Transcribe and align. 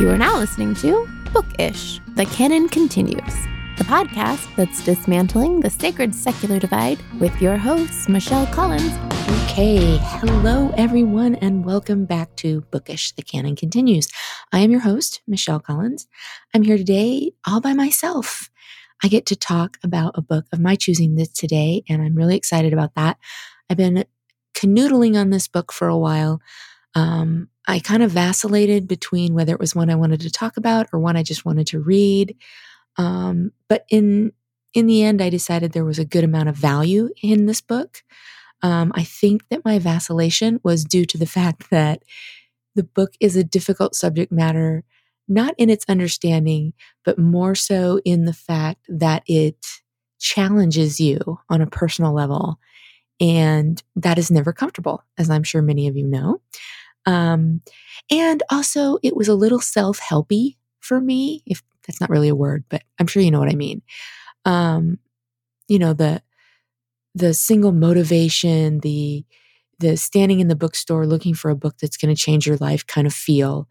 You 0.00 0.10
are 0.10 0.18
now 0.18 0.36
listening 0.38 0.74
to 0.76 1.08
Bookish, 1.32 2.00
The 2.16 2.26
Canon 2.26 2.68
Continues, 2.68 3.32
the 3.78 3.84
podcast 3.84 4.44
that's 4.56 4.84
dismantling 4.84 5.60
the 5.60 5.70
sacred 5.70 6.16
secular 6.16 6.58
divide 6.58 6.98
with 7.20 7.40
your 7.40 7.56
host, 7.56 8.08
Michelle 8.08 8.48
Collins. 8.48 8.92
Okay, 9.44 9.98
hello 10.00 10.74
everyone, 10.76 11.36
and 11.36 11.64
welcome 11.64 12.06
back 12.06 12.34
to 12.36 12.62
Bookish, 12.72 13.12
The 13.12 13.22
Canon 13.22 13.54
Continues. 13.54 14.08
I 14.52 14.58
am 14.58 14.72
your 14.72 14.80
host, 14.80 15.22
Michelle 15.28 15.60
Collins. 15.60 16.08
I'm 16.52 16.64
here 16.64 16.76
today 16.76 17.30
all 17.46 17.60
by 17.60 17.72
myself. 17.72 18.50
I 19.04 19.06
get 19.06 19.26
to 19.26 19.36
talk 19.36 19.78
about 19.84 20.18
a 20.18 20.22
book 20.22 20.46
of 20.52 20.58
my 20.58 20.74
choosing 20.74 21.14
this 21.14 21.28
today, 21.28 21.84
and 21.88 22.02
I'm 22.02 22.16
really 22.16 22.36
excited 22.36 22.72
about 22.72 22.96
that. 22.96 23.16
I've 23.70 23.76
been 23.76 24.04
canoodling 24.56 25.14
on 25.16 25.30
this 25.30 25.46
book 25.46 25.72
for 25.72 25.86
a 25.86 25.96
while. 25.96 26.40
Um, 26.96 27.48
I 27.66 27.78
kind 27.78 28.02
of 28.02 28.10
vacillated 28.10 28.86
between 28.86 29.34
whether 29.34 29.52
it 29.52 29.60
was 29.60 29.74
one 29.74 29.90
I 29.90 29.94
wanted 29.94 30.20
to 30.20 30.30
talk 30.30 30.56
about 30.56 30.86
or 30.92 30.98
one 30.98 31.16
I 31.16 31.22
just 31.22 31.44
wanted 31.44 31.66
to 31.68 31.80
read. 31.80 32.36
Um, 32.96 33.52
but 33.68 33.84
in 33.90 34.32
in 34.74 34.86
the 34.86 35.04
end, 35.04 35.22
I 35.22 35.30
decided 35.30 35.72
there 35.72 35.84
was 35.84 36.00
a 36.00 36.04
good 36.04 36.24
amount 36.24 36.48
of 36.48 36.56
value 36.56 37.10
in 37.22 37.46
this 37.46 37.60
book. 37.60 38.02
Um, 38.62 38.92
I 38.96 39.04
think 39.04 39.48
that 39.48 39.64
my 39.64 39.78
vacillation 39.78 40.60
was 40.64 40.84
due 40.84 41.04
to 41.06 41.18
the 41.18 41.26
fact 41.26 41.70
that 41.70 42.02
the 42.74 42.82
book 42.82 43.12
is 43.20 43.36
a 43.36 43.44
difficult 43.44 43.94
subject 43.94 44.32
matter, 44.32 44.82
not 45.28 45.54
in 45.58 45.70
its 45.70 45.84
understanding, 45.88 46.72
but 47.04 47.18
more 47.18 47.54
so 47.54 48.00
in 48.04 48.24
the 48.24 48.32
fact 48.32 48.84
that 48.88 49.22
it 49.26 49.64
challenges 50.18 50.98
you 50.98 51.38
on 51.48 51.60
a 51.60 51.66
personal 51.66 52.12
level. 52.12 52.58
And 53.20 53.80
that 53.94 54.18
is 54.18 54.30
never 54.30 54.52
comfortable, 54.52 55.04
as 55.18 55.30
I'm 55.30 55.44
sure 55.44 55.62
many 55.62 55.86
of 55.86 55.96
you 55.96 56.06
know. 56.06 56.40
Um, 57.06 57.62
and 58.10 58.42
also, 58.50 58.98
it 59.02 59.16
was 59.16 59.28
a 59.28 59.34
little 59.34 59.60
self 59.60 60.00
helpy 60.00 60.56
for 60.80 61.00
me, 61.00 61.42
if 61.46 61.62
that's 61.86 62.00
not 62.00 62.10
really 62.10 62.28
a 62.28 62.34
word, 62.34 62.64
but 62.68 62.82
I'm 62.98 63.06
sure 63.06 63.22
you 63.22 63.30
know 63.30 63.40
what 63.40 63.52
I 63.52 63.56
mean. 63.56 63.82
Um, 64.44 64.98
you 65.68 65.78
know, 65.78 65.92
the, 65.94 66.22
the 67.14 67.34
single 67.34 67.72
motivation, 67.72 68.80
the, 68.80 69.24
the 69.78 69.96
standing 69.96 70.40
in 70.40 70.48
the 70.48 70.56
bookstore 70.56 71.06
looking 71.06 71.34
for 71.34 71.50
a 71.50 71.56
book 71.56 71.76
that's 71.80 71.96
going 71.96 72.14
to 72.14 72.20
change 72.20 72.46
your 72.46 72.56
life 72.58 72.86
kind 72.86 73.06
of 73.06 73.14
feel. 73.14 73.68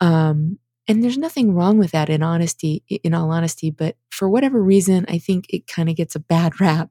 Um, 0.00 0.58
and 0.88 1.02
there's 1.02 1.18
nothing 1.18 1.54
wrong 1.54 1.78
with 1.78 1.92
that 1.92 2.10
in 2.10 2.22
honesty 2.22 2.82
in 2.88 3.14
all 3.14 3.30
honesty 3.30 3.70
but 3.70 3.96
for 4.10 4.28
whatever 4.28 4.62
reason 4.62 5.04
i 5.08 5.18
think 5.18 5.46
it 5.48 5.66
kind 5.66 5.88
of 5.88 5.96
gets 5.96 6.14
a 6.14 6.20
bad 6.20 6.52
rap. 6.60 6.90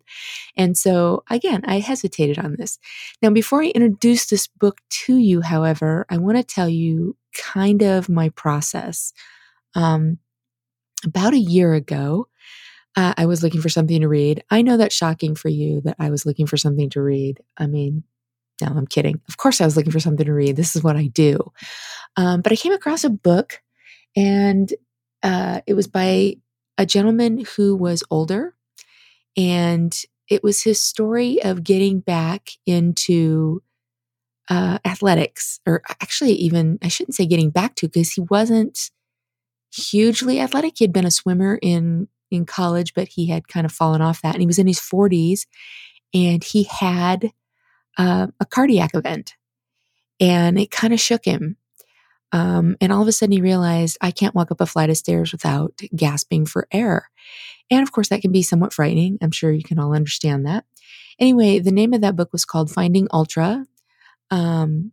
And 0.55 0.77
so 0.77 1.23
again 1.29 1.61
i 1.65 1.79
hesitated 1.79 2.39
on 2.39 2.55
this. 2.55 2.79
Now 3.21 3.29
before 3.29 3.63
i 3.63 3.67
introduce 3.67 4.27
this 4.27 4.47
book 4.47 4.79
to 5.05 5.17
you 5.17 5.41
however 5.41 6.05
i 6.09 6.17
want 6.17 6.37
to 6.37 6.43
tell 6.43 6.69
you 6.69 7.15
kind 7.33 7.81
of 7.81 8.09
my 8.09 8.29
process. 8.29 9.13
Um, 9.73 10.17
about 11.05 11.33
a 11.33 11.39
year 11.39 11.73
ago 11.73 12.27
uh, 12.95 13.13
i 13.17 13.25
was 13.25 13.41
looking 13.41 13.61
for 13.61 13.69
something 13.69 14.01
to 14.01 14.07
read. 14.07 14.43
I 14.49 14.61
know 14.61 14.77
that's 14.77 14.95
shocking 14.95 15.35
for 15.35 15.49
you 15.49 15.81
that 15.81 15.95
i 15.99 16.09
was 16.09 16.25
looking 16.25 16.47
for 16.47 16.57
something 16.57 16.89
to 16.91 17.01
read. 17.01 17.41
I 17.57 17.67
mean 17.67 18.03
no 18.61 18.67
i'm 18.67 18.87
kidding. 18.87 19.19
Of 19.27 19.37
course 19.37 19.59
i 19.61 19.65
was 19.65 19.75
looking 19.75 19.91
for 19.91 19.99
something 19.99 20.25
to 20.25 20.33
read. 20.33 20.55
This 20.55 20.75
is 20.75 20.83
what 20.83 20.95
i 20.95 21.07
do. 21.07 21.51
Um, 22.15 22.41
but 22.41 22.51
i 22.51 22.55
came 22.55 22.73
across 22.73 23.03
a 23.03 23.09
book 23.09 23.61
and 24.15 24.73
uh, 25.23 25.61
it 25.67 25.73
was 25.73 25.87
by 25.87 26.35
a 26.77 26.85
gentleman 26.85 27.45
who 27.55 27.75
was 27.75 28.03
older. 28.09 28.55
And 29.37 29.95
it 30.29 30.43
was 30.43 30.63
his 30.63 30.81
story 30.81 31.41
of 31.43 31.63
getting 31.63 31.99
back 31.99 32.51
into 32.65 33.61
uh, 34.49 34.79
athletics, 34.85 35.59
or 35.65 35.81
actually, 36.01 36.33
even, 36.33 36.79
I 36.81 36.89
shouldn't 36.89 37.15
say 37.15 37.25
getting 37.25 37.51
back 37.51 37.75
to, 37.75 37.87
because 37.87 38.11
he 38.13 38.21
wasn't 38.21 38.91
hugely 39.73 40.39
athletic. 40.39 40.75
He 40.77 40.83
had 40.85 40.93
been 40.93 41.05
a 41.05 41.11
swimmer 41.11 41.59
in 41.61 42.07
in 42.31 42.45
college, 42.45 42.93
but 42.93 43.09
he 43.09 43.27
had 43.27 43.47
kind 43.49 43.65
of 43.65 43.71
fallen 43.73 44.01
off 44.01 44.21
that. 44.21 44.35
And 44.35 44.41
he 44.41 44.47
was 44.47 44.59
in 44.59 44.67
his 44.67 44.79
40s 44.79 45.47
and 46.13 46.43
he 46.43 46.63
had 46.63 47.31
uh, 47.97 48.27
a 48.39 48.45
cardiac 48.45 48.95
event 48.95 49.35
and 50.19 50.59
it 50.59 50.71
kind 50.71 50.93
of 50.93 50.99
shook 50.99 51.25
him. 51.25 51.57
Um, 52.31 52.77
and 52.79 52.91
all 52.91 53.01
of 53.01 53.07
a 53.07 53.11
sudden 53.11 53.33
he 53.33 53.41
realized 53.41 53.97
I 54.01 54.11
can't 54.11 54.35
walk 54.35 54.51
up 54.51 54.61
a 54.61 54.65
flight 54.65 54.89
of 54.89 54.97
stairs 54.97 55.31
without 55.31 55.79
gasping 55.95 56.45
for 56.45 56.67
air. 56.71 57.09
And 57.69 57.83
of 57.83 57.91
course, 57.91 58.09
that 58.09 58.21
can 58.21 58.31
be 58.31 58.41
somewhat 58.41 58.73
frightening. 58.73 59.17
I'm 59.21 59.31
sure 59.31 59.51
you 59.51 59.63
can 59.63 59.79
all 59.79 59.93
understand 59.93 60.45
that. 60.45 60.65
Anyway, 61.19 61.59
the 61.59 61.71
name 61.71 61.93
of 61.93 62.01
that 62.01 62.15
book 62.15 62.31
was 62.31 62.45
called 62.45 62.71
Finding 62.71 63.07
Ultra. 63.13 63.65
Um, 64.29 64.91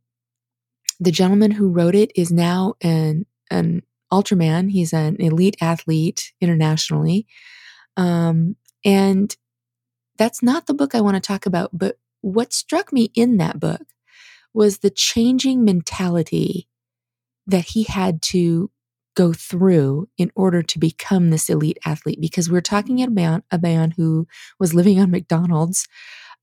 the 1.00 1.10
gentleman 1.10 1.52
who 1.52 1.70
wrote 1.70 1.94
it 1.94 2.12
is 2.14 2.30
now 2.30 2.74
an, 2.80 3.26
an 3.50 3.82
Ultraman. 4.12 4.70
He's 4.70 4.92
an 4.92 5.16
elite 5.20 5.56
athlete 5.60 6.32
internationally. 6.40 7.26
Um, 7.96 8.56
and 8.84 9.36
that's 10.16 10.42
not 10.42 10.66
the 10.66 10.74
book 10.74 10.94
I 10.94 11.00
want 11.00 11.16
to 11.16 11.20
talk 11.20 11.46
about. 11.46 11.70
But 11.72 11.98
what 12.20 12.52
struck 12.52 12.92
me 12.92 13.10
in 13.14 13.36
that 13.38 13.58
book 13.60 13.82
was 14.52 14.78
the 14.78 14.90
changing 14.90 15.64
mentality 15.64 16.67
that 17.48 17.64
he 17.64 17.82
had 17.84 18.22
to 18.22 18.70
go 19.16 19.32
through 19.32 20.08
in 20.16 20.30
order 20.36 20.62
to 20.62 20.78
become 20.78 21.30
this 21.30 21.50
elite 21.50 21.78
athlete 21.84 22.20
because 22.20 22.48
we're 22.48 22.60
talking 22.60 23.02
about 23.02 23.42
a 23.50 23.58
man 23.58 23.90
who 23.96 24.28
was 24.60 24.74
living 24.74 25.00
on 25.00 25.10
McDonald's, 25.10 25.88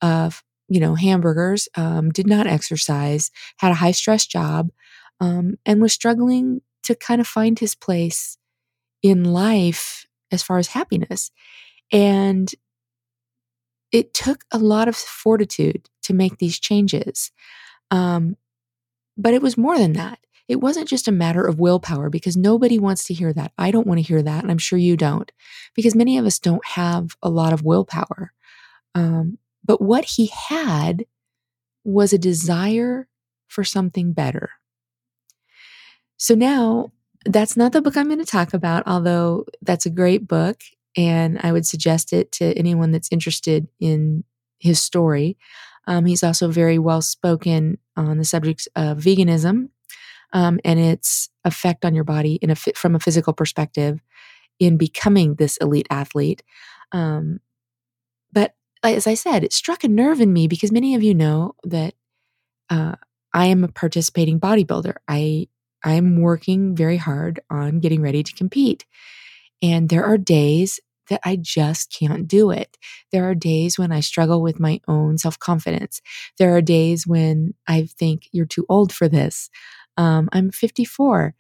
uh, 0.02 0.30
you 0.68 0.80
know, 0.80 0.96
hamburgers, 0.96 1.70
um, 1.76 2.10
did 2.10 2.28
not 2.28 2.48
exercise, 2.48 3.32
had 3.60 3.72
a 3.72 3.76
high 3.76 3.92
stress 3.92 4.26
job, 4.26 4.72
um, 5.22 5.56
and 5.66 5.82
was 5.82 5.94
struggling 5.94 6.62
to 6.84 6.96
kind 6.96 7.22
of 7.22 7.28
find 7.28 7.60
his 7.60 7.76
place 7.76 8.38
in 9.02 9.24
life 9.24 10.06
as 10.32 10.44
far 10.44 10.58
as 10.58 10.68
happiness. 10.68 11.32
And 11.94 12.54
it 13.92 14.14
took 14.14 14.44
a 14.52 14.58
lot 14.58 14.88
of 14.88 14.96
fortitude 14.98 15.90
to 16.04 16.14
make 16.14 16.40
these 16.40 16.60
changes. 16.60 17.32
Um, 17.92 18.36
but 19.18 19.34
it 19.34 19.42
was 19.42 19.58
more 19.58 19.78
than 19.78 19.94
that 19.94 20.20
it 20.48 20.58
wasn't 20.58 20.88
just 20.88 21.08
a 21.08 21.12
matter 21.12 21.46
of 21.46 21.60
willpower 21.60 22.10
because 22.10 22.38
nobody 22.38 22.78
wants 22.78 23.06
to 23.06 23.14
hear 23.14 23.34
that. 23.34 23.52
I 23.58 23.72
don't 23.72 23.88
want 23.88 23.98
to 23.98 24.06
hear 24.06 24.22
that. 24.22 24.44
And 24.44 24.52
I'm 24.52 24.58
sure 24.58 24.78
you 24.78 24.96
don't 24.96 25.32
because 25.74 25.96
many 25.96 26.18
of 26.18 26.26
us 26.26 26.40
don't 26.40 26.66
have 26.66 27.16
a 27.24 27.30
lot 27.30 27.54
of 27.54 27.64
willpower. 27.64 28.32
Um, 28.94 29.40
but 29.64 29.82
what 29.82 30.06
he 30.06 30.28
had 30.28 31.06
was 31.84 32.14
a 32.14 32.18
desire 32.18 33.08
for 33.48 33.64
something 33.64 34.14
better. 34.14 34.52
So 36.18 36.36
now 36.36 36.92
that's 37.26 37.58
not 37.58 37.72
the 37.72 37.82
book 37.82 37.98
I'm 37.98 38.08
going 38.08 38.20
to 38.20 38.26
talk 38.26 38.54
about, 38.54 38.84
although 38.86 39.46
that's 39.62 39.86
a 39.86 39.92
great 39.92 40.28
book. 40.28 40.62
And 40.96 41.40
I 41.42 41.52
would 41.52 41.66
suggest 41.66 42.14
it 42.14 42.32
to 42.34 42.54
anyone 42.58 42.92
that's 42.92 43.10
interested 43.12 43.68
in 43.80 44.24
his 44.60 44.82
story. 44.82 45.38
Um, 45.88 46.06
he's 46.06 46.24
also 46.24 46.50
very 46.50 46.80
well 46.80 47.02
spoken 47.02 47.80
on 47.98 48.18
the 48.18 48.24
subjects 48.24 48.68
of 48.76 49.00
veganism 49.00 49.70
um, 50.34 50.60
and 50.64 50.80
its 50.80 51.30
effect 51.44 51.86
on 51.86 51.96
your 51.96 52.04
body 52.04 52.36
in 52.42 52.50
a 52.50 52.56
from 52.56 52.96
a 52.96 53.00
physical 53.00 53.34
perspective 53.34 54.00
in 54.60 54.78
becoming 54.78 55.36
this 55.36 55.58
elite 55.58 55.88
athlete. 55.90 56.44
Um, 56.92 57.40
but 58.32 58.56
as 58.84 59.08
I 59.08 59.16
said, 59.16 59.44
it 59.44 59.54
struck 59.54 59.84
a 59.84 59.88
nerve 59.88 60.22
in 60.22 60.34
me 60.34 60.48
because 60.48 60.72
many 60.72 60.96
of 60.96 61.04
you 61.04 61.14
know 61.14 61.56
that 61.64 61.96
uh, 62.70 62.96
I 63.34 63.48
am 63.48 63.64
a 63.64 63.70
participating 63.70 64.40
bodybuilder. 64.40 64.96
I 65.08 65.48
I'm 65.84 66.22
working 66.22 66.76
very 66.76 66.98
hard 66.98 67.40
on 67.50 67.80
getting 67.80 68.02
ready 68.02 68.24
to 68.24 68.34
compete, 68.34 68.86
and 69.62 69.90
there 69.90 70.06
are 70.06 70.18
days 70.18 70.80
that 71.10 71.22
I 71.24 71.36
just 71.36 71.94
can't 71.98 72.28
do 72.28 72.52
it. 72.52 72.78
There 73.12 73.30
are 73.30 73.36
days 73.36 73.78
when 73.78 73.92
I 73.92 74.00
struggle 74.00 74.42
with 74.42 74.60
my 74.60 74.82
own 74.88 75.18
self 75.18 75.38
confidence. 75.40 76.02
There 76.40 76.56
are 76.56 76.62
days 76.62 77.06
when 77.06 77.54
I 77.68 77.88
think 78.00 78.28
you're 78.32 78.46
too 78.46 78.66
old 78.70 78.92
for 78.94 79.08
this. 79.08 79.50
Um, 79.98 80.30
I'm 80.32 80.52
54. 80.52 81.34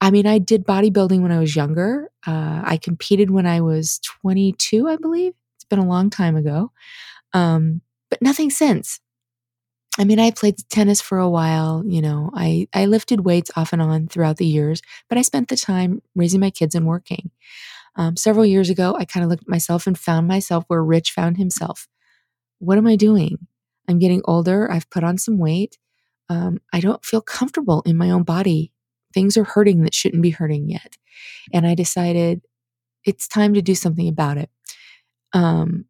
I 0.00 0.10
mean, 0.10 0.26
I 0.26 0.38
did 0.38 0.64
bodybuilding 0.66 1.22
when 1.22 1.32
I 1.32 1.40
was 1.40 1.56
younger. 1.56 2.10
Uh, 2.26 2.62
I 2.64 2.78
competed 2.80 3.30
when 3.30 3.46
I 3.46 3.60
was 3.60 3.98
22, 4.22 4.88
I 4.88 4.96
believe. 4.96 5.32
It's 5.56 5.64
been 5.64 5.80
a 5.80 5.86
long 5.86 6.08
time 6.08 6.36
ago, 6.36 6.70
um, 7.32 7.80
but 8.10 8.22
nothing 8.22 8.50
since. 8.50 9.00
I 9.98 10.04
mean, 10.04 10.20
I 10.20 10.30
played 10.30 10.56
tennis 10.70 11.00
for 11.00 11.18
a 11.18 11.28
while. 11.28 11.82
You 11.84 12.00
know, 12.00 12.30
I, 12.32 12.68
I 12.72 12.86
lifted 12.86 13.24
weights 13.24 13.50
off 13.56 13.72
and 13.72 13.82
on 13.82 14.06
throughout 14.06 14.36
the 14.36 14.46
years, 14.46 14.80
but 15.08 15.18
I 15.18 15.22
spent 15.22 15.48
the 15.48 15.56
time 15.56 16.02
raising 16.14 16.38
my 16.40 16.50
kids 16.50 16.76
and 16.76 16.86
working. 16.86 17.32
Um, 17.96 18.16
several 18.16 18.46
years 18.46 18.70
ago, 18.70 18.94
I 18.96 19.04
kind 19.04 19.24
of 19.24 19.30
looked 19.30 19.42
at 19.42 19.48
myself 19.48 19.88
and 19.88 19.98
found 19.98 20.28
myself 20.28 20.64
where 20.68 20.84
Rich 20.84 21.10
found 21.10 21.36
himself. 21.36 21.88
What 22.60 22.78
am 22.78 22.86
I 22.86 22.94
doing? 22.94 23.48
I'm 23.88 23.98
getting 23.98 24.22
older. 24.24 24.70
I've 24.70 24.88
put 24.90 25.02
on 25.02 25.18
some 25.18 25.38
weight 25.38 25.78
um, 26.28 26.60
I 26.72 26.80
don't 26.80 27.04
feel 27.04 27.20
comfortable 27.20 27.82
in 27.86 27.96
my 27.96 28.10
own 28.10 28.22
body. 28.22 28.72
Things 29.14 29.36
are 29.36 29.44
hurting 29.44 29.82
that 29.82 29.94
shouldn't 29.94 30.22
be 30.22 30.30
hurting 30.30 30.68
yet. 30.68 30.96
And 31.52 31.66
I 31.66 31.74
decided 31.74 32.42
it's 33.04 33.26
time 33.26 33.54
to 33.54 33.62
do 33.62 33.74
something 33.74 34.08
about 34.08 34.38
it. 34.38 34.50
Um, 35.32 35.86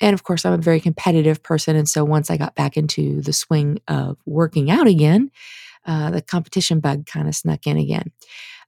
and 0.00 0.14
of 0.14 0.22
course, 0.22 0.44
I'm 0.44 0.52
a 0.52 0.58
very 0.58 0.80
competitive 0.80 1.42
person. 1.42 1.76
And 1.76 1.88
so 1.88 2.04
once 2.04 2.30
I 2.30 2.36
got 2.36 2.54
back 2.54 2.76
into 2.76 3.20
the 3.20 3.32
swing 3.32 3.80
of 3.88 4.16
working 4.24 4.70
out 4.70 4.86
again, 4.86 5.30
uh, 5.84 6.10
the 6.10 6.22
competition 6.22 6.80
bug 6.80 7.06
kind 7.06 7.28
of 7.28 7.34
snuck 7.34 7.66
in 7.66 7.76
again. 7.76 8.12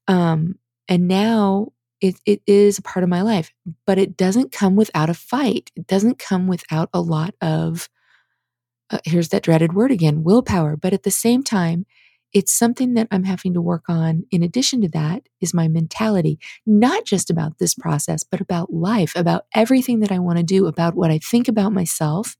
Um, 0.09 0.57
and 0.89 1.07
now 1.07 1.69
it, 2.01 2.17
it 2.27 2.43
is 2.47 2.79
a 2.79 2.83
part 2.83 3.03
of 3.03 3.09
my 3.09 3.23
life, 3.23 3.53
but 3.87 3.99
it 3.99 4.17
doesn't 4.17 4.53
come 4.53 4.75
without 4.75 5.11
a 5.11 5.15
fight. 5.15 5.71
It 5.77 5.87
doesn't 5.87 6.19
come 6.19 6.49
without 6.49 6.89
a 6.93 7.01
lot 7.01 7.35
of, 7.41 7.89
uh, 8.91 8.99
here's 9.05 9.29
that 9.31 9.43
dreaded 9.43 9.73
word 9.73 9.91
again, 9.91 10.23
willpower. 10.25 10.77
But 10.77 10.93
at 10.93 11.03
the 11.03 11.11
same 11.11 11.43
time, 11.43 11.87
it's 12.33 12.53
something 12.53 12.95
that 12.95 13.09
I'm 13.11 13.25
having 13.25 13.55
to 13.55 13.61
work 13.61 13.85
on. 13.89 14.25
In 14.31 14.43
addition 14.43 14.81
to 14.83 14.89
that, 14.91 15.29
is 15.41 15.53
my 15.53 15.69
mentality, 15.69 16.39
not 16.65 17.05
just 17.05 17.31
about 17.31 17.59
this 17.59 17.75
process, 17.75 18.23
but 18.23 18.41
about 18.41 18.73
life, 18.73 19.13
about 19.17 19.47
everything 19.55 20.01
that 20.01 20.13
I 20.13 20.19
want 20.21 20.39
to 20.39 20.45
do, 20.45 20.67
about 20.67 20.95
what 20.95 21.11
I 21.11 21.19
think 21.19 21.49
about 21.49 21.73
myself 21.73 22.37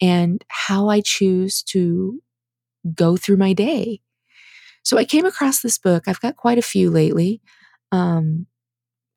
and 0.00 0.44
how 0.48 0.88
I 0.88 1.00
choose 1.00 1.62
to 1.64 2.20
go 2.94 3.16
through 3.16 3.38
my 3.38 3.52
day. 3.52 4.00
So 4.84 4.96
I 4.96 5.04
came 5.04 5.26
across 5.26 5.60
this 5.60 5.78
book. 5.78 6.04
I've 6.06 6.20
got 6.20 6.36
quite 6.36 6.58
a 6.58 6.62
few 6.62 6.88
lately. 6.88 7.40
Um, 7.90 8.46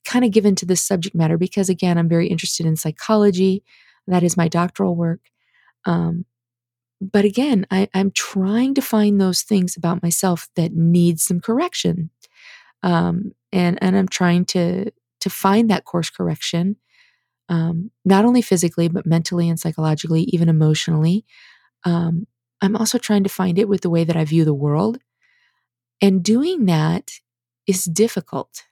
kind 0.04 0.26
of 0.26 0.32
given 0.32 0.56
to 0.56 0.66
this 0.66 0.82
subject 0.82 1.16
matter 1.16 1.38
because, 1.38 1.70
again, 1.70 1.98
I'm 1.98 2.10
very 2.10 2.28
interested 2.28 2.66
in 2.66 2.76
psychology. 2.76 3.64
That 4.08 4.24
is 4.24 4.36
my 4.36 4.48
doctoral 4.48 4.96
work. 4.96 5.22
Um, 5.86 6.26
but 7.02 7.26
again, 7.26 7.66
I, 7.72 7.90
am 7.96 8.12
trying 8.12 8.76
to 8.76 8.82
find 8.82 9.20
those 9.20 9.42
things 9.42 9.76
about 9.76 10.04
myself 10.04 10.48
that 10.56 10.74
need 10.74 11.20
some 11.20 11.40
correction. 11.40 12.12
Um, 12.84 13.32
and, 13.52 13.80
and 13.82 13.98
I'm 13.98 14.08
trying 14.08 14.46
to, 14.46 14.92
to 15.22 15.30
find 15.30 15.70
that 15.70 15.86
course 15.86 16.12
correction, 16.12 16.76
um, 17.50 17.90
not 18.06 18.24
only 18.24 18.44
physically, 18.44 18.88
but 18.88 19.08
mentally 19.08 19.50
and 19.50 19.60
psychologically, 19.60 20.24
even 20.30 20.48
emotionally. 20.48 21.26
Um, 21.84 22.28
I'm 22.62 22.76
also 22.76 23.00
trying 23.00 23.24
to 23.24 23.30
find 23.30 23.58
it 23.58 23.68
with 23.68 23.82
the 23.82 23.90
way 23.90 24.04
that 24.04 24.16
I 24.16 24.24
view 24.24 24.46
the 24.46 24.54
world. 24.54 25.00
And 26.02 26.24
doing 26.24 26.66
that 26.66 27.14
is 27.66 27.86
difficult 27.86 28.64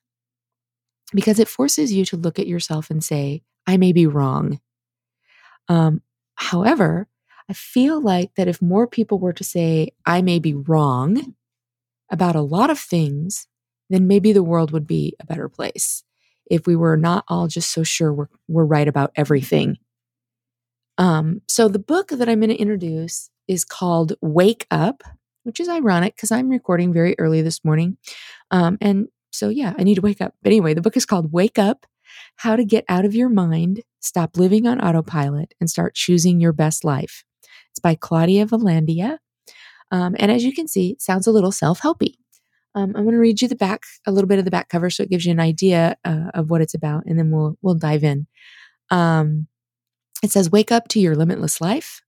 because 1.13 1.39
it 1.39 1.47
forces 1.47 1.91
you 1.91 2.05
to 2.05 2.17
look 2.17 2.37
at 2.37 2.47
yourself 2.47 2.91
and 2.91 3.03
say, 3.03 3.41
I 3.65 3.77
may 3.77 3.91
be 3.91 4.05
wrong. 4.05 4.59
Um, 5.67 6.01
however, 6.35 7.07
I 7.49 7.53
feel 7.53 7.99
like 7.99 8.35
that 8.35 8.47
if 8.47 8.61
more 8.61 8.87
people 8.87 9.17
were 9.17 9.33
to 9.33 9.43
say, 9.43 9.89
I 10.05 10.21
may 10.21 10.37
be 10.37 10.53
wrong 10.53 11.33
about 12.11 12.35
a 12.35 12.41
lot 12.41 12.69
of 12.69 12.79
things, 12.79 13.47
then 13.89 14.07
maybe 14.07 14.31
the 14.31 14.43
world 14.43 14.71
would 14.71 14.85
be 14.85 15.15
a 15.19 15.25
better 15.25 15.49
place 15.49 16.03
if 16.49 16.67
we 16.67 16.75
were 16.75 16.95
not 16.95 17.23
all 17.27 17.47
just 17.47 17.71
so 17.71 17.83
sure 17.83 18.13
we're, 18.13 18.29
we're 18.47 18.65
right 18.65 18.87
about 18.87 19.11
everything. 19.15 19.77
Um, 20.99 21.41
so 21.47 21.67
the 21.67 21.79
book 21.79 22.09
that 22.09 22.29
I'm 22.29 22.39
going 22.39 22.49
to 22.49 22.55
introduce 22.55 23.29
is 23.47 23.65
called 23.65 24.13
Wake 24.21 24.67
Up, 24.69 25.01
which 25.43 25.59
is 25.59 25.69
ironic 25.69 26.15
because 26.15 26.31
I'm 26.31 26.49
recording 26.49 26.93
very 26.93 27.15
early 27.17 27.41
this 27.41 27.65
morning. 27.65 27.97
Um, 28.51 28.77
and 28.81 29.07
so, 29.31 29.49
yeah, 29.49 29.73
I 29.77 29.83
need 29.83 29.95
to 29.95 30.01
wake 30.01 30.21
up. 30.21 30.35
But 30.43 30.51
anyway, 30.51 30.73
the 30.73 30.81
book 30.81 30.97
is 30.97 31.05
called 31.05 31.31
Wake 31.31 31.57
Up 31.57 31.85
How 32.37 32.55
to 32.55 32.65
Get 32.65 32.85
Out 32.89 33.05
of 33.05 33.15
Your 33.15 33.29
Mind, 33.29 33.81
Stop 34.01 34.37
Living 34.37 34.67
on 34.67 34.81
Autopilot, 34.81 35.53
and 35.59 35.69
Start 35.69 35.95
Choosing 35.95 36.39
Your 36.39 36.53
Best 36.53 36.83
Life. 36.83 37.23
It's 37.79 37.81
by 37.81 37.95
Claudia 37.95 38.45
Villandia. 38.45 39.19
Um, 39.89 40.13
and 40.19 40.29
as 40.29 40.43
you 40.43 40.51
can 40.51 40.67
see, 40.67 40.97
sounds 40.99 41.27
a 41.27 41.31
little 41.31 41.53
self 41.53 41.79
helpy. 41.79 42.15
Um, 42.75 42.93
I'm 42.93 43.03
going 43.03 43.13
to 43.13 43.19
read 43.19 43.41
you 43.41 43.47
the 43.47 43.55
back, 43.55 43.83
a 44.05 44.11
little 44.11 44.27
bit 44.27 44.37
of 44.37 44.43
the 44.43 44.51
back 44.51 44.67
cover, 44.67 44.89
so 44.89 45.03
it 45.03 45.09
gives 45.09 45.25
you 45.25 45.31
an 45.31 45.39
idea 45.39 45.95
uh, 46.03 46.31
of 46.33 46.49
what 46.49 46.59
it's 46.61 46.73
about, 46.73 47.05
and 47.05 47.17
then 47.17 47.31
we'll 47.31 47.57
we'll 47.61 47.75
dive 47.75 48.03
in. 48.03 48.27
Um, 48.91 49.47
it 50.21 50.31
says, 50.31 50.51
"Wake 50.51 50.73
up 50.73 50.89
to 50.89 50.99
your 50.99 51.15
limitless 51.15 51.61
life. 51.61 52.01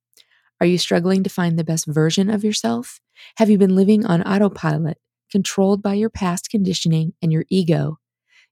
Are 0.59 0.67
you 0.67 0.77
struggling 0.77 1.23
to 1.23 1.29
find 1.29 1.57
the 1.57 1.63
best 1.63 1.87
version 1.87 2.29
of 2.29 2.43
yourself? 2.43 2.99
Have 3.37 3.49
you 3.49 3.57
been 3.57 3.75
living 3.75 4.05
on 4.05 4.21
autopilot, 4.23 4.97
controlled 5.31 5.81
by 5.81 5.93
your 5.93 6.09
past 6.09 6.49
conditioning 6.49 7.13
and 7.21 7.31
your 7.31 7.45
ego? 7.49 7.97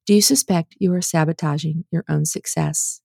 Do 0.05 0.13
you 0.13 0.21
suspect 0.21 0.77
you 0.79 0.93
are 0.93 1.01
sabotaging 1.01 1.83
your 1.91 2.05
own 2.07 2.23
success? 2.25 3.01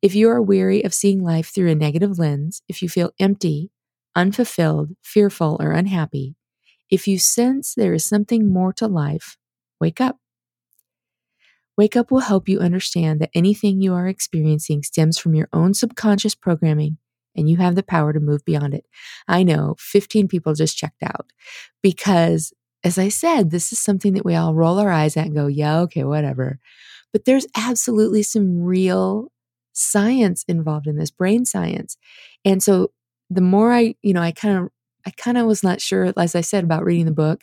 If 0.00 0.14
you 0.14 0.30
are 0.30 0.40
weary 0.40 0.82
of 0.82 0.94
seeing 0.94 1.22
life 1.22 1.52
through 1.52 1.70
a 1.70 1.74
negative 1.74 2.18
lens, 2.18 2.62
if 2.68 2.82
you 2.82 2.88
feel 2.88 3.12
empty, 3.18 3.70
unfulfilled, 4.16 4.90
fearful, 5.02 5.56
or 5.60 5.72
unhappy, 5.72 6.36
if 6.90 7.06
you 7.06 7.18
sense 7.18 7.74
there 7.74 7.94
is 7.94 8.04
something 8.04 8.52
more 8.52 8.72
to 8.74 8.86
life, 8.86 9.36
wake 9.80 10.00
up. 10.00 10.18
Wake 11.76 11.96
Up 11.96 12.10
will 12.10 12.20
help 12.20 12.48
you 12.48 12.58
understand 12.60 13.18
that 13.20 13.30
anything 13.34 13.80
you 13.80 13.94
are 13.94 14.06
experiencing 14.06 14.82
stems 14.82 15.18
from 15.18 15.34
your 15.34 15.48
own 15.54 15.72
subconscious 15.72 16.34
programming 16.34 16.98
and 17.34 17.48
you 17.48 17.56
have 17.56 17.76
the 17.76 17.82
power 17.82 18.12
to 18.12 18.20
move 18.20 18.44
beyond 18.44 18.74
it. 18.74 18.84
I 19.26 19.42
know 19.42 19.76
15 19.78 20.28
people 20.28 20.52
just 20.52 20.76
checked 20.76 21.02
out 21.02 21.32
because 21.82 22.52
as 22.84 22.98
I 22.98 23.08
said, 23.08 23.50
this 23.50 23.72
is 23.72 23.78
something 23.78 24.12
that 24.14 24.24
we 24.24 24.34
all 24.34 24.54
roll 24.54 24.78
our 24.78 24.90
eyes 24.90 25.16
at 25.16 25.26
and 25.26 25.34
go, 25.34 25.46
yeah, 25.46 25.80
okay, 25.80 26.04
whatever. 26.04 26.58
But 27.10 27.24
there's 27.24 27.46
absolutely 27.56 28.22
some 28.22 28.62
real 28.62 29.31
science 29.72 30.44
involved 30.48 30.86
in 30.86 30.96
this, 30.96 31.10
brain 31.10 31.44
science. 31.44 31.96
And 32.44 32.62
so 32.62 32.92
the 33.30 33.40
more 33.40 33.72
I, 33.72 33.94
you 34.02 34.12
know, 34.12 34.22
I 34.22 34.32
kind 34.32 34.58
of, 34.58 34.68
I 35.06 35.10
kind 35.10 35.38
of 35.38 35.46
was 35.46 35.62
not 35.62 35.80
sure, 35.80 36.12
as 36.16 36.34
I 36.34 36.42
said, 36.42 36.64
about 36.64 36.84
reading 36.84 37.06
the 37.06 37.12
book. 37.12 37.42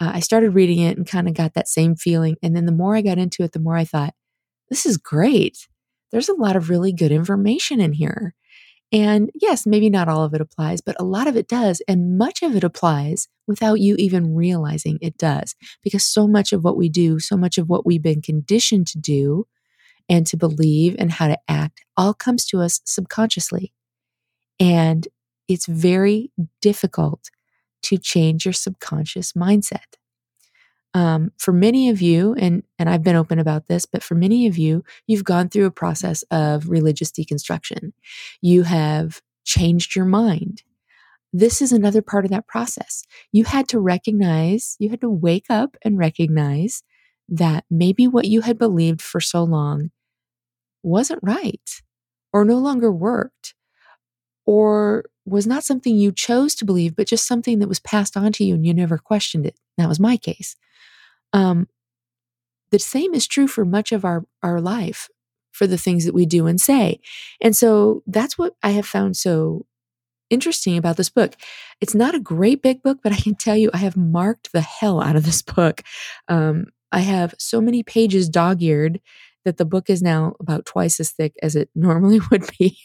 Uh, 0.00 0.12
I 0.14 0.20
started 0.20 0.50
reading 0.50 0.80
it 0.80 0.96
and 0.96 1.06
kind 1.06 1.28
of 1.28 1.34
got 1.34 1.54
that 1.54 1.68
same 1.68 1.96
feeling. 1.96 2.36
And 2.42 2.56
then 2.56 2.66
the 2.66 2.72
more 2.72 2.96
I 2.96 3.02
got 3.02 3.18
into 3.18 3.42
it, 3.42 3.52
the 3.52 3.60
more 3.60 3.76
I 3.76 3.84
thought, 3.84 4.14
this 4.70 4.86
is 4.86 4.96
great. 4.96 5.68
There's 6.10 6.28
a 6.28 6.34
lot 6.34 6.56
of 6.56 6.70
really 6.70 6.92
good 6.92 7.12
information 7.12 7.80
in 7.80 7.92
here. 7.92 8.34
And 8.92 9.30
yes, 9.34 9.66
maybe 9.66 9.90
not 9.90 10.08
all 10.08 10.22
of 10.22 10.34
it 10.34 10.40
applies, 10.40 10.80
but 10.80 10.96
a 11.00 11.04
lot 11.04 11.26
of 11.26 11.36
it 11.36 11.48
does. 11.48 11.82
And 11.88 12.16
much 12.16 12.42
of 12.42 12.54
it 12.54 12.62
applies 12.62 13.28
without 13.46 13.80
you 13.80 13.96
even 13.98 14.34
realizing 14.34 14.98
it 15.00 15.18
does. 15.18 15.56
Because 15.82 16.04
so 16.04 16.28
much 16.28 16.52
of 16.52 16.62
what 16.62 16.76
we 16.76 16.88
do, 16.88 17.18
so 17.18 17.36
much 17.36 17.58
of 17.58 17.68
what 17.68 17.84
we've 17.84 18.02
been 18.02 18.22
conditioned 18.22 18.86
to 18.88 18.98
do 18.98 19.46
and 20.08 20.26
to 20.26 20.36
believe 20.36 20.96
and 20.98 21.12
how 21.12 21.28
to 21.28 21.38
act 21.48 21.84
all 21.96 22.14
comes 22.14 22.44
to 22.46 22.60
us 22.60 22.80
subconsciously. 22.84 23.72
And 24.60 25.08
it's 25.48 25.66
very 25.66 26.30
difficult 26.60 27.30
to 27.84 27.98
change 27.98 28.46
your 28.46 28.52
subconscious 28.52 29.32
mindset. 29.32 29.96
Um, 30.94 31.32
for 31.38 31.52
many 31.52 31.90
of 31.90 32.00
you, 32.00 32.34
and, 32.34 32.62
and 32.78 32.88
I've 32.88 33.02
been 33.02 33.16
open 33.16 33.40
about 33.40 33.66
this, 33.66 33.84
but 33.84 34.02
for 34.02 34.14
many 34.14 34.46
of 34.46 34.56
you, 34.56 34.84
you've 35.08 35.24
gone 35.24 35.48
through 35.48 35.66
a 35.66 35.72
process 35.72 36.22
of 36.30 36.70
religious 36.70 37.10
deconstruction. 37.10 37.92
You 38.40 38.62
have 38.62 39.20
changed 39.44 39.96
your 39.96 40.04
mind. 40.04 40.62
This 41.32 41.60
is 41.60 41.72
another 41.72 42.00
part 42.00 42.24
of 42.24 42.30
that 42.30 42.46
process. 42.46 43.02
You 43.32 43.44
had 43.44 43.68
to 43.70 43.80
recognize, 43.80 44.76
you 44.78 44.88
had 44.88 45.00
to 45.00 45.10
wake 45.10 45.46
up 45.50 45.76
and 45.82 45.98
recognize 45.98 46.84
that 47.28 47.64
maybe 47.70 48.06
what 48.06 48.26
you 48.26 48.42
had 48.42 48.58
believed 48.58 49.02
for 49.02 49.20
so 49.20 49.42
long 49.42 49.90
wasn't 50.82 51.20
right 51.22 51.82
or 52.32 52.44
no 52.44 52.58
longer 52.58 52.92
worked 52.92 53.54
or 54.46 55.04
was 55.24 55.46
not 55.46 55.64
something 55.64 55.96
you 55.96 56.12
chose 56.12 56.54
to 56.54 56.64
believe, 56.64 56.94
but 56.94 57.06
just 57.06 57.26
something 57.26 57.58
that 57.58 57.68
was 57.68 57.80
passed 57.80 58.16
on 58.16 58.32
to 58.32 58.44
you 58.44 58.54
and 58.54 58.66
you 58.66 58.74
never 58.74 58.98
questioned 58.98 59.46
it. 59.46 59.58
That 59.78 59.88
was 59.88 59.98
my 59.98 60.16
case. 60.16 60.56
Um, 61.32 61.68
the 62.70 62.78
same 62.78 63.14
is 63.14 63.26
true 63.26 63.46
for 63.46 63.64
much 63.64 63.92
of 63.92 64.04
our, 64.04 64.24
our 64.42 64.60
life, 64.60 65.08
for 65.52 65.66
the 65.66 65.78
things 65.78 66.04
that 66.04 66.14
we 66.14 66.26
do 66.26 66.46
and 66.46 66.60
say. 66.60 67.00
And 67.40 67.54
so 67.54 68.02
that's 68.06 68.36
what 68.36 68.54
I 68.62 68.70
have 68.70 68.86
found 68.86 69.16
so 69.16 69.64
interesting 70.30 70.76
about 70.76 70.96
this 70.96 71.10
book. 71.10 71.36
It's 71.80 71.94
not 71.94 72.14
a 72.14 72.20
great 72.20 72.62
big 72.62 72.82
book, 72.82 72.98
but 73.02 73.12
I 73.12 73.16
can 73.16 73.34
tell 73.36 73.56
you 73.56 73.70
I 73.72 73.78
have 73.78 73.96
marked 73.96 74.52
the 74.52 74.60
hell 74.60 75.00
out 75.00 75.16
of 75.16 75.24
this 75.24 75.42
book. 75.42 75.82
Um, 76.28 76.66
I 76.92 77.00
have 77.00 77.34
so 77.38 77.60
many 77.60 77.82
pages 77.82 78.28
dog 78.28 78.62
eared 78.62 79.00
that 79.44 79.56
the 79.58 79.64
book 79.64 79.90
is 79.90 80.02
now 80.02 80.34
about 80.40 80.66
twice 80.66 81.00
as 81.00 81.10
thick 81.10 81.34
as 81.42 81.56
it 81.56 81.68
normally 81.74 82.20
would 82.30 82.48
be. 82.58 82.78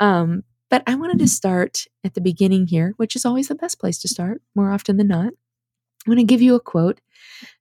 Um, 0.00 0.42
but 0.70 0.82
I 0.86 0.96
wanted 0.96 1.18
to 1.20 1.28
start 1.28 1.84
at 2.02 2.14
the 2.14 2.20
beginning 2.20 2.66
here, 2.66 2.94
which 2.96 3.14
is 3.14 3.24
always 3.24 3.48
the 3.48 3.54
best 3.54 3.78
place 3.78 3.98
to 3.98 4.08
start, 4.08 4.42
more 4.54 4.72
often 4.72 4.96
than 4.96 5.08
not. 5.08 5.26
I'm 5.26 6.12
going 6.12 6.18
to 6.18 6.24
give 6.24 6.42
you 6.42 6.54
a 6.54 6.60
quote. 6.60 7.00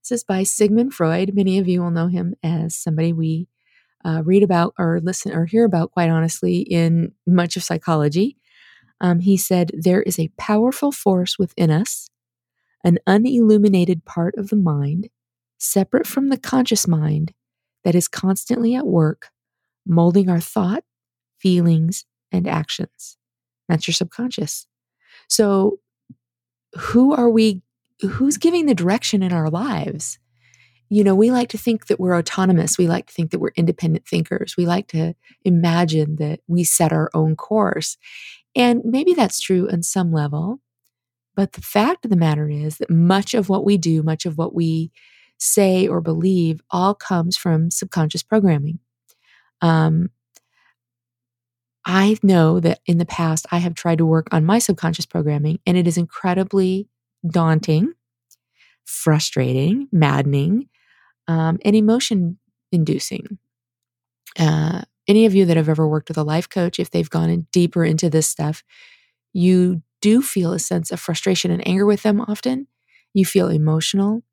This 0.02 0.12
is 0.12 0.24
by 0.24 0.44
Sigmund 0.44 0.94
Freud. 0.94 1.34
Many 1.34 1.60
of 1.60 1.68
you 1.68 1.82
will 1.82 1.92
know 1.92 2.08
him 2.08 2.34
as 2.44 2.76
somebody 2.76 3.14
we 3.14 3.48
uh, 4.04 4.22
read 4.26 4.44
about 4.44 4.74
or 4.78 5.00
listen 5.02 5.34
or 5.34 5.46
hear 5.46 5.64
about, 5.64 5.92
quite 5.92 6.10
honestly, 6.10 6.60
in 6.60 7.14
much 7.26 7.56
of 7.56 7.64
psychology. 7.64 8.38
Um, 9.00 9.20
he 9.20 9.38
said, 9.38 9.72
There 9.74 10.02
is 10.02 10.20
a 10.20 10.32
powerful 10.38 10.92
force 10.92 11.40
within 11.40 11.72
us, 11.72 12.10
an 12.84 13.00
unilluminated 13.08 14.06
part 14.06 14.36
of 14.38 14.50
the 14.50 14.56
mind, 14.56 15.10
separate 15.64 16.08
from 16.08 16.30
the 16.30 16.38
conscious 16.38 16.88
mind, 16.88 17.34
that 17.84 17.96
is 17.96 18.08
constantly 18.08 18.76
at 18.76 18.88
work, 18.88 19.30
molding 19.86 20.30
our 20.30 20.40
thought, 20.40 20.84
feelings, 21.40 22.06
and 22.32 22.48
actions. 22.48 23.18
That's 23.68 23.88
your 23.88 23.94
subconscious. 23.94 24.68
So, 25.30 25.80
who 26.78 27.14
are 27.14 27.30
we 27.30 27.62
who's 28.02 28.38
giving 28.38 28.66
the 28.66 28.76
direction 28.76 29.24
in 29.24 29.32
our 29.32 29.50
lives? 29.50 30.20
You 30.90 31.04
know, 31.04 31.16
we 31.16 31.32
like 31.32 31.50
to 31.50 31.58
think 31.58 31.88
that 31.88 32.00
we're 32.00 32.18
autonomous. 32.18 32.78
We 32.78 32.88
like 32.88 33.08
to 33.08 33.14
think 33.14 33.32
that 33.32 33.40
we're 33.40 33.54
independent 33.56 34.08
thinkers. 34.08 34.56
We 34.58 34.66
like 34.66 34.88
to 34.90 35.16
imagine 35.44 36.18
that 36.18 36.42
we 36.48 36.64
set 36.64 36.92
our 36.92 37.10
own 37.14 37.36
course. 37.36 37.98
And 38.56 38.82
maybe 38.84 39.14
that's 39.14 39.40
true 39.40 39.70
on 39.72 39.82
some 39.82 40.12
level. 40.12 40.60
But 41.36 41.54
the 41.54 41.62
fact 41.62 42.06
of 42.06 42.12
the 42.12 42.18
matter 42.18 42.48
is 42.48 42.78
that 42.78 42.92
much 42.92 43.34
of 43.34 43.50
what 43.50 43.66
we 43.66 43.78
do, 43.78 44.04
much 44.04 44.26
of 44.26 44.38
what 44.38 44.54
we 44.54 44.92
say, 45.44 45.88
or 45.88 46.02
believe 46.02 46.62
all 46.72 46.96
comes 46.96 47.36
from 47.36 47.70
subconscious 47.70 48.24
programming. 48.24 48.80
Um, 49.62 50.10
I 51.86 52.18
know 52.24 52.62
that 52.62 52.80
in 52.86 52.98
the 52.98 53.06
past 53.06 53.46
I 53.52 53.58
have 53.58 53.76
tried 53.76 53.98
to 53.98 54.06
work 54.06 54.28
on 54.32 54.46
my 54.46 54.60
subconscious 54.60 55.06
programming, 55.06 55.60
and 55.66 55.78
it 55.78 55.86
is 55.86 55.98
incredibly 55.98 56.88
daunting, 57.28 57.94
frustrating, 58.86 59.90
maddening, 59.92 60.70
um, 61.28 61.60
and 61.66 61.76
emotion 61.76 62.38
inducing. 62.72 63.38
Uh, 64.40 64.82
any 65.08 65.26
of 65.26 65.36
you 65.36 65.46
that 65.46 65.58
have 65.58 65.68
ever 65.68 65.88
worked 65.88 66.08
with 66.08 66.18
a 66.18 66.24
life 66.24 66.50
coach, 66.50 66.80
if 66.80 66.90
they've 66.90 67.10
gone 67.10 67.30
in 67.30 67.48
deeper 67.52 67.84
into 67.84 68.10
this 68.10 68.28
stuff, 68.28 68.64
you 69.34 69.82
do 70.02 70.22
feel 70.22 70.54
a 70.54 70.60
sense 70.60 70.90
of 70.92 71.02
frustration 71.02 71.52
and 71.52 71.66
anger 71.68 71.86
with 71.86 72.04
them 72.04 72.22
often. 72.22 72.68
You 73.14 73.26
feel 73.26 73.50
emotional. 73.50 74.24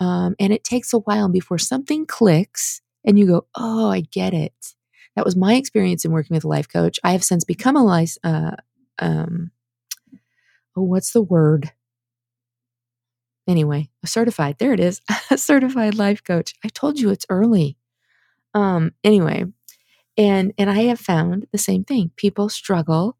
Um, 0.00 0.34
and 0.38 0.52
it 0.52 0.64
takes 0.64 0.92
a 0.92 0.98
while 0.98 1.28
before 1.28 1.58
something 1.58 2.06
clicks 2.06 2.80
and 3.04 3.18
you 3.18 3.26
go, 3.26 3.46
oh, 3.54 3.90
I 3.90 4.00
get 4.00 4.34
it. 4.34 4.74
That 5.16 5.24
was 5.24 5.36
my 5.36 5.54
experience 5.54 6.04
in 6.04 6.10
working 6.10 6.34
with 6.34 6.44
a 6.44 6.48
life 6.48 6.68
coach. 6.68 6.98
I 7.04 7.12
have 7.12 7.24
since 7.24 7.44
become 7.44 7.76
a 7.76 7.84
life, 7.84 8.16
uh, 8.24 8.56
um, 8.98 9.50
oh, 10.76 10.82
what's 10.82 11.12
the 11.12 11.22
word? 11.22 11.72
Anyway, 13.46 13.90
a 14.02 14.06
certified, 14.06 14.56
there 14.58 14.72
it 14.72 14.80
is, 14.80 15.00
a 15.30 15.38
certified 15.38 15.94
life 15.94 16.24
coach. 16.24 16.54
I 16.64 16.68
told 16.68 16.98
you 16.98 17.10
it's 17.10 17.26
early. 17.28 17.76
Um, 18.54 18.92
anyway, 19.02 19.44
and 20.16 20.52
and 20.58 20.70
I 20.70 20.82
have 20.84 21.00
found 21.00 21.46
the 21.52 21.58
same 21.58 21.84
thing. 21.84 22.12
People 22.16 22.48
struggle 22.48 23.16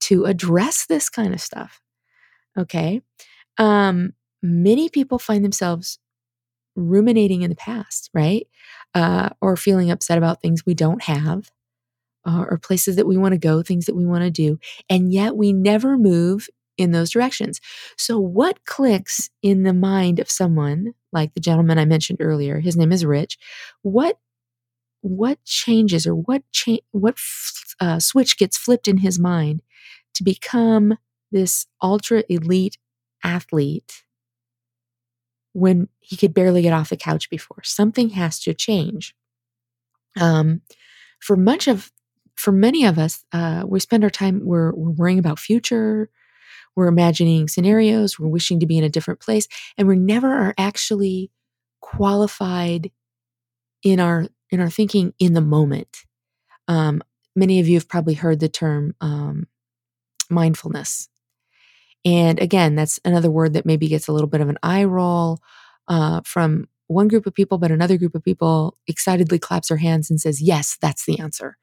to 0.00 0.26
address 0.26 0.86
this 0.86 1.08
kind 1.08 1.34
of 1.34 1.40
stuff. 1.40 1.80
Okay. 2.58 3.02
Um, 3.58 4.12
many 4.42 4.88
people 4.88 5.18
find 5.18 5.44
themselves 5.44 5.98
ruminating 6.76 7.42
in 7.42 7.50
the 7.50 7.56
past, 7.56 8.10
right? 8.14 8.46
Uh, 8.94 9.30
or 9.40 9.56
feeling 9.56 9.90
upset 9.90 10.18
about 10.18 10.40
things 10.42 10.66
we 10.66 10.74
don't 10.74 11.02
have, 11.04 11.50
uh, 12.26 12.44
or 12.50 12.58
places 12.58 12.96
that 12.96 13.06
we 13.06 13.16
want 13.16 13.32
to 13.32 13.38
go, 13.38 13.62
things 13.62 13.86
that 13.86 13.96
we 13.96 14.06
want 14.06 14.24
to 14.24 14.30
do. 14.30 14.58
And 14.88 15.12
yet 15.12 15.36
we 15.36 15.52
never 15.52 15.96
move 15.98 16.48
in 16.78 16.92
those 16.92 17.10
directions. 17.10 17.60
So, 17.98 18.18
what 18.18 18.64
clicks 18.66 19.30
in 19.42 19.64
the 19.64 19.74
mind 19.74 20.18
of 20.20 20.30
someone 20.30 20.94
like 21.12 21.34
the 21.34 21.40
gentleman 21.40 21.78
I 21.78 21.84
mentioned 21.86 22.20
earlier? 22.20 22.60
His 22.60 22.76
name 22.76 22.92
is 22.92 23.04
Rich. 23.04 23.38
What 23.82 24.18
what 25.02 25.42
changes 25.44 26.06
or 26.06 26.14
what 26.14 26.42
cha- 26.52 26.78
what 26.92 27.14
f- 27.14 27.74
uh, 27.80 27.98
switch 27.98 28.36
gets 28.38 28.56
flipped 28.58 28.88
in 28.88 28.98
his 28.98 29.18
mind 29.18 29.62
to 30.14 30.22
become 30.24 30.98
this 31.32 31.66
ultra 31.82 32.24
elite 32.28 32.78
athlete 33.24 34.04
when 35.52 35.88
he 36.00 36.16
could 36.16 36.34
barely 36.34 36.62
get 36.62 36.72
off 36.72 36.90
the 36.90 36.96
couch 36.96 37.30
before. 37.30 37.62
Something 37.62 38.10
has 38.10 38.38
to 38.40 38.54
change. 38.54 39.14
Um, 40.18 40.62
for 41.20 41.36
much 41.36 41.68
of 41.68 41.92
for 42.36 42.52
many 42.52 42.84
of 42.84 42.98
us 42.98 43.24
uh, 43.32 43.64
we 43.66 43.80
spend 43.80 44.02
our 44.02 44.10
time 44.10 44.40
we're, 44.44 44.72
we're 44.72 44.90
worrying 44.90 45.18
about 45.18 45.38
future. 45.38 46.08
We're 46.76 46.88
imagining 46.88 47.48
scenarios. 47.48 48.18
We're 48.18 48.28
wishing 48.28 48.60
to 48.60 48.66
be 48.66 48.78
in 48.78 48.84
a 48.84 48.88
different 48.88 49.20
place. 49.20 49.48
And 49.76 49.88
we 49.88 49.96
never 49.96 50.32
are 50.32 50.54
actually 50.56 51.30
qualified 51.80 52.90
in 53.82 54.00
our 54.00 54.28
in 54.50 54.60
our 54.60 54.70
thinking 54.70 55.12
in 55.18 55.34
the 55.34 55.40
moment. 55.40 56.04
Um, 56.68 57.02
many 57.34 57.60
of 57.60 57.68
you 57.68 57.74
have 57.74 57.88
probably 57.88 58.14
heard 58.14 58.40
the 58.40 58.48
term 58.48 58.94
um, 59.00 59.46
mindfulness. 60.28 61.08
And 62.04 62.40
again, 62.40 62.74
that's 62.74 62.98
another 63.04 63.30
word 63.30 63.52
that 63.54 63.66
maybe 63.66 63.88
gets 63.88 64.08
a 64.08 64.12
little 64.12 64.28
bit 64.28 64.40
of 64.40 64.48
an 64.48 64.58
eye 64.62 64.84
roll 64.84 65.38
uh, 65.88 66.22
from 66.24 66.68
one 66.86 67.08
group 67.08 67.26
of 67.26 67.34
people, 67.34 67.58
but 67.58 67.70
another 67.70 67.98
group 67.98 68.14
of 68.14 68.24
people 68.24 68.76
excitedly 68.86 69.38
claps 69.38 69.68
their 69.68 69.76
hands 69.76 70.10
and 70.10 70.20
says, 70.20 70.40
Yes, 70.40 70.76
that's 70.80 71.04
the 71.04 71.18
answer. 71.20 71.56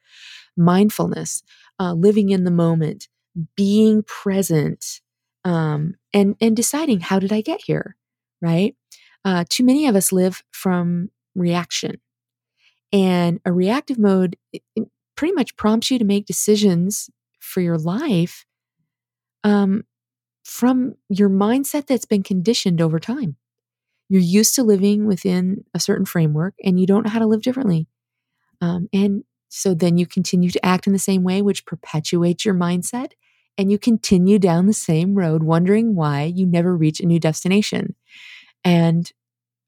Mindfulness, 0.55 1.43
uh, 1.79 1.93
living 1.93 2.29
in 2.29 2.43
the 2.43 2.51
moment, 2.51 3.07
being 3.55 4.03
present, 4.03 5.01
um, 5.43 5.95
and, 6.13 6.35
and 6.39 6.55
deciding, 6.55 7.01
How 7.01 7.19
did 7.19 7.33
I 7.33 7.41
get 7.41 7.61
here? 7.65 7.95
Right? 8.41 8.75
Uh, 9.25 9.43
too 9.49 9.65
many 9.65 9.87
of 9.87 9.95
us 9.95 10.11
live 10.11 10.43
from 10.51 11.09
reaction. 11.35 11.99
And 12.93 13.41
a 13.43 13.51
reactive 13.51 13.99
mode 13.99 14.37
pretty 15.15 15.33
much 15.33 15.57
prompts 15.57 15.91
you 15.91 15.99
to 15.99 16.05
make 16.05 16.25
decisions 16.25 17.09
for 17.39 17.59
your 17.59 17.77
life 17.77 18.45
um, 19.43 19.83
from 20.47 20.95
your 21.09 21.29
mindset 21.29 21.87
that's 21.87 22.05
been 22.05 22.23
conditioned 22.23 22.79
over 22.79 22.99
time. 22.99 23.35
You're 24.07 24.21
used 24.21 24.55
to 24.55 24.63
living 24.63 25.05
within 25.05 25.65
a 25.73 25.79
certain 25.79 26.05
framework 26.05 26.53
and 26.63 26.79
you 26.79 26.87
don't 26.87 27.03
know 27.03 27.11
how 27.11 27.19
to 27.19 27.27
live 27.27 27.41
differently. 27.41 27.89
Um, 28.61 28.87
and 28.93 29.25
so 29.49 29.73
then 29.73 29.97
you 29.97 30.05
continue 30.05 30.49
to 30.49 30.65
act 30.65 30.87
in 30.87 30.93
the 30.93 30.99
same 30.99 31.23
way, 31.23 31.41
which 31.41 31.65
perpetuates 31.65 32.45
your 32.45 32.55
mindset. 32.55 33.11
And 33.57 33.69
you 33.69 33.77
continue 33.77 34.39
down 34.39 34.67
the 34.67 34.73
same 34.73 35.15
road, 35.15 35.43
wondering 35.43 35.95
why 35.95 36.23
you 36.23 36.45
never 36.45 36.77
reach 36.77 37.01
a 37.01 37.05
new 37.05 37.19
destination. 37.19 37.95
And 38.63 39.11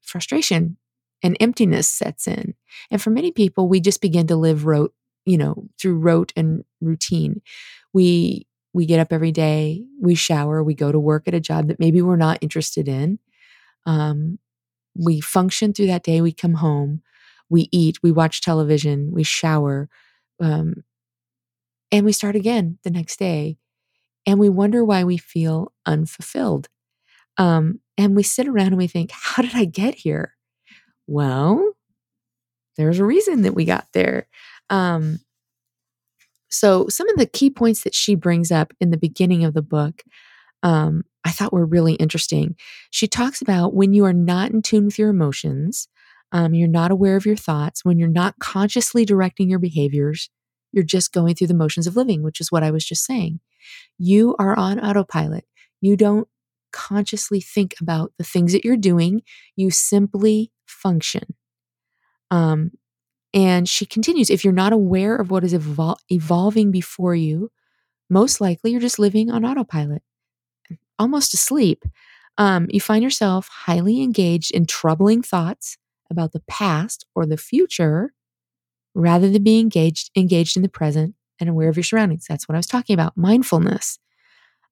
frustration 0.00 0.78
and 1.22 1.36
emptiness 1.40 1.88
sets 1.88 2.26
in. 2.26 2.54
And 2.90 3.02
for 3.02 3.10
many 3.10 3.32
people, 3.32 3.68
we 3.68 3.80
just 3.80 4.00
begin 4.00 4.26
to 4.28 4.36
live 4.36 4.64
rote, 4.64 4.94
you 5.26 5.36
know, 5.36 5.68
through 5.78 5.98
rote 5.98 6.32
and 6.36 6.64
routine. 6.80 7.42
We 7.92 8.46
we 8.72 8.86
get 8.86 9.00
up 9.00 9.12
every 9.12 9.32
day, 9.32 9.84
we 10.00 10.14
shower, 10.14 10.62
we 10.62 10.74
go 10.74 10.92
to 10.92 10.98
work 10.98 11.26
at 11.26 11.34
a 11.34 11.40
job 11.40 11.68
that 11.68 11.80
maybe 11.80 12.02
we're 12.02 12.16
not 12.16 12.38
interested 12.40 12.88
in. 12.88 13.18
Um, 13.86 14.38
we 14.94 15.20
function 15.20 15.72
through 15.72 15.86
that 15.86 16.02
day. 16.02 16.20
We 16.20 16.32
come 16.32 16.54
home, 16.54 17.02
we 17.48 17.68
eat, 17.72 18.02
we 18.02 18.12
watch 18.12 18.40
television, 18.40 19.10
we 19.12 19.22
shower, 19.22 19.88
um, 20.40 20.84
and 21.92 22.04
we 22.04 22.12
start 22.12 22.36
again 22.36 22.78
the 22.84 22.90
next 22.90 23.18
day. 23.18 23.56
And 24.26 24.38
we 24.38 24.48
wonder 24.48 24.84
why 24.84 25.04
we 25.04 25.16
feel 25.16 25.72
unfulfilled. 25.86 26.68
Um, 27.38 27.80
and 27.96 28.14
we 28.14 28.22
sit 28.22 28.46
around 28.46 28.68
and 28.68 28.76
we 28.76 28.86
think, 28.86 29.10
how 29.12 29.42
did 29.42 29.54
I 29.54 29.64
get 29.64 29.94
here? 29.94 30.34
Well, 31.06 31.72
there's 32.76 32.98
a 32.98 33.04
reason 33.04 33.42
that 33.42 33.54
we 33.54 33.64
got 33.64 33.88
there. 33.92 34.28
Um, 34.68 35.20
so, 36.50 36.88
some 36.88 37.08
of 37.08 37.16
the 37.16 37.26
key 37.26 37.48
points 37.48 37.84
that 37.84 37.94
she 37.94 38.14
brings 38.14 38.50
up 38.50 38.72
in 38.80 38.90
the 38.90 38.98
beginning 38.98 39.44
of 39.44 39.54
the 39.54 39.62
book, 39.62 40.02
um, 40.62 41.04
I 41.24 41.30
thought 41.30 41.52
were 41.52 41.66
really 41.66 41.94
interesting. 41.94 42.56
She 42.90 43.06
talks 43.06 43.40
about 43.40 43.74
when 43.74 43.92
you 43.92 44.04
are 44.04 44.12
not 44.12 44.50
in 44.50 44.62
tune 44.62 44.86
with 44.86 44.98
your 44.98 45.10
emotions, 45.10 45.88
um, 46.32 46.54
you're 46.54 46.68
not 46.68 46.90
aware 46.90 47.16
of 47.16 47.26
your 47.26 47.36
thoughts, 47.36 47.84
when 47.84 47.98
you're 47.98 48.08
not 48.08 48.38
consciously 48.40 49.04
directing 49.04 49.48
your 49.48 49.58
behaviors, 49.58 50.28
you're 50.72 50.84
just 50.84 51.12
going 51.12 51.34
through 51.34 51.48
the 51.48 51.54
motions 51.54 51.86
of 51.86 51.96
living, 51.96 52.22
which 52.22 52.40
is 52.40 52.50
what 52.50 52.62
I 52.62 52.70
was 52.70 52.84
just 52.84 53.04
saying. 53.04 53.40
You 53.98 54.34
are 54.38 54.56
on 54.56 54.80
autopilot. 54.80 55.44
You 55.80 55.96
don't 55.96 56.28
consciously 56.72 57.40
think 57.40 57.74
about 57.80 58.12
the 58.18 58.24
things 58.24 58.52
that 58.52 58.64
you're 58.64 58.76
doing. 58.76 59.22
You 59.56 59.70
simply 59.70 60.52
function. 60.66 61.34
Um, 62.30 62.72
and 63.32 63.68
she 63.68 63.86
continues 63.86 64.30
if 64.30 64.44
you're 64.44 64.52
not 64.52 64.72
aware 64.72 65.16
of 65.16 65.30
what 65.30 65.44
is 65.44 65.54
evol- 65.54 65.98
evolving 66.08 66.70
before 66.70 67.14
you, 67.14 67.50
most 68.08 68.40
likely 68.40 68.72
you're 68.72 68.80
just 68.80 68.98
living 68.98 69.30
on 69.30 69.44
autopilot, 69.44 70.02
almost 70.98 71.34
asleep. 71.34 71.84
Um, 72.38 72.66
you 72.70 72.80
find 72.80 73.02
yourself 73.02 73.48
highly 73.48 74.02
engaged 74.02 74.50
in 74.52 74.66
troubling 74.66 75.22
thoughts 75.22 75.76
about 76.10 76.32
the 76.32 76.42
past 76.48 77.06
or 77.14 77.26
the 77.26 77.36
future 77.36 78.12
rather 78.94 79.30
than 79.30 79.44
being 79.44 79.60
engaged 79.62 80.10
engaged 80.16 80.56
in 80.56 80.62
the 80.62 80.68
present 80.68 81.14
and 81.38 81.48
aware 81.48 81.68
of 81.68 81.76
your 81.76 81.84
surroundings. 81.84 82.26
That's 82.28 82.48
what 82.48 82.56
I 82.56 82.58
was 82.58 82.66
talking 82.66 82.94
about. 82.94 83.16
Mindfulness. 83.16 83.98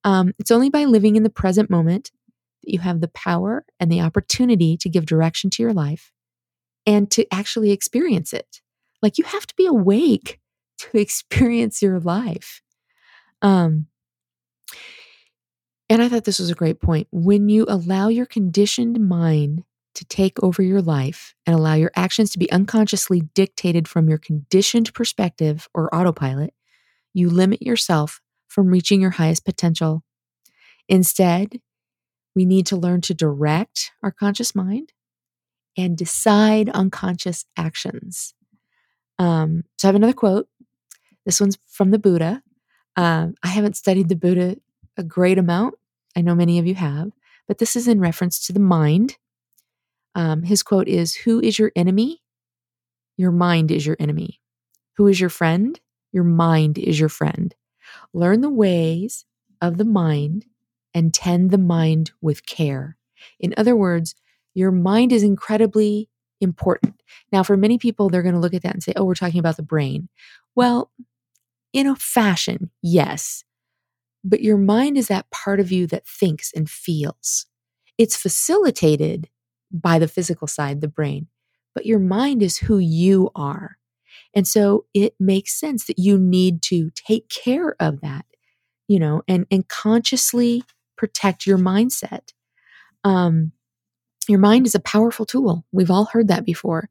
Um, 0.04 0.32
it's 0.38 0.50
only 0.50 0.70
by 0.70 0.84
living 0.84 1.16
in 1.16 1.22
the 1.22 1.30
present 1.30 1.70
moment 1.70 2.10
that 2.62 2.72
you 2.72 2.80
have 2.80 3.00
the 3.00 3.08
power 3.08 3.64
and 3.78 3.90
the 3.90 4.00
opportunity 4.00 4.76
to 4.78 4.88
give 4.88 5.06
direction 5.06 5.50
to 5.50 5.62
your 5.62 5.72
life 5.72 6.12
and 6.88 7.10
to 7.10 7.26
actually 7.30 7.70
experience 7.70 8.32
it. 8.32 8.62
Like 9.02 9.18
you 9.18 9.24
have 9.24 9.46
to 9.46 9.54
be 9.56 9.66
awake 9.66 10.40
to 10.78 10.98
experience 10.98 11.82
your 11.82 12.00
life. 12.00 12.62
Um, 13.42 13.86
and 15.90 16.02
I 16.02 16.08
thought 16.08 16.24
this 16.24 16.38
was 16.38 16.50
a 16.50 16.54
great 16.54 16.80
point. 16.80 17.08
When 17.12 17.48
you 17.48 17.66
allow 17.68 18.08
your 18.08 18.26
conditioned 18.26 19.06
mind 19.06 19.64
to 19.94 20.04
take 20.06 20.42
over 20.42 20.62
your 20.62 20.80
life 20.80 21.34
and 21.46 21.54
allow 21.54 21.74
your 21.74 21.90
actions 21.94 22.30
to 22.30 22.38
be 22.38 22.50
unconsciously 22.50 23.22
dictated 23.34 23.86
from 23.86 24.08
your 24.08 24.18
conditioned 24.18 24.92
perspective 24.94 25.68
or 25.74 25.94
autopilot, 25.94 26.54
you 27.12 27.28
limit 27.28 27.62
yourself 27.62 28.20
from 28.48 28.68
reaching 28.68 29.00
your 29.00 29.10
highest 29.10 29.44
potential. 29.44 30.04
Instead, 30.88 31.60
we 32.34 32.46
need 32.46 32.66
to 32.66 32.76
learn 32.76 33.00
to 33.02 33.14
direct 33.14 33.92
our 34.02 34.10
conscious 34.10 34.54
mind 34.54 34.92
and 35.78 35.96
decide 35.96 36.68
on 36.70 36.90
conscious 36.90 37.46
actions. 37.56 38.34
Um, 39.18 39.64
so 39.78 39.86
I 39.86 39.88
have 39.88 39.94
another 39.94 40.12
quote. 40.12 40.48
This 41.24 41.40
one's 41.40 41.56
from 41.66 41.92
the 41.92 41.98
Buddha. 41.98 42.42
Um, 42.96 43.34
I 43.44 43.48
haven't 43.48 43.76
studied 43.76 44.08
the 44.08 44.16
Buddha 44.16 44.56
a 44.96 45.04
great 45.04 45.38
amount. 45.38 45.74
I 46.16 46.20
know 46.20 46.34
many 46.34 46.58
of 46.58 46.66
you 46.66 46.74
have, 46.74 47.12
but 47.46 47.58
this 47.58 47.76
is 47.76 47.86
in 47.86 48.00
reference 48.00 48.44
to 48.46 48.52
the 48.52 48.60
mind. 48.60 49.16
Um, 50.14 50.42
his 50.42 50.64
quote 50.64 50.88
is 50.88 51.14
Who 51.14 51.40
is 51.40 51.58
your 51.58 51.70
enemy? 51.76 52.22
Your 53.16 53.30
mind 53.30 53.70
is 53.70 53.86
your 53.86 53.96
enemy. 54.00 54.40
Who 54.96 55.06
is 55.06 55.20
your 55.20 55.30
friend? 55.30 55.78
Your 56.12 56.24
mind 56.24 56.76
is 56.78 56.98
your 56.98 57.08
friend. 57.08 57.54
Learn 58.12 58.40
the 58.40 58.50
ways 58.50 59.24
of 59.60 59.78
the 59.78 59.84
mind 59.84 60.46
and 60.92 61.14
tend 61.14 61.50
the 61.50 61.58
mind 61.58 62.10
with 62.20 62.46
care. 62.46 62.96
In 63.38 63.54
other 63.56 63.76
words, 63.76 64.14
your 64.58 64.72
mind 64.72 65.12
is 65.12 65.22
incredibly 65.22 66.08
important. 66.40 67.00
Now, 67.32 67.42
for 67.42 67.56
many 67.56 67.78
people, 67.78 68.08
they're 68.08 68.22
going 68.22 68.34
to 68.34 68.40
look 68.40 68.54
at 68.54 68.62
that 68.62 68.74
and 68.74 68.82
say, 68.82 68.92
oh, 68.96 69.04
we're 69.04 69.14
talking 69.14 69.38
about 69.38 69.56
the 69.56 69.62
brain. 69.62 70.08
Well, 70.56 70.90
in 71.72 71.86
a 71.86 71.94
fashion, 71.94 72.70
yes. 72.82 73.44
But 74.24 74.42
your 74.42 74.58
mind 74.58 74.98
is 74.98 75.08
that 75.08 75.30
part 75.30 75.60
of 75.60 75.70
you 75.70 75.86
that 75.86 76.06
thinks 76.06 76.52
and 76.52 76.68
feels. 76.68 77.46
It's 77.98 78.16
facilitated 78.16 79.28
by 79.70 79.98
the 79.98 80.08
physical 80.08 80.48
side, 80.48 80.80
the 80.80 80.88
brain, 80.88 81.28
but 81.74 81.86
your 81.86 82.00
mind 82.00 82.42
is 82.42 82.58
who 82.58 82.78
you 82.78 83.30
are. 83.36 83.78
And 84.34 84.46
so 84.46 84.86
it 84.92 85.14
makes 85.20 85.58
sense 85.58 85.86
that 85.86 85.98
you 85.98 86.18
need 86.18 86.62
to 86.62 86.90
take 86.94 87.28
care 87.28 87.76
of 87.78 88.00
that, 88.00 88.26
you 88.88 88.98
know, 88.98 89.22
and, 89.28 89.46
and 89.50 89.68
consciously 89.68 90.64
protect 90.96 91.46
your 91.46 91.58
mindset. 91.58 92.32
Um, 93.04 93.52
your 94.28 94.38
mind 94.38 94.66
is 94.66 94.74
a 94.74 94.80
powerful 94.80 95.26
tool. 95.26 95.64
We've 95.72 95.90
all 95.90 96.06
heard 96.06 96.28
that 96.28 96.44
before, 96.44 96.88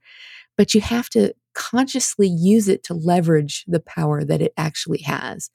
but 0.58 0.74
you 0.74 0.82
have 0.82 1.10
to 1.12 1.34
consciously 1.58 2.28
use 2.28 2.68
it 2.68 2.84
to 2.84 2.94
leverage 2.94 3.66
the 3.68 3.80
power 3.80 4.24
that 4.24 4.42
it 4.42 4.54
actually 4.58 5.00
has. 5.00 5.50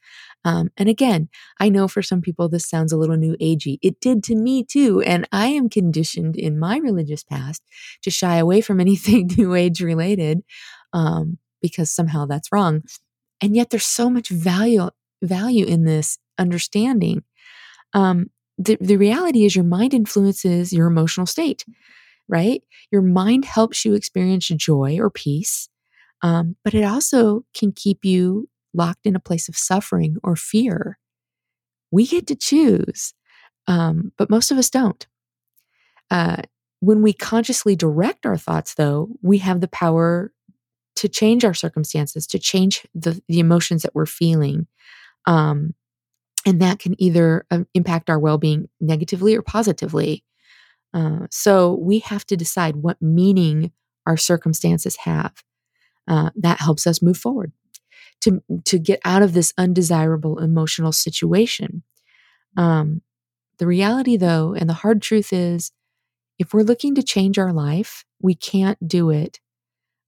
Um, 0.45 0.71
and 0.77 0.89
again, 0.89 1.29
I 1.61 1.69
know 1.69 1.87
for 1.87 2.03
some 2.03 2.21
people 2.21 2.49
this 2.49 2.69
sounds 2.69 2.93
a 2.93 2.97
little 2.97 3.17
new 3.17 3.37
agey. 3.37 3.79
It 3.83 4.01
did 4.01 4.25
to 4.25 4.35
me 4.35 4.65
too. 4.65 5.01
And 5.03 5.29
I 5.31 5.47
am 5.47 5.69
conditioned 5.69 6.37
in 6.37 6.59
my 6.59 6.79
religious 6.79 7.23
past 7.23 7.63
to 8.03 8.11
shy 8.11 8.37
away 8.37 8.61
from 8.61 8.81
anything 8.81 9.31
new 9.39 9.55
age 9.55 9.81
related 9.81 10.43
um, 10.93 11.39
because 11.61 11.91
somehow 11.91 12.27
that's 12.27 12.51
wrong. 12.51 12.83
And 13.41 13.55
yet 13.55 13.71
there's 13.71 13.87
so 13.87 14.11
much 14.11 14.29
value 14.29 14.91
value 15.23 15.67
in 15.67 15.85
this 15.85 16.19
understanding. 16.37 17.23
Um, 17.95 18.31
the, 18.59 18.77
the 18.81 18.97
reality 18.97 19.45
is 19.45 19.57
your 19.57 19.65
mind 19.65 19.95
influences 19.95 20.73
your 20.73 20.87
emotional 20.87 21.27
state, 21.27 21.65
right? 22.29 22.63
Your 22.91 23.03
mind 23.03 23.45
helps 23.45 23.85
you 23.85 23.95
experience 23.95 24.47
joy 24.49 24.99
or 24.99 25.11
peace, 25.11 25.69
um, 26.23 26.57
but 26.65 26.75
it 26.75 26.85
also 26.85 27.45
can 27.55 27.73
keep 27.73 28.05
you 28.05 28.49
locked 28.75 29.07
in 29.07 29.17
a 29.17 29.21
place 29.21 29.49
of 29.49 29.57
suffering 29.57 30.17
or 30.23 30.37
fear. 30.37 30.99
We 31.91 32.07
get 32.07 32.27
to 32.29 32.37
choose, 32.37 33.15
um, 33.67 34.13
but 34.17 34.31
most 34.31 34.51
of 34.51 34.59
us 34.59 34.71
don't. 34.71 35.07
Uh, 36.11 36.43
when 36.81 37.03
we 37.03 37.13
consciously 37.13 37.77
direct 37.77 38.27
our 38.27 38.37
thoughts, 38.37 38.75
though, 38.75 39.09
we 39.23 39.39
have 39.39 39.61
the 39.61 39.69
power 39.69 40.33
to 40.97 41.09
change 41.09 41.45
our 41.45 41.55
circumstances, 41.55 42.27
to 42.27 42.39
change 42.39 42.87
the, 42.95 43.21
the 43.29 43.41
emotions 43.41 43.83
that 43.83 43.95
we're 43.95 44.07
feeling. 44.07 44.67
Um, 45.27 45.75
and 46.47 46.61
that 46.61 46.79
can 46.79 47.01
either 47.01 47.47
uh, 47.51 47.61
impact 47.75 48.11
our 48.11 48.19
well 48.19 48.39
being 48.39 48.69
negatively 48.81 49.37
or 49.37 49.43
positively. 49.43 50.25
Uh, 50.95 51.27
so 51.31 51.79
we 51.81 52.01
have 52.01 52.27
to 52.27 52.37
decide 52.37 52.77
what 52.77 53.01
meaning 53.01 53.73
our 54.07 54.17
circumstances 54.17 54.97
have. 54.97 55.43
Uh, 56.09 56.31
that 56.35 56.61
helps 56.61 56.87
us 56.87 57.01
move 57.01 57.17
forward 57.17 57.53
to, 58.21 58.43
to 58.65 58.79
get 58.79 59.01
out 59.05 59.23
of 59.23 59.35
this 59.35 59.53
undesirable 59.57 60.41
emotional 60.41 60.93
situation. 60.93 61.85
Um, 62.57 63.03
the 63.59 63.67
reality, 63.67 64.17
though, 64.17 64.55
and 64.55 64.69
the 64.69 64.75
hard 64.75 65.01
truth 65.01 65.33
is 65.33 65.71
if 66.39 66.53
we're 66.53 66.63
looking 66.63 66.97
to 66.97 67.03
change 67.03 67.39
our 67.39 67.53
life, 67.53 68.05
we 68.21 68.35
can't 68.35 68.87
do 68.87 69.11
it 69.11 69.39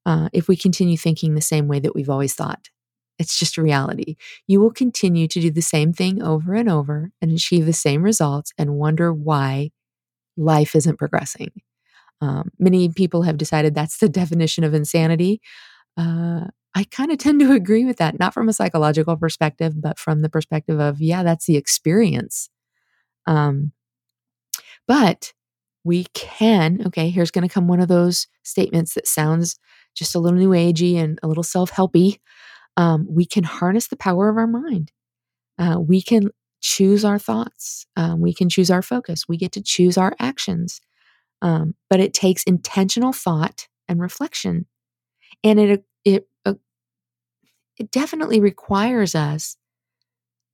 uh, 0.05 0.29
if 0.33 0.49
we 0.49 0.57
continue 0.57 0.97
thinking 0.97 1.35
the 1.35 1.41
same 1.41 1.69
way 1.69 1.79
that 1.79 1.95
we've 1.95 2.11
always 2.11 2.35
thought. 2.35 2.71
It's 3.19 3.39
just 3.39 3.57
a 3.57 3.63
reality. 3.63 4.17
You 4.47 4.61
will 4.61 4.73
continue 4.73 5.29
to 5.29 5.41
do 5.41 5.51
the 5.51 5.63
same 5.63 5.93
thing 5.93 6.23
over 6.23 6.55
and 6.55 6.69
over 6.69 7.11
and 7.23 7.31
achieve 7.33 7.67
the 7.67 7.73
same 7.73 8.03
results 8.03 8.53
and 8.59 8.77
wonder 8.77 9.13
why 9.13 9.71
life 10.37 10.75
isn't 10.75 10.99
progressing. 10.99 11.53
Um, 12.21 12.51
many 12.59 12.89
people 12.89 13.23
have 13.23 13.39
decided 13.39 13.75
that's 13.75 13.99
the 13.99 14.09
definition 14.21 14.65
of 14.65 14.75
insanity. 14.75 15.41
Uh, 15.97 16.47
I 16.75 16.85
kind 16.91 17.13
of 17.13 17.19
tend 17.19 17.41
to 17.41 17.53
agree 17.53 17.85
with 17.85 17.99
that, 17.99 18.19
not 18.19 18.35
from 18.35 18.49
a 18.49 18.53
psychological 18.53 19.17
perspective, 19.17 19.81
but 19.81 19.99
from 19.99 20.23
the 20.23 20.29
perspective 20.29 20.81
of, 20.81 21.01
yeah, 21.01 21.23
that's 21.23 21.47
the 21.47 21.57
experience. 21.57 22.51
Um, 23.27 23.73
but 24.87 25.33
we 25.85 26.05
can, 26.15 26.83
okay, 26.87 27.11
here's 27.11 27.31
going 27.31 27.47
to 27.47 27.53
come 27.53 27.69
one 27.69 27.81
of 27.81 27.89
those 27.89 28.27
statements 28.43 28.95
that 28.95 29.07
sounds 29.07 29.57
just 29.95 30.15
a 30.15 30.19
little 30.19 30.39
new 30.39 30.51
agey 30.51 30.97
and 30.97 31.19
a 31.23 31.29
little 31.29 31.43
self 31.43 31.71
helpy 31.71 32.19
um, 32.77 33.07
we 33.09 33.27
can 33.27 33.45
harness 33.45 33.89
the 33.89 33.97
power 33.97 34.29
of 34.29 34.37
our 34.37 34.47
mind. 34.47 34.93
Uh, 35.59 35.79
we 35.81 36.03
can 36.03 36.31
choose 36.61 37.05
our 37.05 37.19
thoughts. 37.19 37.87
Um, 37.97 38.21
we 38.21 38.35
can 38.35 38.49
choose 38.49 38.71
our 38.71 38.83
focus. 38.83 39.29
We 39.29 39.37
get 39.37 39.53
to 39.53 39.63
choose 39.63 39.99
our 39.99 40.15
actions. 40.19 40.81
Um, 41.43 41.75
but 41.91 42.01
it 42.01 42.15
takes 42.15 42.43
intentional 42.45 43.13
thought 43.13 43.69
and 43.87 44.01
reflection, 44.01 44.67
and 45.43 45.61
it 45.61 45.85
it 46.05 46.27
uh, 46.47 46.55
it 47.77 47.91
definitely 47.91 48.41
requires 48.41 49.15
us 49.15 49.57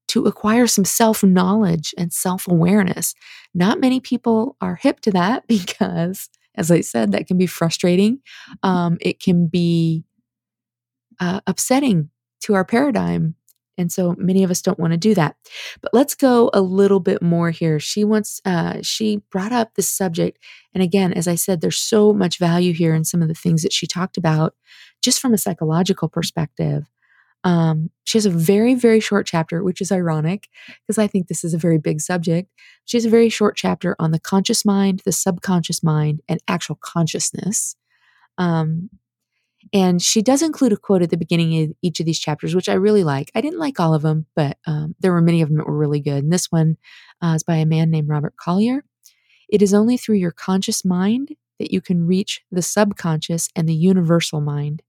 to 0.08 0.26
acquire 0.26 0.66
some 0.66 0.84
self 0.84 1.22
knowledge 1.22 1.94
and 1.96 2.12
self 2.12 2.48
awareness. 2.48 3.14
Not 3.54 3.78
many 3.78 4.00
people 4.00 4.56
are 4.60 4.74
hip 4.74 5.00
to 5.02 5.12
that 5.12 5.46
because, 5.48 6.28
as 6.56 6.72
I 6.72 6.80
said, 6.80 7.12
that 7.12 7.28
can 7.28 7.38
be 7.38 7.46
frustrating. 7.46 8.18
Um, 8.64 8.98
it 9.00 9.20
can 9.20 9.46
be 9.46 10.04
uh, 11.20 11.40
upsetting 11.46 12.10
to 12.42 12.54
our 12.54 12.64
paradigm. 12.64 13.34
And 13.78 13.90
so 13.90 14.14
many 14.18 14.42
of 14.42 14.50
us 14.50 14.60
don't 14.60 14.78
want 14.78 14.92
to 14.92 14.98
do 14.98 15.14
that. 15.14 15.36
But 15.80 15.94
let's 15.94 16.14
go 16.14 16.50
a 16.52 16.60
little 16.60 17.00
bit 17.00 17.22
more 17.22 17.50
here. 17.50 17.80
She 17.80 18.04
wants, 18.04 18.40
uh, 18.44 18.78
she 18.82 19.22
brought 19.30 19.52
up 19.52 19.74
this 19.74 19.88
subject. 19.88 20.38
And 20.74 20.82
again, 20.82 21.14
as 21.14 21.26
I 21.26 21.34
said, 21.34 21.60
there's 21.60 21.78
so 21.78 22.12
much 22.12 22.38
value 22.38 22.74
here 22.74 22.94
in 22.94 23.04
some 23.04 23.22
of 23.22 23.28
the 23.28 23.34
things 23.34 23.62
that 23.62 23.72
she 23.72 23.86
talked 23.86 24.18
about, 24.18 24.54
just 25.02 25.20
from 25.20 25.32
a 25.32 25.38
psychological 25.38 26.08
perspective. 26.08 26.90
Um, 27.42 27.90
she 28.04 28.18
has 28.18 28.26
a 28.26 28.30
very, 28.30 28.74
very 28.74 29.00
short 29.00 29.26
chapter, 29.26 29.62
which 29.62 29.80
is 29.80 29.90
ironic 29.90 30.48
because 30.86 30.98
I 30.98 31.06
think 31.06 31.28
this 31.28 31.42
is 31.42 31.54
a 31.54 31.58
very 31.58 31.78
big 31.78 32.02
subject. 32.02 32.50
She 32.84 32.98
has 32.98 33.06
a 33.06 33.10
very 33.10 33.30
short 33.30 33.56
chapter 33.56 33.96
on 33.98 34.10
the 34.10 34.20
conscious 34.20 34.64
mind, 34.64 35.00
the 35.06 35.12
subconscious 35.12 35.82
mind, 35.82 36.20
and 36.28 36.40
actual 36.48 36.78
consciousness. 36.82 37.76
Um, 38.36 38.90
and 39.72 40.02
she 40.02 40.22
does 40.22 40.42
include 40.42 40.72
a 40.72 40.76
quote 40.76 41.02
at 41.02 41.10
the 41.10 41.16
beginning 41.16 41.62
of 41.62 41.76
each 41.82 42.00
of 42.00 42.06
these 42.06 42.18
chapters, 42.18 42.54
which 42.54 42.68
I 42.68 42.74
really 42.74 43.04
like. 43.04 43.30
I 43.34 43.40
didn't 43.40 43.58
like 43.58 43.78
all 43.78 43.94
of 43.94 44.02
them, 44.02 44.26
but 44.34 44.58
um, 44.66 44.94
there 45.00 45.12
were 45.12 45.20
many 45.20 45.42
of 45.42 45.48
them 45.48 45.58
that 45.58 45.66
were 45.66 45.76
really 45.76 46.00
good. 46.00 46.24
And 46.24 46.32
this 46.32 46.46
one 46.50 46.76
uh, 47.22 47.34
is 47.36 47.42
by 47.42 47.56
a 47.56 47.66
man 47.66 47.90
named 47.90 48.08
Robert 48.08 48.36
Collier. 48.36 48.84
It 49.48 49.62
is 49.62 49.74
only 49.74 49.96
through 49.96 50.16
your 50.16 50.30
conscious 50.30 50.84
mind 50.84 51.34
that 51.58 51.72
you 51.72 51.80
can 51.80 52.06
reach 52.06 52.40
the 52.50 52.62
subconscious 52.62 53.48
and 53.54 53.68
the 53.68 53.74
universal 53.74 54.40
mind. 54.40 54.82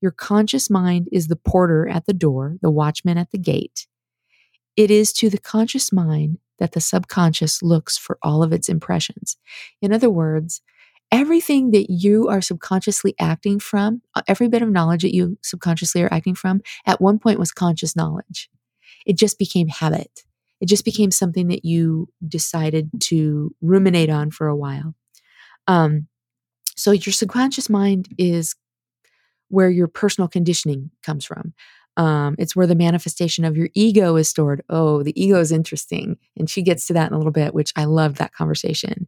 Your 0.00 0.12
conscious 0.12 0.70
mind 0.70 1.08
is 1.10 1.28
the 1.28 1.36
porter 1.36 1.88
at 1.88 2.06
the 2.06 2.12
door, 2.12 2.56
the 2.62 2.70
watchman 2.70 3.18
at 3.18 3.30
the 3.30 3.38
gate. 3.38 3.86
It 4.76 4.90
is 4.90 5.12
to 5.14 5.30
the 5.30 5.38
conscious 5.38 5.92
mind 5.92 6.38
that 6.58 6.72
the 6.72 6.80
subconscious 6.80 7.62
looks 7.62 7.98
for 7.98 8.18
all 8.22 8.42
of 8.42 8.52
its 8.52 8.68
impressions. 8.68 9.36
In 9.82 9.92
other 9.92 10.10
words, 10.10 10.62
everything 11.14 11.70
that 11.70 11.86
you 11.90 12.28
are 12.28 12.42
subconsciously 12.42 13.14
acting 13.20 13.60
from, 13.60 14.02
uh, 14.16 14.22
every 14.26 14.48
bit 14.48 14.62
of 14.62 14.68
knowledge 14.68 15.02
that 15.02 15.14
you 15.14 15.38
subconsciously 15.42 16.02
are 16.02 16.12
acting 16.12 16.34
from, 16.34 16.60
at 16.86 17.00
one 17.00 17.20
point 17.20 17.38
was 17.38 17.52
conscious 17.52 17.94
knowledge. 17.94 18.50
It 19.06 19.16
just 19.16 19.38
became 19.38 19.68
habit. 19.68 20.24
It 20.60 20.66
just 20.66 20.84
became 20.84 21.12
something 21.12 21.46
that 21.48 21.64
you 21.64 22.08
decided 22.26 22.90
to 23.02 23.54
ruminate 23.62 24.10
on 24.10 24.32
for 24.32 24.48
a 24.48 24.56
while. 24.56 24.96
Um, 25.68 26.08
so 26.76 26.90
your 26.90 27.12
subconscious 27.12 27.70
mind 27.70 28.08
is 28.18 28.56
where 29.50 29.70
your 29.70 29.86
personal 29.86 30.26
conditioning 30.26 30.90
comes 31.04 31.24
from. 31.24 31.54
Um, 31.96 32.34
it's 32.38 32.56
where 32.56 32.66
the 32.66 32.74
manifestation 32.74 33.44
of 33.44 33.56
your 33.56 33.68
ego 33.74 34.16
is 34.16 34.28
stored. 34.28 34.64
Oh, 34.68 35.04
the 35.04 35.22
ego 35.22 35.38
is 35.38 35.52
interesting. 35.52 36.16
And 36.36 36.50
she 36.50 36.62
gets 36.62 36.88
to 36.88 36.92
that 36.94 37.08
in 37.08 37.14
a 37.14 37.18
little 37.18 37.30
bit, 37.30 37.54
which 37.54 37.72
I 37.76 37.84
love 37.84 38.16
that 38.16 38.32
conversation. 38.32 39.06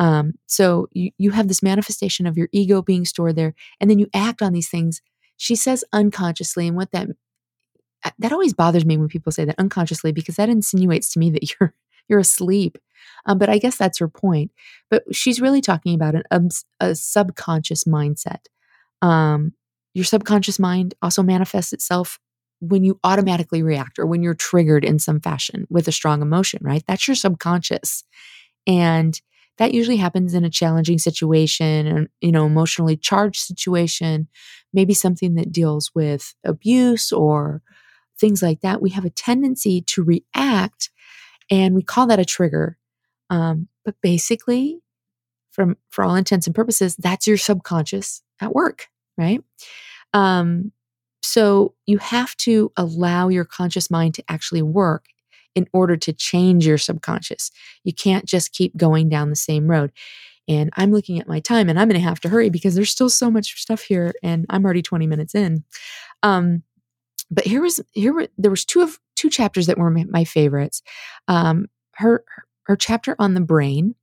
Um, 0.00 0.32
so 0.46 0.88
you, 0.92 1.10
you 1.18 1.30
have 1.30 1.46
this 1.46 1.62
manifestation 1.62 2.26
of 2.26 2.36
your 2.36 2.48
ego 2.52 2.82
being 2.82 3.04
stored 3.04 3.36
there, 3.36 3.54
and 3.80 3.88
then 3.88 4.00
you 4.00 4.08
act 4.14 4.42
on 4.42 4.52
these 4.52 4.68
things. 4.68 5.02
She 5.36 5.54
says 5.54 5.84
unconsciously, 5.92 6.66
and 6.66 6.76
what 6.76 6.90
that 6.92 7.08
that 8.18 8.32
always 8.32 8.54
bothers 8.54 8.86
me 8.86 8.96
when 8.96 9.08
people 9.08 9.30
say 9.30 9.44
that 9.44 9.58
unconsciously 9.58 10.10
because 10.10 10.36
that 10.36 10.48
insinuates 10.48 11.12
to 11.12 11.18
me 11.18 11.30
that 11.30 11.54
you're 11.60 11.74
you're 12.08 12.18
asleep. 12.18 12.78
Um, 13.26 13.38
but 13.38 13.48
I 13.48 13.58
guess 13.58 13.76
that's 13.76 13.98
her 13.98 14.08
point. 14.08 14.50
But 14.90 15.04
she's 15.12 15.40
really 15.40 15.60
talking 15.60 15.94
about 15.94 16.14
an, 16.30 16.48
a 16.80 16.94
subconscious 16.94 17.84
mindset. 17.84 18.46
Um, 19.02 19.52
your 19.94 20.04
subconscious 20.04 20.58
mind 20.58 20.94
also 21.02 21.22
manifests 21.22 21.72
itself 21.72 22.18
when 22.60 22.84
you 22.84 22.98
automatically 23.04 23.62
react 23.62 23.98
or 23.98 24.06
when 24.06 24.22
you're 24.22 24.34
triggered 24.34 24.84
in 24.84 24.98
some 24.98 25.20
fashion 25.20 25.66
with 25.70 25.88
a 25.88 25.92
strong 25.92 26.20
emotion, 26.20 26.60
right? 26.62 26.82
That's 26.86 27.06
your 27.06 27.14
subconscious. 27.14 28.04
And 28.66 29.20
that 29.60 29.74
usually 29.74 29.98
happens 29.98 30.32
in 30.32 30.42
a 30.42 30.50
challenging 30.50 30.98
situation 30.98 31.86
or, 31.86 32.06
you 32.22 32.32
know, 32.32 32.46
emotionally 32.46 32.96
charged 32.96 33.40
situation, 33.40 34.26
maybe 34.72 34.94
something 34.94 35.34
that 35.34 35.52
deals 35.52 35.90
with 35.94 36.34
abuse 36.46 37.12
or 37.12 37.60
things 38.18 38.42
like 38.42 38.62
that. 38.62 38.80
We 38.80 38.88
have 38.90 39.04
a 39.04 39.10
tendency 39.10 39.82
to 39.82 40.02
react 40.02 40.88
and 41.50 41.74
we 41.74 41.82
call 41.82 42.06
that 42.06 42.18
a 42.18 42.24
trigger. 42.24 42.78
Um, 43.28 43.68
but 43.84 43.96
basically, 44.02 44.80
from 45.50 45.76
for 45.90 46.04
all 46.04 46.14
intents 46.14 46.46
and 46.46 46.56
purposes, 46.56 46.96
that's 46.96 47.26
your 47.26 47.36
subconscious 47.36 48.22
at 48.40 48.54
work, 48.54 48.86
right? 49.18 49.42
Um, 50.14 50.72
so 51.22 51.74
you 51.84 51.98
have 51.98 52.34
to 52.38 52.72
allow 52.78 53.28
your 53.28 53.44
conscious 53.44 53.90
mind 53.90 54.14
to 54.14 54.24
actually 54.26 54.62
work 54.62 55.04
in 55.54 55.66
order 55.72 55.96
to 55.96 56.12
change 56.12 56.66
your 56.66 56.78
subconscious. 56.78 57.50
You 57.84 57.92
can't 57.92 58.24
just 58.24 58.52
keep 58.52 58.76
going 58.76 59.08
down 59.08 59.30
the 59.30 59.36
same 59.36 59.68
road. 59.68 59.92
And 60.48 60.70
I'm 60.76 60.90
looking 60.90 61.20
at 61.20 61.28
my 61.28 61.40
time 61.40 61.68
and 61.68 61.78
I'm 61.78 61.88
going 61.88 62.00
to 62.00 62.06
have 62.06 62.20
to 62.20 62.28
hurry 62.28 62.50
because 62.50 62.74
there's 62.74 62.90
still 62.90 63.08
so 63.08 63.30
much 63.30 63.60
stuff 63.60 63.82
here 63.82 64.12
and 64.22 64.46
I'm 64.50 64.64
already 64.64 64.82
20 64.82 65.06
minutes 65.06 65.34
in. 65.34 65.64
Um, 66.22 66.62
but 67.30 67.46
here 67.46 67.62
was 67.62 67.80
here 67.92 68.12
were 68.12 68.28
there 68.36 68.50
was 68.50 68.64
two 68.64 68.80
of 68.80 68.98
two 69.14 69.30
chapters 69.30 69.66
that 69.66 69.78
were 69.78 69.90
my, 69.90 70.24
favorites. 70.24 70.82
Um, 71.28 71.66
her 71.94 72.24
her 72.64 72.76
chapter 72.76 73.14
on 73.18 73.34
the 73.34 73.40
brain 73.40 73.94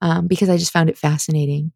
um, 0.00 0.26
because 0.28 0.48
I 0.48 0.56
just 0.56 0.72
found 0.72 0.88
it 0.88 0.98
fascinating. 0.98 1.72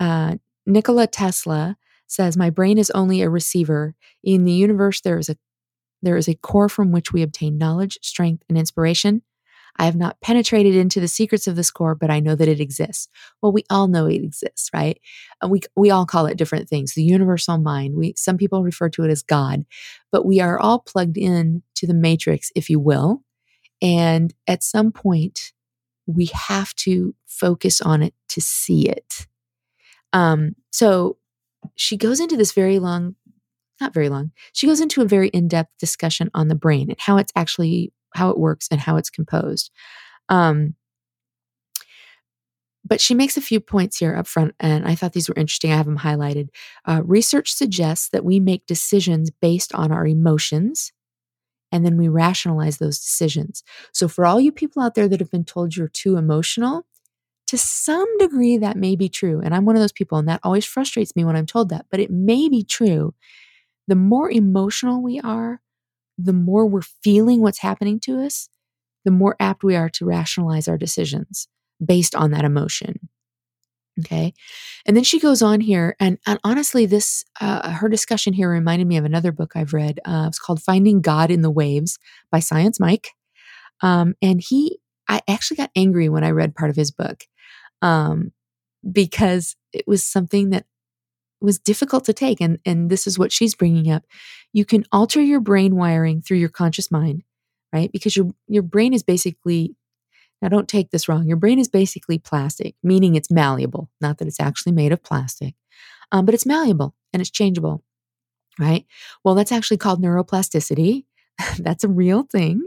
Uh, 0.00 0.36
Nikola 0.66 1.06
Tesla 1.06 1.76
says, 2.06 2.36
"My 2.36 2.50
brain 2.50 2.78
is 2.78 2.90
only 2.92 3.20
a 3.20 3.28
receiver. 3.28 3.94
In 4.24 4.44
the 4.44 4.52
universe, 4.52 5.00
there 5.00 5.18
is 5.18 5.28
a 5.28 5.36
there 6.02 6.16
is 6.16 6.28
a 6.28 6.34
core 6.34 6.68
from 6.68 6.92
which 6.92 7.12
we 7.12 7.22
obtain 7.22 7.58
knowledge, 7.58 7.98
strength, 8.02 8.42
and 8.48 8.58
inspiration. 8.58 9.22
I 9.78 9.86
have 9.86 9.96
not 9.96 10.20
penetrated 10.20 10.74
into 10.74 11.00
the 11.00 11.08
secrets 11.08 11.46
of 11.46 11.56
this 11.56 11.70
core, 11.70 11.94
but 11.94 12.10
I 12.10 12.20
know 12.20 12.34
that 12.34 12.48
it 12.48 12.60
exists. 12.60 13.08
Well, 13.40 13.52
we 13.52 13.64
all 13.70 13.88
know 13.88 14.06
it 14.06 14.22
exists, 14.22 14.68
right? 14.74 15.00
We 15.46 15.62
we 15.76 15.90
all 15.90 16.04
call 16.04 16.26
it 16.26 16.36
different 16.36 16.68
things. 16.68 16.94
The 16.94 17.02
universal 17.02 17.58
mind. 17.58 17.94
We 17.94 18.14
some 18.16 18.36
people 18.36 18.62
refer 18.62 18.90
to 18.90 19.04
it 19.04 19.10
as 19.10 19.22
God, 19.22 19.64
but 20.10 20.26
we 20.26 20.40
are 20.40 20.58
all 20.58 20.80
plugged 20.80 21.16
in 21.16 21.62
to 21.76 21.86
the 21.86 21.94
matrix, 21.94 22.52
if 22.54 22.68
you 22.68 22.78
will. 22.78 23.22
And 23.80 24.34
at 24.46 24.62
some 24.62 24.92
point, 24.92 25.52
we 26.06 26.26
have 26.34 26.74
to 26.76 27.14
focus 27.26 27.80
on 27.80 28.02
it 28.02 28.14
to 28.28 28.40
see 28.40 28.88
it. 28.88 29.26
Um, 30.12 30.54
so 30.70 31.16
she 31.74 31.96
goes 31.96 32.20
into 32.20 32.36
this 32.36 32.52
very 32.52 32.78
long, 32.78 33.14
not 33.82 33.94
very 33.94 34.08
long, 34.08 34.30
she 34.52 34.66
goes 34.66 34.80
into 34.80 35.02
a 35.02 35.06
very 35.06 35.28
in 35.28 35.48
depth 35.48 35.70
discussion 35.78 36.30
on 36.34 36.48
the 36.48 36.54
brain 36.54 36.88
and 36.90 36.98
how 37.00 37.18
it's 37.18 37.32
actually, 37.36 37.92
how 38.14 38.30
it 38.30 38.38
works 38.38 38.68
and 38.70 38.80
how 38.80 38.96
it's 38.96 39.10
composed. 39.10 39.70
Um, 40.28 40.74
but 42.84 43.00
she 43.00 43.14
makes 43.14 43.36
a 43.36 43.42
few 43.42 43.60
points 43.60 43.98
here 43.98 44.16
up 44.16 44.26
front, 44.26 44.54
and 44.58 44.86
I 44.86 44.94
thought 44.94 45.12
these 45.12 45.28
were 45.28 45.36
interesting. 45.36 45.72
I 45.72 45.76
have 45.76 45.86
them 45.86 45.98
highlighted. 45.98 46.48
Uh, 46.84 47.02
research 47.04 47.52
suggests 47.52 48.08
that 48.10 48.24
we 48.24 48.40
make 48.40 48.66
decisions 48.66 49.30
based 49.30 49.74
on 49.74 49.92
our 49.92 50.06
emotions, 50.06 50.92
and 51.70 51.86
then 51.86 51.96
we 51.96 52.08
rationalize 52.08 52.78
those 52.78 52.98
decisions. 52.98 53.62
So, 53.92 54.08
for 54.08 54.26
all 54.26 54.40
you 54.40 54.50
people 54.50 54.82
out 54.82 54.94
there 54.94 55.08
that 55.08 55.20
have 55.20 55.30
been 55.30 55.44
told 55.44 55.76
you're 55.76 55.88
too 55.88 56.16
emotional, 56.16 56.84
to 57.52 57.58
some 57.58 58.08
degree 58.16 58.56
that 58.56 58.78
may 58.78 58.96
be 58.96 59.10
true. 59.10 59.38
And 59.44 59.54
I'm 59.54 59.66
one 59.66 59.76
of 59.76 59.82
those 59.82 59.92
people, 59.92 60.16
and 60.16 60.26
that 60.26 60.40
always 60.42 60.64
frustrates 60.64 61.14
me 61.14 61.22
when 61.22 61.36
I'm 61.36 61.44
told 61.44 61.68
that, 61.68 61.84
but 61.90 62.00
it 62.00 62.10
may 62.10 62.48
be 62.48 62.64
true. 62.64 63.14
The 63.88 63.96
more 63.96 64.30
emotional 64.30 65.02
we 65.02 65.20
are, 65.20 65.60
the 66.18 66.32
more 66.32 66.66
we're 66.66 66.82
feeling 66.82 67.40
what's 67.40 67.60
happening 67.60 67.98
to 68.00 68.20
us, 68.20 68.48
the 69.04 69.10
more 69.10 69.36
apt 69.40 69.64
we 69.64 69.74
are 69.74 69.88
to 69.90 70.04
rationalize 70.04 70.68
our 70.68 70.78
decisions 70.78 71.48
based 71.84 72.14
on 72.14 72.30
that 72.30 72.44
emotion. 72.44 73.08
Okay. 74.00 74.32
And 74.86 74.96
then 74.96 75.04
she 75.04 75.20
goes 75.20 75.42
on 75.42 75.60
here, 75.60 75.96
and, 76.00 76.18
and 76.26 76.38
honestly, 76.44 76.86
this, 76.86 77.24
uh, 77.40 77.70
her 77.72 77.88
discussion 77.90 78.32
here 78.32 78.50
reminded 78.50 78.86
me 78.88 78.96
of 78.96 79.04
another 79.04 79.32
book 79.32 79.52
I've 79.54 79.74
read. 79.74 80.00
Uh, 80.04 80.24
it's 80.28 80.38
called 80.38 80.62
Finding 80.62 81.02
God 81.02 81.30
in 81.30 81.42
the 81.42 81.50
Waves 81.50 81.98
by 82.30 82.38
Science 82.38 82.80
Mike. 82.80 83.10
Um, 83.82 84.14
and 84.22 84.40
he, 84.40 84.78
I 85.08 85.20
actually 85.28 85.58
got 85.58 85.70
angry 85.76 86.08
when 86.08 86.24
I 86.24 86.30
read 86.30 86.54
part 86.54 86.70
of 86.70 86.76
his 86.76 86.90
book 86.90 87.24
um, 87.82 88.32
because 88.90 89.56
it 89.72 89.86
was 89.86 90.02
something 90.02 90.50
that 90.50 90.64
was 91.42 91.58
difficult 91.58 92.04
to 92.06 92.12
take. 92.12 92.40
And, 92.40 92.58
and 92.64 92.90
this 92.90 93.06
is 93.06 93.18
what 93.18 93.32
she's 93.32 93.54
bringing 93.54 93.90
up. 93.90 94.04
You 94.52 94.64
can 94.64 94.84
alter 94.92 95.20
your 95.20 95.40
brain 95.40 95.76
wiring 95.76 96.22
through 96.22 96.38
your 96.38 96.48
conscious 96.48 96.90
mind, 96.90 97.22
right? 97.72 97.90
Because 97.92 98.16
your, 98.16 98.30
your 98.48 98.62
brain 98.62 98.94
is 98.94 99.02
basically 99.02 99.76
now, 100.42 100.48
don't 100.48 100.68
take 100.68 100.90
this 100.90 101.08
wrong. 101.08 101.26
Your 101.28 101.36
brain 101.36 101.60
is 101.60 101.68
basically 101.68 102.18
plastic, 102.18 102.74
meaning 102.82 103.14
it's 103.14 103.30
malleable, 103.30 103.88
not 104.00 104.18
that 104.18 104.26
it's 104.26 104.40
actually 104.40 104.72
made 104.72 104.90
of 104.90 105.02
plastic, 105.04 105.54
um, 106.10 106.24
but 106.24 106.34
it's 106.34 106.44
malleable 106.44 106.96
and 107.12 107.20
it's 107.20 107.30
changeable, 107.30 107.84
right? 108.58 108.84
Well, 109.22 109.36
that's 109.36 109.52
actually 109.52 109.76
called 109.76 110.02
neuroplasticity. 110.02 111.04
that's 111.58 111.84
a 111.84 111.88
real 111.88 112.24
thing. 112.24 112.66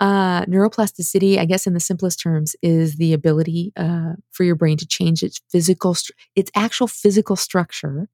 Uh, 0.00 0.46
neuroplasticity, 0.46 1.38
I 1.38 1.44
guess, 1.44 1.66
in 1.66 1.74
the 1.74 1.80
simplest 1.80 2.20
terms, 2.20 2.56
is 2.62 2.96
the 2.96 3.12
ability 3.12 3.72
uh, 3.76 4.14
for 4.32 4.44
your 4.44 4.56
brain 4.56 4.78
to 4.78 4.86
change 4.86 5.22
its 5.22 5.40
physical, 5.50 5.94
its 6.34 6.50
actual 6.56 6.88
physical 6.88 7.36
structure, 7.36 8.08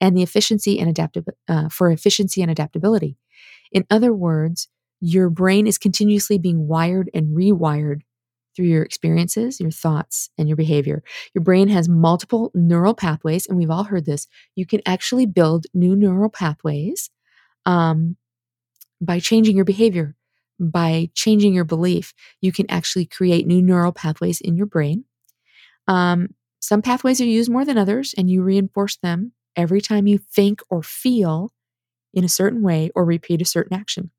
and 0.00 0.16
the 0.16 0.22
efficiency 0.22 0.80
and 0.80 0.90
adaptability 0.90 1.38
uh, 1.48 1.68
for 1.68 1.90
efficiency 1.90 2.42
and 2.42 2.50
adaptability. 2.50 3.16
In 3.72 3.86
other 3.90 4.12
words, 4.12 4.68
your 5.00 5.30
brain 5.30 5.66
is 5.66 5.78
continuously 5.78 6.38
being 6.38 6.66
wired 6.68 7.10
and 7.14 7.36
rewired 7.36 8.02
through 8.56 8.66
your 8.66 8.82
experiences, 8.82 9.60
your 9.60 9.70
thoughts, 9.70 10.30
and 10.38 10.48
your 10.48 10.56
behavior. 10.56 11.02
Your 11.34 11.42
brain 11.42 11.68
has 11.68 11.88
multiple 11.88 12.50
neural 12.54 12.94
pathways, 12.94 13.46
and 13.46 13.58
we've 13.58 13.70
all 13.70 13.84
heard 13.84 14.06
this. 14.06 14.26
You 14.56 14.66
can 14.66 14.80
actually 14.86 15.26
build 15.26 15.66
new 15.74 15.96
neural 15.96 16.30
pathways 16.30 17.10
um, 17.66 18.16
by 19.00 19.20
changing 19.20 19.56
your 19.56 19.64
behavior, 19.64 20.16
by 20.60 21.10
changing 21.14 21.54
your 21.54 21.64
belief. 21.64 22.14
You 22.40 22.52
can 22.52 22.70
actually 22.70 23.06
create 23.06 23.46
new 23.46 23.62
neural 23.62 23.92
pathways 23.92 24.40
in 24.40 24.56
your 24.56 24.66
brain. 24.66 25.04
Um, 25.88 26.28
some 26.60 26.82
pathways 26.82 27.20
are 27.20 27.26
used 27.26 27.50
more 27.50 27.64
than 27.64 27.78
others, 27.78 28.14
and 28.16 28.30
you 28.30 28.42
reinforce 28.42 28.96
them 28.98 29.32
every 29.56 29.80
time 29.80 30.06
you 30.06 30.18
think 30.18 30.60
or 30.70 30.82
feel 30.82 31.52
in 32.14 32.24
a 32.24 32.28
certain 32.30 32.62
way 32.62 32.90
or 32.94 33.04
repeat 33.04 33.42
a 33.42 33.46
certain 33.46 33.76
action. 33.78 34.10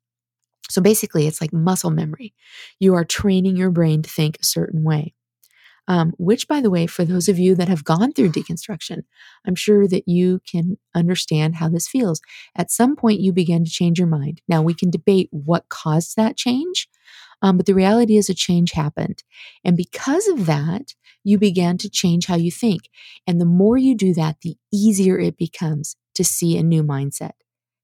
So 0.70 0.82
basically, 0.82 1.28
it's 1.28 1.42
like 1.42 1.52
muscle 1.54 1.90
memory. 1.90 2.34
You 2.80 2.94
are 2.96 3.04
training 3.06 3.56
your 3.58 3.72
brain 3.72 4.02
to 4.02 4.10
think 4.10 4.38
a 4.40 4.46
certain 4.46 4.84
way. 4.84 5.15
Um, 5.88 6.12
which, 6.18 6.48
by 6.48 6.60
the 6.60 6.70
way, 6.70 6.86
for 6.86 7.04
those 7.04 7.28
of 7.28 7.38
you 7.38 7.54
that 7.54 7.68
have 7.68 7.84
gone 7.84 8.12
through 8.12 8.30
deconstruction, 8.32 9.04
I'm 9.46 9.54
sure 9.54 9.86
that 9.88 10.08
you 10.08 10.40
can 10.50 10.78
understand 10.94 11.56
how 11.56 11.68
this 11.68 11.88
feels. 11.88 12.20
At 12.56 12.70
some 12.70 12.96
point, 12.96 13.20
you 13.20 13.32
begin 13.32 13.64
to 13.64 13.70
change 13.70 13.98
your 13.98 14.08
mind. 14.08 14.42
Now, 14.48 14.62
we 14.62 14.74
can 14.74 14.90
debate 14.90 15.28
what 15.30 15.68
caused 15.68 16.16
that 16.16 16.36
change, 16.36 16.88
um, 17.42 17.56
but 17.56 17.66
the 17.66 17.74
reality 17.74 18.16
is 18.16 18.28
a 18.28 18.34
change 18.34 18.72
happened. 18.72 19.22
And 19.64 19.76
because 19.76 20.26
of 20.28 20.46
that, 20.46 20.94
you 21.24 21.38
began 21.38 21.76
to 21.78 21.90
change 21.90 22.26
how 22.26 22.36
you 22.36 22.50
think. 22.50 22.82
And 23.26 23.40
the 23.40 23.44
more 23.46 23.76
you 23.76 23.94
do 23.94 24.14
that, 24.14 24.40
the 24.42 24.56
easier 24.72 25.18
it 25.18 25.36
becomes 25.36 25.96
to 26.14 26.24
see 26.24 26.56
a 26.56 26.62
new 26.62 26.82
mindset 26.82 27.32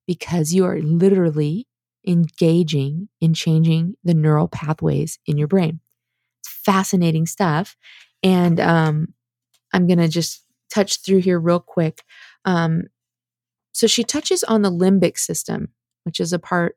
because 0.07 0.53
you 0.53 0.65
are 0.65 0.81
literally 0.81 1.67
engaging 2.07 3.09
in 3.21 3.35
changing 3.35 3.95
the 4.03 4.15
neural 4.15 4.49
pathways 4.49 5.19
in 5.27 5.39
your 5.39 5.49
brain. 5.49 5.81
Fascinating 6.65 7.27
stuff. 7.27 7.77
And 8.23 8.61
um, 8.61 9.15
I'm 9.73 9.87
going 9.87 9.99
to 9.99 10.09
just 10.09 10.45
touch 10.73 11.03
through 11.03 11.19
here 11.19 11.39
real 11.39 11.61
quick. 11.61 12.03
Um, 12.45 12.85
so 13.73 13.87
she 13.87 14.05
touches 14.05 14.45
on 14.45 14.63
the 14.63 14.71
limbic 14.71 15.19
system, 15.19 15.69
which 16.05 16.21
is 16.21 16.33
a 16.33 16.39
part 16.39 16.77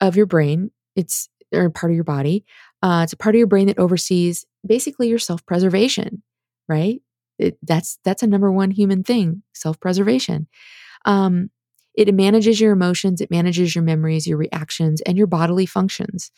of 0.00 0.16
your 0.16 0.26
brain. 0.26 0.70
It's 0.96 1.28
or 1.52 1.70
part 1.70 1.90
of 1.90 1.94
your 1.94 2.04
body. 2.04 2.44
Uh, 2.82 3.00
it's 3.04 3.12
a 3.12 3.16
part 3.16 3.34
of 3.34 3.38
your 3.38 3.46
brain 3.46 3.66
that 3.68 3.78
oversees 3.78 4.44
basically 4.66 5.08
your 5.08 5.18
self 5.18 5.44
preservation, 5.46 6.22
right? 6.68 7.00
It, 7.38 7.58
that's 7.62 7.98
that's 8.04 8.22
a 8.22 8.26
number 8.26 8.50
one 8.50 8.70
human 8.70 9.02
thing, 9.02 9.42
self 9.54 9.80
preservation. 9.80 10.48
Um, 11.04 11.50
it 11.94 12.12
manages 12.14 12.60
your 12.60 12.72
emotions, 12.72 13.20
it 13.20 13.30
manages 13.30 13.74
your 13.74 13.82
memories, 13.82 14.26
your 14.26 14.38
reactions, 14.38 15.00
and 15.02 15.16
your 15.16 15.26
bodily 15.26 15.66
functions. 15.66 16.30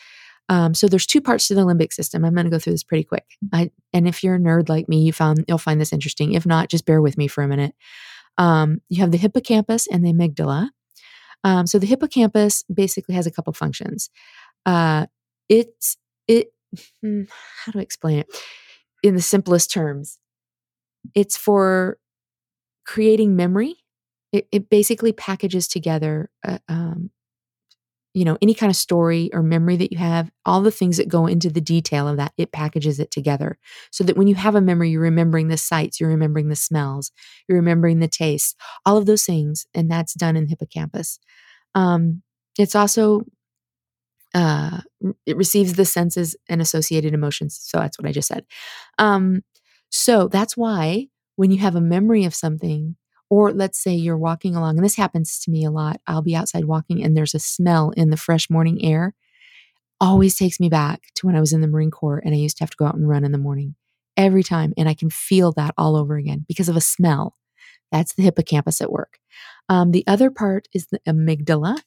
Um, 0.50 0.74
so 0.74 0.88
there's 0.88 1.06
two 1.06 1.20
parts 1.20 1.48
to 1.48 1.54
the 1.54 1.62
limbic 1.62 1.92
system. 1.92 2.24
I'm 2.24 2.34
going 2.34 2.44
to 2.44 2.50
go 2.50 2.58
through 2.58 2.74
this 2.74 2.82
pretty 2.82 3.04
quick. 3.04 3.24
I, 3.52 3.70
and 3.92 4.06
if 4.06 4.22
you're 4.22 4.34
a 4.34 4.38
nerd 4.38 4.68
like 4.68 4.88
me, 4.88 5.02
you 5.02 5.12
found 5.12 5.44
you'll 5.48 5.58
find 5.58 5.80
this 5.80 5.92
interesting. 5.92 6.34
If 6.34 6.44
not, 6.44 6.68
just 6.68 6.84
bear 6.84 7.00
with 7.00 7.16
me 7.16 7.28
for 7.28 7.42
a 7.42 7.48
minute. 7.48 7.74
Um, 8.36 8.82
you 8.88 9.00
have 9.00 9.12
the 9.12 9.16
hippocampus 9.16 9.86
and 9.86 10.04
the 10.04 10.12
amygdala. 10.12 10.70
Um, 11.44 11.66
so 11.66 11.78
the 11.78 11.86
hippocampus 11.86 12.64
basically 12.64 13.14
has 13.14 13.26
a 13.26 13.30
couple 13.30 13.52
functions. 13.52 14.10
Uh, 14.66 15.06
it's 15.48 15.96
it. 16.28 16.52
Hmm, 17.02 17.22
how 17.64 17.72
do 17.72 17.80
I 17.80 17.82
explain 17.82 18.20
it 18.20 18.28
in 19.02 19.16
the 19.16 19.20
simplest 19.20 19.72
terms? 19.72 20.20
It's 21.16 21.36
for 21.36 21.98
creating 22.84 23.34
memory 23.34 23.74
it, 24.32 24.46
it 24.52 24.70
basically 24.70 25.12
packages 25.12 25.66
together 25.68 26.30
uh, 26.46 26.58
um, 26.68 27.10
you 28.12 28.24
know, 28.24 28.36
any 28.42 28.54
kind 28.54 28.70
of 28.70 28.76
story 28.76 29.30
or 29.32 29.42
memory 29.42 29.76
that 29.76 29.92
you 29.92 29.98
have, 29.98 30.30
all 30.44 30.62
the 30.62 30.70
things 30.70 30.96
that 30.96 31.08
go 31.08 31.26
into 31.26 31.48
the 31.48 31.60
detail 31.60 32.08
of 32.08 32.16
that, 32.16 32.32
it 32.36 32.50
packages 32.52 32.98
it 32.98 33.10
together. 33.10 33.58
So 33.92 34.02
that 34.04 34.16
when 34.16 34.26
you 34.26 34.34
have 34.34 34.54
a 34.56 34.60
memory, 34.60 34.90
you're 34.90 35.02
remembering 35.02 35.48
the 35.48 35.56
sights, 35.56 36.00
you're 36.00 36.10
remembering 36.10 36.48
the 36.48 36.56
smells, 36.56 37.12
you're 37.48 37.58
remembering 37.58 38.00
the 38.00 38.08
tastes, 38.08 38.56
all 38.84 38.96
of 38.96 39.06
those 39.06 39.24
things. 39.24 39.66
And 39.74 39.90
that's 39.90 40.14
done 40.14 40.36
in 40.36 40.48
hippocampus. 40.48 41.20
Um, 41.74 42.22
it's 42.58 42.74
also, 42.74 43.22
uh, 44.34 44.80
it 45.26 45.36
receives 45.36 45.74
the 45.74 45.84
senses 45.84 46.36
and 46.48 46.60
associated 46.60 47.14
emotions. 47.14 47.58
So 47.62 47.78
that's 47.78 47.98
what 47.98 48.08
I 48.08 48.12
just 48.12 48.28
said. 48.28 48.44
Um, 48.98 49.42
so 49.90 50.28
that's 50.28 50.56
why 50.56 51.08
when 51.36 51.50
you 51.50 51.58
have 51.58 51.74
a 51.74 51.80
memory 51.80 52.24
of 52.24 52.34
something, 52.34 52.96
or 53.30 53.52
let's 53.52 53.82
say 53.82 53.94
you're 53.94 54.18
walking 54.18 54.56
along, 54.56 54.76
and 54.76 54.84
this 54.84 54.96
happens 54.96 55.38
to 55.40 55.50
me 55.50 55.64
a 55.64 55.70
lot. 55.70 56.00
I'll 56.06 56.22
be 56.22 56.36
outside 56.36 56.64
walking 56.64 57.02
and 57.02 57.16
there's 57.16 57.34
a 57.34 57.38
smell 57.38 57.90
in 57.96 58.10
the 58.10 58.16
fresh 58.16 58.50
morning 58.50 58.84
air. 58.84 59.14
Always 60.00 60.36
takes 60.36 60.58
me 60.58 60.68
back 60.68 61.02
to 61.16 61.26
when 61.26 61.36
I 61.36 61.40
was 61.40 61.52
in 61.52 61.60
the 61.60 61.68
Marine 61.68 61.90
Corps 61.90 62.22
and 62.24 62.34
I 62.34 62.38
used 62.38 62.58
to 62.58 62.64
have 62.64 62.70
to 62.70 62.76
go 62.76 62.86
out 62.86 62.96
and 62.96 63.08
run 63.08 63.24
in 63.24 63.32
the 63.32 63.38
morning 63.38 63.76
every 64.16 64.42
time. 64.42 64.74
And 64.76 64.88
I 64.88 64.94
can 64.94 65.10
feel 65.10 65.52
that 65.52 65.74
all 65.78 65.96
over 65.96 66.16
again 66.16 66.44
because 66.48 66.68
of 66.68 66.76
a 66.76 66.80
smell. 66.80 67.36
That's 67.92 68.14
the 68.14 68.22
hippocampus 68.22 68.80
at 68.80 68.92
work. 68.92 69.18
Um, 69.68 69.92
the 69.92 70.04
other 70.06 70.30
part 70.30 70.68
is 70.74 70.86
the 70.86 71.00
amygdala. 71.06 71.80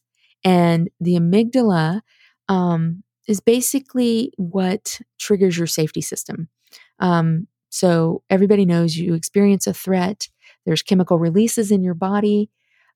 And 0.44 0.90
the 1.00 1.16
amygdala 1.16 2.02
um, 2.50 3.04
is 3.28 3.40
basically 3.40 4.32
what 4.38 5.00
triggers 5.20 5.58
your 5.58 5.68
safety 5.68 6.02
system. 6.02 6.50
Um, 7.00 7.48
so 7.70 8.22
everybody 8.30 8.66
knows 8.66 8.96
you 8.96 9.14
experience 9.14 9.66
a 9.66 9.74
threat 9.74 10.28
there's 10.66 10.82
chemical 10.82 11.20
releases 11.20 11.72
in 11.72 11.84
your 11.84 11.94
body. 11.94 12.50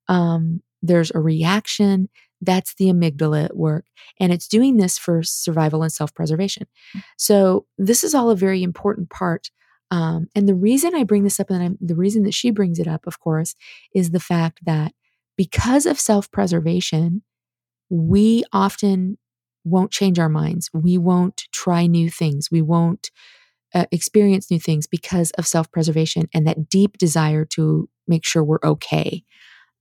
Um, 0.07 0.61
there's 0.81 1.11
a 1.11 1.19
reaction. 1.19 2.09
That's 2.41 2.75
the 2.75 2.85
amygdala 2.85 3.45
at 3.45 3.57
work. 3.57 3.85
And 4.19 4.31
it's 4.31 4.47
doing 4.47 4.77
this 4.77 4.97
for 4.97 5.23
survival 5.23 5.83
and 5.83 5.91
self 5.91 6.13
preservation. 6.13 6.67
So, 7.17 7.65
this 7.77 8.03
is 8.03 8.13
all 8.13 8.29
a 8.29 8.35
very 8.35 8.63
important 8.63 9.09
part. 9.09 9.49
Um, 9.89 10.27
and 10.35 10.47
the 10.47 10.55
reason 10.55 10.95
I 10.95 11.03
bring 11.03 11.23
this 11.23 11.39
up, 11.39 11.49
and 11.49 11.63
I'm, 11.63 11.77
the 11.79 11.95
reason 11.95 12.23
that 12.23 12.33
she 12.33 12.51
brings 12.51 12.77
it 12.77 12.87
up, 12.87 13.07
of 13.07 13.19
course, 13.19 13.55
is 13.93 14.11
the 14.11 14.19
fact 14.19 14.59
that 14.65 14.93
because 15.37 15.85
of 15.85 15.99
self 15.99 16.29
preservation, 16.31 17.23
we 17.89 18.43
often 18.51 19.17
won't 19.63 19.91
change 19.91 20.19
our 20.19 20.29
minds. 20.29 20.69
We 20.73 20.97
won't 20.97 21.43
try 21.51 21.87
new 21.87 22.09
things. 22.09 22.49
We 22.51 22.61
won't 22.61 23.11
uh, 23.73 23.85
experience 23.91 24.49
new 24.49 24.59
things 24.59 24.87
because 24.87 25.31
of 25.31 25.47
self 25.47 25.71
preservation 25.71 26.27
and 26.33 26.47
that 26.47 26.69
deep 26.69 26.97
desire 26.97 27.45
to 27.45 27.89
make 28.07 28.25
sure 28.25 28.43
we're 28.43 28.59
okay. 28.63 29.23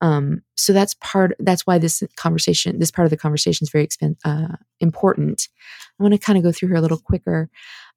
Um, 0.01 0.41
so 0.55 0.73
that's 0.73 0.93
part. 0.95 1.35
That's 1.39 1.65
why 1.65 1.79
this 1.79 2.03
conversation, 2.17 2.79
this 2.79 2.91
part 2.91 3.05
of 3.05 3.09
the 3.09 3.17
conversation, 3.17 3.65
is 3.65 3.71
very 3.71 3.87
expen- 3.87 4.17
uh, 4.23 4.55
important. 4.79 5.47
I 5.99 6.03
want 6.03 6.13
to 6.13 6.19
kind 6.19 6.37
of 6.37 6.43
go 6.43 6.51
through 6.51 6.69
here 6.69 6.77
a 6.77 6.81
little 6.81 6.99
quicker. 6.99 7.49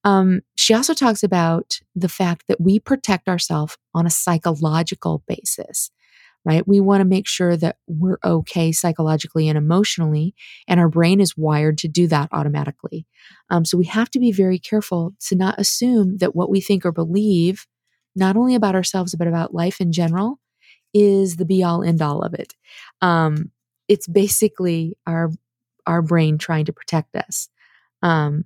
Um, 0.05 0.41
she 0.57 0.73
also 0.73 0.95
talks 0.95 1.23
about 1.23 1.79
the 1.95 2.09
fact 2.09 2.47
that 2.49 2.61
we 2.61 2.81
protect 2.81 3.29
ourselves 3.29 3.77
on 3.95 4.07
a 4.07 4.11
psychological 4.11 5.23
basis 5.29 5.91
right? 6.45 6.67
We 6.67 6.81
want 6.81 7.01
to 7.01 7.05
make 7.05 7.29
sure 7.29 7.57
that 7.57 7.77
we're 7.87 8.19
okay 8.25 8.73
psychologically 8.73 9.49
and 9.49 9.59
emotionally, 9.59 10.35
and 10.67 10.81
our 10.81 10.89
brain 10.89 11.21
is 11.21 11.37
wired 11.37 11.79
to 11.79 11.89
do 11.89 12.07
that 12.09 12.29
automatically. 12.33 13.07
Um, 13.51 13.65
so 13.65 13.77
we 13.77 13.87
have 13.87 14.11
to 14.11 14.21
be 14.21 14.33
very 14.33 14.59
careful 14.59 15.15
to 15.29 15.37
not 15.37 15.59
assume 15.59 16.19
that 16.19 16.35
what 16.35 16.51
we 16.51 16.61
think 16.61 16.85
or 16.85 16.93
believe, 16.93 17.67
not 18.17 18.37
only 18.37 18.55
about 18.55 18.75
ourselves, 18.75 19.15
but 19.15 19.29
about 19.29 19.55
life 19.55 19.81
in 19.81 19.93
general, 19.93 20.41
is 20.95 21.37
the 21.37 21.45
be 21.45 21.63
all 21.63 21.83
end 21.83 22.03
all 22.03 22.23
of 22.23 22.35
it. 22.35 22.55
Um, 23.01 23.51
it's 23.89 24.09
basically 24.09 24.97
our 25.07 25.31
our 25.87 26.03
brain 26.03 26.39
trying 26.39 26.65
to 26.67 26.73
protect 26.73 27.17
us. 27.17 27.49
Um, 28.03 28.45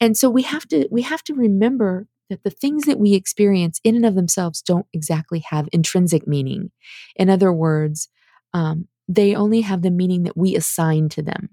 and 0.00 0.16
so 0.16 0.28
we 0.28 0.42
have 0.42 0.66
to 0.68 0.88
we 0.90 1.02
have 1.02 1.22
to 1.24 1.34
remember 1.34 2.06
that 2.30 2.42
the 2.42 2.50
things 2.50 2.84
that 2.84 2.98
we 2.98 3.14
experience 3.14 3.80
in 3.84 3.96
and 3.96 4.06
of 4.06 4.14
themselves 4.14 4.62
don't 4.62 4.86
exactly 4.92 5.40
have 5.50 5.68
intrinsic 5.72 6.26
meaning. 6.26 6.70
In 7.16 7.28
other 7.28 7.52
words, 7.52 8.08
um, 8.52 8.88
they 9.08 9.34
only 9.34 9.60
have 9.60 9.82
the 9.82 9.90
meaning 9.90 10.22
that 10.22 10.36
we 10.36 10.56
assign 10.56 11.08
to 11.10 11.22
them. 11.22 11.50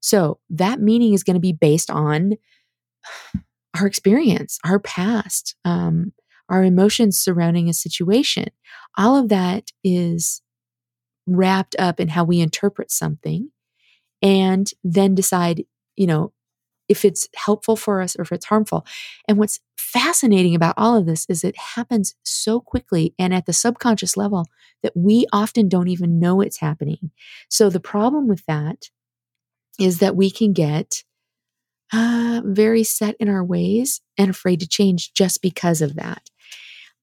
So 0.00 0.38
that 0.50 0.80
meaning 0.80 1.14
is 1.14 1.22
going 1.22 1.34
to 1.34 1.40
be 1.40 1.52
based 1.52 1.90
on 1.90 2.32
our 3.78 3.86
experience, 3.86 4.58
our 4.64 4.78
past, 4.78 5.56
um, 5.64 6.12
our 6.48 6.62
emotions 6.62 7.18
surrounding 7.18 7.68
a 7.68 7.74
situation. 7.74 8.48
All 8.96 9.16
of 9.16 9.30
that 9.30 9.70
is 9.82 10.42
wrapped 11.26 11.74
up 11.78 12.00
in 12.00 12.08
how 12.08 12.24
we 12.24 12.40
interpret 12.40 12.90
something 12.90 13.50
and 14.20 14.70
then 14.84 15.14
decide, 15.14 15.64
you 15.96 16.06
know, 16.06 16.33
if 16.88 17.04
it's 17.04 17.28
helpful 17.34 17.76
for 17.76 18.00
us 18.00 18.16
or 18.16 18.22
if 18.22 18.32
it's 18.32 18.46
harmful. 18.46 18.86
And 19.28 19.38
what's 19.38 19.60
fascinating 19.76 20.54
about 20.54 20.74
all 20.76 20.96
of 20.96 21.06
this 21.06 21.26
is 21.28 21.44
it 21.44 21.56
happens 21.56 22.14
so 22.24 22.60
quickly 22.60 23.14
and 23.18 23.32
at 23.32 23.46
the 23.46 23.52
subconscious 23.52 24.16
level 24.16 24.46
that 24.82 24.96
we 24.96 25.26
often 25.32 25.68
don't 25.68 25.88
even 25.88 26.18
know 26.18 26.40
it's 26.40 26.58
happening. 26.58 27.10
So 27.48 27.70
the 27.70 27.80
problem 27.80 28.28
with 28.28 28.44
that 28.46 28.90
is 29.78 29.98
that 29.98 30.16
we 30.16 30.30
can 30.30 30.52
get 30.52 31.04
uh, 31.92 32.42
very 32.44 32.82
set 32.82 33.14
in 33.20 33.28
our 33.28 33.44
ways 33.44 34.00
and 34.18 34.30
afraid 34.30 34.60
to 34.60 34.68
change 34.68 35.12
just 35.14 35.42
because 35.42 35.80
of 35.80 35.94
that. 35.94 36.30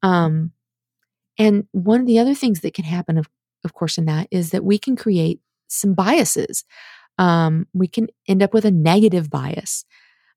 Um, 0.03 0.51
and 1.37 1.67
one 1.71 2.01
of 2.01 2.07
the 2.07 2.19
other 2.19 2.35
things 2.35 2.61
that 2.61 2.73
can 2.73 2.85
happen, 2.85 3.17
of, 3.17 3.29
of 3.63 3.73
course, 3.73 3.97
in 3.97 4.05
that 4.05 4.27
is 4.31 4.51
that 4.51 4.63
we 4.63 4.77
can 4.77 4.95
create 4.95 5.39
some 5.67 5.93
biases. 5.93 6.65
Um, 7.21 7.67
we 7.73 7.87
can 7.87 8.07
end 8.27 8.41
up 8.41 8.53
with 8.53 8.65
a 8.65 8.71
negative 8.71 9.29
bias. 9.29 9.85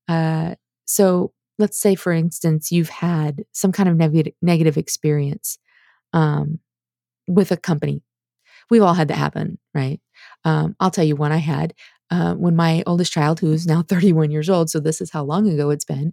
Uh, 0.06 0.54
so 0.84 1.32
let's 1.58 1.80
say, 1.80 1.94
for 1.94 2.12
instance, 2.12 2.70
you've 2.70 2.90
had 2.90 3.44
some 3.52 3.72
kind 3.72 3.88
of 3.88 3.96
neg- 3.96 4.34
negative 4.42 4.76
experience 4.76 5.58
um, 6.12 6.58
with 7.26 7.50
a 7.50 7.56
company. 7.56 8.02
We've 8.70 8.82
all 8.82 8.94
had 8.94 9.08
that 9.08 9.16
happen, 9.16 9.58
right? 9.74 9.98
Um, 10.44 10.76
I'll 10.78 10.90
tell 10.90 11.04
you 11.04 11.16
one 11.16 11.32
I 11.32 11.38
had 11.38 11.72
uh, 12.10 12.34
when 12.34 12.54
my 12.54 12.82
oldest 12.86 13.12
child, 13.12 13.40
who 13.40 13.50
is 13.52 13.66
now 13.66 13.82
31 13.88 14.30
years 14.30 14.50
old, 14.50 14.68
so 14.68 14.78
this 14.78 15.00
is 15.00 15.10
how 15.10 15.24
long 15.24 15.48
ago 15.48 15.70
it's 15.70 15.86
been. 15.86 16.12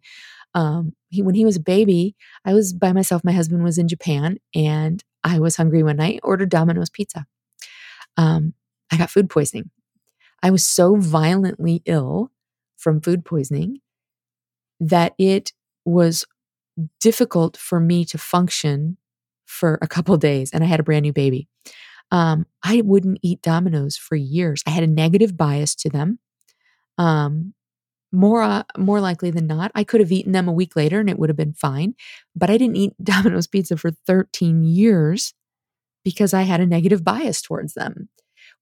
Um, 0.55 0.93
he, 1.09 1.21
when 1.21 1.35
he 1.35 1.45
was 1.45 1.57
a 1.57 1.61
baby, 1.61 2.15
I 2.45 2.53
was 2.53 2.73
by 2.73 2.93
myself. 2.93 3.23
My 3.25 3.33
husband 3.33 3.63
was 3.63 3.77
in 3.77 3.89
Japan, 3.89 4.37
and 4.55 5.03
I 5.23 5.39
was 5.39 5.57
hungry 5.57 5.83
one 5.83 5.97
night. 5.97 6.21
Ordered 6.23 6.49
Domino's 6.49 6.89
pizza. 6.89 7.25
Um, 8.17 8.53
I 8.91 8.97
got 8.97 9.09
food 9.09 9.29
poisoning. 9.29 9.69
I 10.43 10.51
was 10.51 10.65
so 10.65 10.95
violently 10.95 11.81
ill 11.85 12.31
from 12.77 13.01
food 13.01 13.25
poisoning 13.25 13.79
that 14.79 15.13
it 15.17 15.53
was 15.85 16.25
difficult 16.99 17.57
for 17.57 17.79
me 17.79 18.05
to 18.05 18.17
function 18.17 18.97
for 19.45 19.77
a 19.81 19.87
couple 19.87 20.15
days 20.17 20.51
and 20.51 20.63
I 20.63 20.67
had 20.67 20.79
a 20.79 20.83
brand 20.83 21.03
new 21.03 21.13
baby. 21.13 21.47
Um, 22.11 22.45
I 22.63 22.81
wouldn't 22.81 23.19
eat 23.21 23.41
Domino's 23.41 23.97
for 23.97 24.15
years. 24.15 24.63
I 24.67 24.71
had 24.71 24.83
a 24.83 24.87
negative 24.87 25.37
bias 25.37 25.75
to 25.75 25.89
them. 25.89 26.19
Um, 26.97 27.53
more 28.11 28.41
uh, 28.41 28.63
more 28.77 28.99
likely 28.99 29.31
than 29.31 29.47
not, 29.47 29.71
I 29.73 29.85
could 29.85 30.01
have 30.01 30.11
eaten 30.11 30.33
them 30.33 30.47
a 30.47 30.53
week 30.53 30.75
later 30.75 30.99
and 30.99 31.09
it 31.09 31.17
would 31.17 31.29
have 31.29 31.37
been 31.37 31.53
fine. 31.53 31.95
But 32.35 32.49
I 32.49 32.57
didn't 32.57 32.75
eat 32.75 32.93
Domino's 33.03 33.47
pizza 33.47 33.77
for 33.77 33.91
13 33.91 34.63
years 34.63 35.33
because 36.03 36.33
I 36.33 36.43
had 36.43 36.59
a 36.61 36.65
negative 36.67 37.03
bias 37.03 37.41
towards 37.41 37.73
them. 37.73 38.09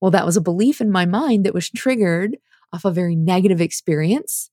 Well, 0.01 0.11
that 0.11 0.25
was 0.25 0.37
a 0.37 0.41
belief 0.41 0.81
in 0.81 0.91
my 0.91 1.05
mind 1.05 1.45
that 1.45 1.53
was 1.53 1.69
triggered 1.69 2.37
off 2.73 2.85
a 2.85 2.91
very 2.91 3.15
negative 3.15 3.61
experience. 3.61 4.49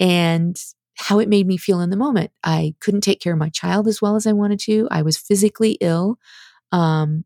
And 0.00 0.60
how 0.96 1.18
it 1.18 1.28
made 1.28 1.46
me 1.46 1.56
feel 1.56 1.80
in 1.80 1.90
the 1.90 1.96
moment. 1.96 2.30
I 2.42 2.74
couldn't 2.80 3.00
take 3.00 3.20
care 3.20 3.32
of 3.32 3.38
my 3.38 3.48
child 3.48 3.88
as 3.88 4.00
well 4.00 4.16
as 4.16 4.26
I 4.26 4.32
wanted 4.32 4.60
to. 4.60 4.88
I 4.90 5.02
was 5.02 5.16
physically 5.16 5.76
ill. 5.80 6.18
Um, 6.72 7.24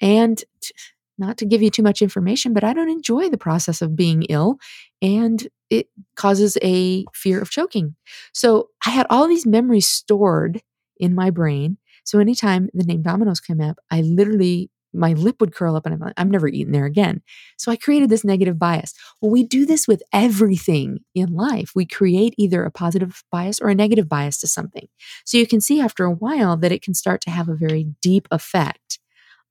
and 0.00 0.38
t- 0.60 0.74
not 1.18 1.38
to 1.38 1.46
give 1.46 1.62
you 1.62 1.70
too 1.70 1.82
much 1.82 2.02
information, 2.02 2.52
but 2.52 2.64
I 2.64 2.72
don't 2.72 2.90
enjoy 2.90 3.28
the 3.28 3.38
process 3.38 3.82
of 3.82 3.96
being 3.96 4.24
ill 4.24 4.58
and 5.00 5.46
it 5.70 5.88
causes 6.16 6.58
a 6.62 7.04
fear 7.14 7.40
of 7.40 7.50
choking. 7.50 7.94
So 8.32 8.68
I 8.86 8.90
had 8.90 9.06
all 9.10 9.28
these 9.28 9.46
memories 9.46 9.88
stored 9.88 10.62
in 10.98 11.14
my 11.14 11.30
brain. 11.30 11.78
So 12.04 12.18
anytime 12.18 12.68
the 12.74 12.84
name 12.84 13.02
Domino's 13.02 13.40
came 13.40 13.60
up, 13.60 13.78
I 13.90 14.02
literally 14.02 14.70
my 14.94 15.12
lip 15.12 15.36
would 15.40 15.54
curl 15.54 15.76
up 15.76 15.86
and 15.86 15.94
I'm 15.94 16.00
like, 16.00 16.14
I'm 16.16 16.30
never 16.30 16.48
eating 16.48 16.72
there 16.72 16.86
again. 16.86 17.22
So 17.56 17.72
I 17.72 17.76
created 17.76 18.08
this 18.08 18.24
negative 18.24 18.58
bias. 18.58 18.94
Well, 19.20 19.30
we 19.30 19.42
do 19.44 19.66
this 19.66 19.88
with 19.88 20.02
everything 20.12 21.00
in 21.14 21.34
life. 21.34 21.72
We 21.74 21.84
create 21.86 22.34
either 22.38 22.64
a 22.64 22.70
positive 22.70 23.24
bias 23.30 23.60
or 23.60 23.68
a 23.68 23.74
negative 23.74 24.08
bias 24.08 24.38
to 24.40 24.46
something. 24.46 24.88
So 25.24 25.38
you 25.38 25.46
can 25.46 25.60
see 25.60 25.80
after 25.80 26.04
a 26.04 26.12
while 26.12 26.56
that 26.58 26.72
it 26.72 26.82
can 26.82 26.94
start 26.94 27.20
to 27.22 27.30
have 27.30 27.48
a 27.48 27.56
very 27.56 27.88
deep 28.00 28.28
effect 28.30 28.98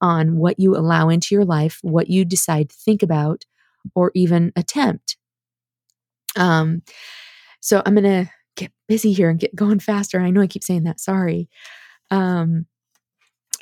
on 0.01 0.37
what 0.37 0.59
you 0.59 0.75
allow 0.75 1.09
into 1.09 1.35
your 1.35 1.45
life, 1.45 1.79
what 1.81 2.09
you 2.09 2.25
decide 2.25 2.69
to 2.69 2.75
think 2.75 3.01
about, 3.03 3.45
or 3.95 4.11
even 4.15 4.51
attempt. 4.55 5.17
Um, 6.35 6.81
so 7.61 7.81
I'm 7.85 7.95
going 7.95 8.25
to 8.25 8.31
get 8.55 8.71
busy 8.87 9.13
here 9.13 9.29
and 9.29 9.39
get 9.39 9.55
going 9.55 9.79
faster. 9.79 10.19
I 10.19 10.29
know 10.29 10.41
I 10.41 10.47
keep 10.47 10.63
saying 10.63 10.83
that. 10.83 10.99
Sorry. 10.99 11.49
Um, 12.11 12.65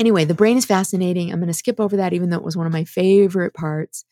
anyway, 0.02 0.26
the 0.26 0.34
brain 0.34 0.58
is 0.58 0.66
fascinating. 0.66 1.32
I'm 1.32 1.40
going 1.40 1.48
to 1.48 1.54
skip 1.54 1.80
over 1.80 1.96
that, 1.98 2.12
even 2.14 2.30
though 2.30 2.38
it 2.38 2.44
was 2.44 2.58
one 2.58 2.68
of 2.68 2.74
my 2.74 2.84
favorite 2.84 3.54
parts. 3.54 4.04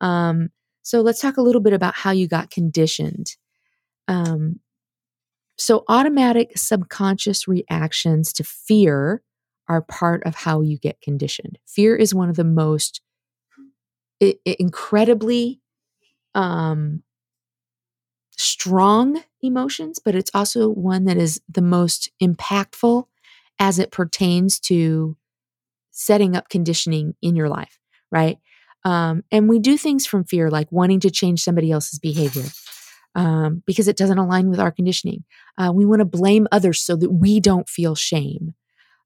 Um, 0.00 0.50
So 0.82 1.00
let's 1.00 1.20
talk 1.20 1.38
a 1.38 1.42
little 1.42 1.62
bit 1.62 1.72
about 1.72 1.94
how 1.94 2.12
you 2.12 2.28
got 2.28 2.50
conditioned. 2.50 3.36
Um, 4.06 4.60
so, 5.56 5.84
automatic 5.88 6.56
subconscious 6.56 7.48
reactions 7.48 8.32
to 8.34 8.44
fear 8.44 9.22
are 9.68 9.82
part 9.82 10.22
of 10.24 10.34
how 10.36 10.60
you 10.60 10.78
get 10.78 11.00
conditioned. 11.00 11.58
Fear 11.66 11.96
is 11.96 12.14
one 12.14 12.30
of 12.30 12.36
the 12.36 12.44
most 12.44 13.00
incredibly 14.44 15.60
um, 16.34 17.02
strong 18.36 19.22
emotions, 19.42 19.98
but 19.98 20.14
it's 20.14 20.30
also 20.34 20.68
one 20.68 21.04
that 21.04 21.16
is 21.16 21.40
the 21.48 21.62
most 21.62 22.10
impactful 22.22 23.04
as 23.58 23.78
it 23.78 23.90
pertains 23.90 24.60
to 24.60 25.16
setting 25.98 26.36
up 26.36 26.48
conditioning 26.48 27.14
in 27.20 27.34
your 27.34 27.48
life, 27.48 27.78
right? 28.12 28.38
Um, 28.84 29.24
and 29.32 29.48
we 29.48 29.58
do 29.58 29.76
things 29.76 30.06
from 30.06 30.24
fear, 30.24 30.48
like 30.48 30.70
wanting 30.70 31.00
to 31.00 31.10
change 31.10 31.42
somebody 31.42 31.72
else's 31.72 31.98
behavior 31.98 32.44
um, 33.16 33.64
because 33.66 33.88
it 33.88 33.96
doesn't 33.96 34.18
align 34.18 34.48
with 34.48 34.60
our 34.60 34.70
conditioning. 34.70 35.24
Uh, 35.58 35.72
we 35.74 35.84
want 35.84 35.98
to 35.98 36.04
blame 36.04 36.46
others 36.52 36.84
so 36.84 36.94
that 36.94 37.10
we 37.10 37.40
don't 37.40 37.68
feel 37.68 37.96
shame. 37.96 38.54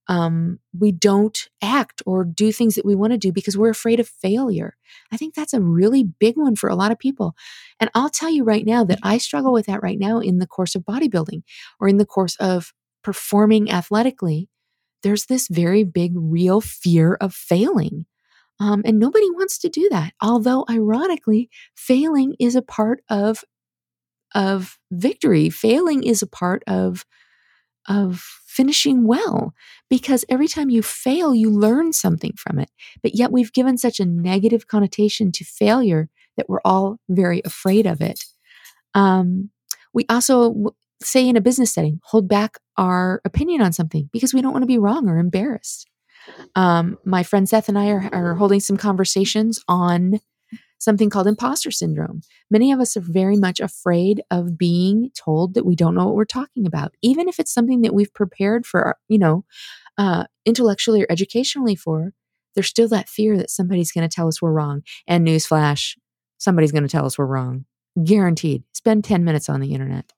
Um, 0.09 0.59
we 0.79 0.93
don't 0.93 1.49
act 1.63 2.03
or 2.05 2.25
do 2.25 2.53
things 2.53 2.75
that 2.75 2.85
we 2.85 2.95
want 2.95 3.13
to 3.13 3.19
do 3.19 3.33
because 3.33 3.57
we're 3.57 3.71
afraid 3.71 3.99
of 3.99 4.09
failure. 4.09 4.77
I 5.11 5.17
think 5.17 5.35
that's 5.35 5.55
a 5.55 5.63
really 5.63 6.05
big 6.05 6.37
one 6.37 6.57
for 6.57 6.69
a 6.69 6.75
lot 6.75 6.93
of 6.93 6.99
people. 6.99 7.35
And 7.81 7.89
I'll 7.95 8.11
tell 8.11 8.29
you 8.29 8.45
right 8.45 8.67
now 8.67 8.85
that 8.85 8.99
I 9.03 9.17
struggle 9.17 9.53
with 9.53 9.67
that 9.67 9.83
right 9.83 9.99
now 9.99 10.19
in 10.19 10.39
the 10.39 10.47
course 10.47 10.75
of 10.75 10.83
bodybuilding 10.83 11.43
or 11.81 11.89
in 11.89 11.97
the 11.97 12.05
course 12.05 12.37
of 12.37 12.75
performing 13.03 13.71
athletically. 13.71 14.51
There's 15.03 15.27
this 15.27 15.49
very 15.49 15.85
big, 15.85 16.13
real 16.15 16.61
fear 16.61 17.15
of 17.21 17.35
failing. 17.35 18.07
Um, 18.61 18.83
and 18.85 18.99
nobody 18.99 19.29
wants 19.31 19.59
to 19.59 19.69
do 19.69 19.89
that. 19.91 20.13
Although, 20.21 20.65
ironically, 20.71 21.51
failing 21.75 22.35
is 22.39 22.55
a 22.55 22.63
part 22.63 23.01
of 23.09 23.45
of 24.35 24.79
victory. 24.91 25.51
Failing 25.51 26.03
is 26.03 26.23
a 26.23 26.27
part 26.27 26.63
of 26.67 27.05
of 27.89 28.25
finishing 28.47 29.07
well 29.07 29.55
because 29.91 30.25
every 30.29 30.47
time 30.47 30.71
you 30.71 30.83
fail, 30.83 31.35
you 31.35 31.51
learn 31.51 31.93
something 31.93 32.33
from 32.37 32.59
it. 32.59 32.71
But 33.03 33.17
yet 33.17 33.33
we've 33.33 33.53
given 33.53 33.79
such 33.79 33.99
a 33.99 34.05
negative 34.07 34.69
connotation 34.69 35.33
to 35.33 35.45
failure 35.45 36.09
that 36.37 36.49
we're 36.49 36.61
all 36.65 36.99
very 37.09 37.43
afraid 37.45 37.87
of 37.87 38.01
it. 38.01 38.25
Um, 38.95 39.51
we 39.93 40.05
also 40.09 40.75
say 41.05 41.29
in 41.29 41.37
a 41.37 41.41
business 41.41 41.73
setting, 41.73 42.01
hold 42.05 42.29
back 42.29 42.59
our 42.77 43.21
opinion 43.25 43.63
on 43.63 43.73
something 43.73 44.09
because 44.13 44.33
we 44.35 44.43
don't 44.43 44.53
want 44.53 44.63
to 44.63 44.67
be 44.67 44.79
wrong 44.79 45.09
or 45.09 45.19
embarrassed. 45.19 45.89
Um, 46.55 46.99
my 47.05 47.23
friend 47.23 47.49
Seth 47.49 47.69
and 47.69 47.79
I 47.79 47.91
are, 47.91 48.09
are 48.13 48.35
holding 48.35 48.61
some 48.61 48.77
conversations 48.77 49.63
on 49.69 50.21
something 50.79 51.11
called 51.11 51.29
imposter 51.29 51.71
syndrome. 51.71 52.23
Many 52.51 52.73
of 52.73 52.81
us 52.81 52.97
are 52.97 53.03
very 53.03 53.37
much 53.37 53.61
afraid 53.61 54.21
of 54.31 54.59
being 54.59 55.11
told 55.15 55.55
that 55.55 55.65
we 55.65 55.77
don't 55.77 55.95
know 55.95 56.07
what 56.07 56.17
we're 56.17 56.25
talking 56.25 56.67
about, 56.67 56.93
even 57.03 57.29
if 57.29 57.39
it's 57.39 57.55
something 57.55 57.83
that 57.83 57.95
we've 57.95 58.13
prepared 58.13 58.67
for, 58.67 58.97
you 59.09 59.19
know, 59.19 59.45
uh, 59.97 60.25
intellectually 60.45 61.03
or 61.03 61.07
educationally 61.09 61.77
for. 61.77 62.13
There's 62.55 62.69
still 62.69 62.89
that 62.89 63.09
fear 63.09 63.37
that 63.39 63.51
somebody's 63.51 63.93
going 63.93 64.09
to 64.09 64.15
tell 64.15 64.29
us 64.29 64.43
we're 64.43 64.53
wrong. 64.53 64.83
And 65.07 65.27
newsflash, 65.27 65.97
somebody's 66.39 66.73
going 66.73 66.83
to 66.83 66.89
tell 66.89 67.07
us 67.07 67.17
we're 67.17 67.27
wrong. 67.27 67.65
Guaranteed. 68.03 68.65
Spend 68.73 69.05
10 69.05 69.25
minutes 69.25 69.49
on 69.49 69.61
the 69.61 69.73
internet. 69.73 70.13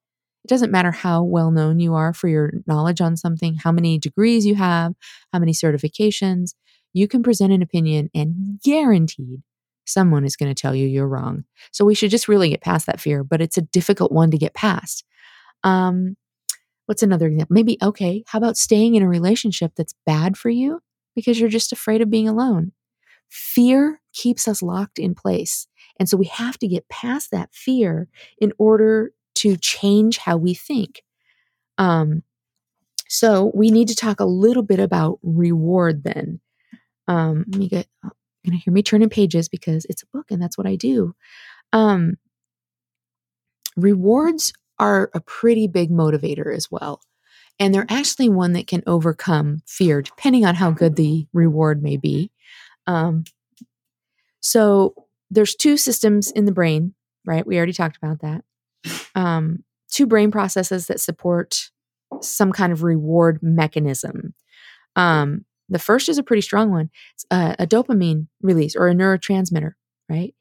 It 0.45 0.49
doesn't 0.49 0.71
matter 0.71 0.91
how 0.91 1.23
well 1.23 1.51
known 1.51 1.81
you 1.81 1.95
are 1.95 2.13
for 2.13 2.29
your 2.29 2.53
knowledge 2.67 3.01
on 3.01 3.17
something, 3.17 3.55
how 3.57 3.73
many 3.73 3.99
degrees 3.99 4.45
you 4.45 4.55
have, 4.57 4.93
how 5.33 5.39
many 5.39 5.53
certifications. 5.53 6.55
You 6.93 7.09
can 7.09 7.23
present 7.23 7.53
an 7.53 7.63
opinion 7.63 8.11
and 8.15 8.61
guaranteed 8.63 9.43
someone 9.87 10.25
is 10.25 10.37
going 10.37 10.55
to 10.55 10.61
tell 10.61 10.75
you 10.75 10.87
you're 10.87 11.09
wrong. 11.09 11.45
So 11.73 11.85
we 11.85 11.95
should 11.95 12.11
just 12.11 12.29
really 12.29 12.51
get 12.51 12.61
past 12.61 12.87
that 12.87 13.01
fear, 13.01 13.25
but 13.25 13.41
it's 13.41 13.59
a 13.59 13.63
difficult 13.63 14.13
one 14.13 14.31
to 14.31 14.39
get 14.39 14.55
past. 14.55 15.05
Um, 15.63 16.17
what's 16.87 17.03
another 17.03 17.27
example? 17.27 17.55
Maybe, 17.55 17.79
okay, 17.83 18.23
how 18.27 18.39
about 18.39 18.57
staying 18.57 18.95
in 18.95 19.03
a 19.03 19.09
relationship 19.09 19.73
that's 19.77 19.95
bad 20.07 20.37
for 20.37 20.51
you 20.51 20.81
because 21.15 21.41
you're 21.41 21.49
just 21.49 21.73
afraid 21.73 22.03
of 22.03 22.11
being 22.11 22.29
alone? 22.29 22.73
Fear 23.29 24.01
keeps 24.13 24.47
us 24.47 24.63
locked 24.63 24.99
in 24.99 25.15
place. 25.15 25.67
And 25.99 26.09
so 26.09 26.17
we 26.17 26.27
have 26.27 26.59
to 26.59 26.69
get 26.69 26.89
past 26.89 27.31
that 27.31 27.55
fear 27.55 28.09
in 28.39 28.53
order 28.59 29.13
to 29.37 29.57
change 29.57 30.18
how 30.18 30.37
we 30.37 30.55
think. 30.55 31.03
Um, 31.79 32.23
so 33.09 33.53
we 33.55 33.70
need 33.70 33.88
to 33.88 33.97
talk 33.97 34.20
a 34.20 34.25
little 34.25 34.62
bit 34.62 34.81
about 34.81 35.18
reward 35.23 36.05
then. 36.05 36.40
Um, 37.07 37.44
let 37.49 37.59
me 37.59 37.68
get 37.68 37.87
you're 38.03 38.51
going 38.51 38.59
to 38.59 38.64
hear 38.64 38.75
me 38.75 38.83
turning 38.83 39.09
pages 39.09 39.49
because 39.49 39.87
it's 39.88 40.03
a 40.03 40.07
book 40.12 40.31
and 40.31 40.40
that's 40.40 40.59
what 40.59 40.66
I 40.66 40.77
do. 40.77 41.14
Um, 41.73 42.16
rewards 43.77 44.53
are 44.79 45.11
a 45.14 45.20
pretty 45.20 45.66
big 45.66 45.90
motivator 45.90 46.55
as 46.55 46.70
well. 46.70 47.01
And 47.59 47.73
they're 47.73 47.87
actually 47.88 48.29
one 48.29 48.53
that 48.53 48.66
can 48.66 48.83
overcome 48.87 49.62
fear, 49.66 50.03
depending 50.03 50.44
on 50.44 50.57
how 50.57 50.73
good 50.73 50.97
the 50.97 51.27
reward 51.33 51.83
may 51.83 51.97
be. 51.97 52.31
Um, 52.87 53.25
so 54.40 54.94
there's 55.31 55.55
two 55.55 55.77
systems 55.77 56.31
in 56.31 56.44
the 56.44 56.53
brain, 56.53 56.94
right? 57.25 57.47
We 57.47 57.57
already 57.57 57.73
talked 57.73 57.97
about 57.97 58.20
that. 58.20 58.44
Um, 59.14 59.64
two 59.90 60.07
brain 60.07 60.31
processes 60.31 60.87
that 60.87 61.01
support 61.01 61.70
some 62.20 62.53
kind 62.53 62.73
of 62.73 62.83
reward 62.83 63.40
mechanism. 63.42 64.35
Um, 64.97 65.44
the 65.68 65.79
first 65.79 66.09
is 66.09 66.18
a 66.18 66.23
pretty 66.23 66.42
strong 66.42 66.70
one. 66.70 66.90
It's 67.14 67.27
a, 67.31 67.57
a 67.61 67.66
dopamine 67.66 68.29
release 68.42 68.77
or 68.77 68.88
a 68.88 68.94
neurotransmitter, 68.94 69.73
right? 70.09 70.35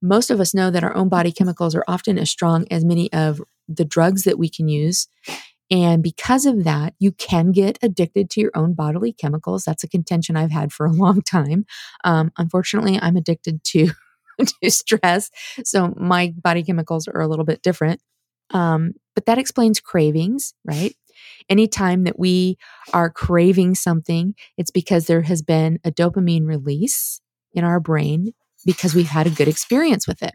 Most 0.00 0.30
of 0.30 0.40
us 0.40 0.54
know 0.54 0.70
that 0.70 0.84
our 0.84 0.94
own 0.94 1.08
body 1.08 1.32
chemicals 1.32 1.74
are 1.74 1.84
often 1.88 2.18
as 2.18 2.30
strong 2.30 2.66
as 2.70 2.84
many 2.84 3.12
of 3.12 3.42
the 3.68 3.84
drugs 3.84 4.22
that 4.22 4.38
we 4.38 4.48
can 4.48 4.68
use. 4.68 5.08
And 5.70 6.02
because 6.02 6.46
of 6.46 6.64
that, 6.64 6.94
you 6.98 7.12
can 7.12 7.52
get 7.52 7.78
addicted 7.82 8.30
to 8.30 8.40
your 8.40 8.52
own 8.54 8.72
bodily 8.74 9.12
chemicals. 9.12 9.64
That's 9.64 9.84
a 9.84 9.88
contention 9.88 10.36
I've 10.36 10.50
had 10.50 10.72
for 10.72 10.86
a 10.86 10.92
long 10.92 11.20
time. 11.20 11.66
Um, 12.04 12.32
unfortunately, 12.38 12.98
I'm 13.02 13.16
addicted 13.16 13.62
to, 13.64 13.90
to 14.62 14.70
stress. 14.70 15.30
So 15.64 15.94
my 15.96 16.34
body 16.36 16.62
chemicals 16.62 17.08
are 17.08 17.20
a 17.20 17.28
little 17.28 17.44
bit 17.44 17.62
different. 17.62 18.00
Um, 18.50 18.92
but 19.14 19.26
that 19.26 19.38
explains 19.38 19.80
cravings, 19.80 20.54
right? 20.64 20.94
Anytime 21.48 22.04
that 22.04 22.18
we 22.18 22.56
are 22.92 23.10
craving 23.10 23.74
something, 23.74 24.34
it's 24.56 24.70
because 24.70 25.06
there 25.06 25.22
has 25.22 25.42
been 25.42 25.78
a 25.84 25.90
dopamine 25.90 26.46
release 26.46 27.20
in 27.52 27.64
our 27.64 27.80
brain 27.80 28.32
because 28.64 28.94
we've 28.94 29.08
had 29.08 29.26
a 29.26 29.30
good 29.30 29.48
experience 29.48 30.06
with 30.06 30.22
it. 30.22 30.34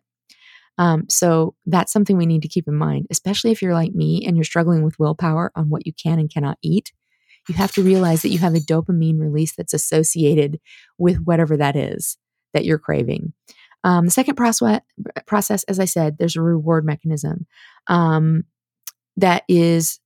Um, 0.77 1.05
so 1.07 1.55
that's 1.65 1.93
something 1.93 2.17
we 2.17 2.25
need 2.25 2.41
to 2.41 2.47
keep 2.47 2.67
in 2.67 2.75
mind, 2.75 3.07
especially 3.11 3.51
if 3.51 3.61
you're 3.61 3.73
like 3.73 3.93
me 3.93 4.25
and 4.25 4.35
you're 4.35 4.43
struggling 4.43 4.83
with 4.83 4.99
willpower 4.99 5.51
on 5.55 5.69
what 5.69 5.85
you 5.85 5.93
can 5.93 6.19
and 6.19 6.33
cannot 6.33 6.57
eat. 6.61 6.91
You 7.47 7.55
have 7.55 7.73
to 7.73 7.83
realize 7.83 8.21
that 8.21 8.29
you 8.29 8.39
have 8.39 8.55
a 8.55 8.59
dopamine 8.59 9.19
release 9.19 9.55
that's 9.55 9.73
associated 9.73 10.59
with 10.97 11.17
whatever 11.23 11.57
that 11.57 11.75
is 11.75 12.17
that 12.53 12.65
you're 12.65 12.79
craving. 12.79 13.33
Um, 13.83 14.05
the 14.05 14.11
second 14.11 14.35
process, 14.35 14.81
process, 15.25 15.63
as 15.63 15.79
I 15.79 15.85
said, 15.85 16.17
there's 16.17 16.35
a 16.35 16.41
reward 16.41 16.85
mechanism 16.85 17.45
um, 17.87 18.45
that 19.17 19.43
is 19.47 19.99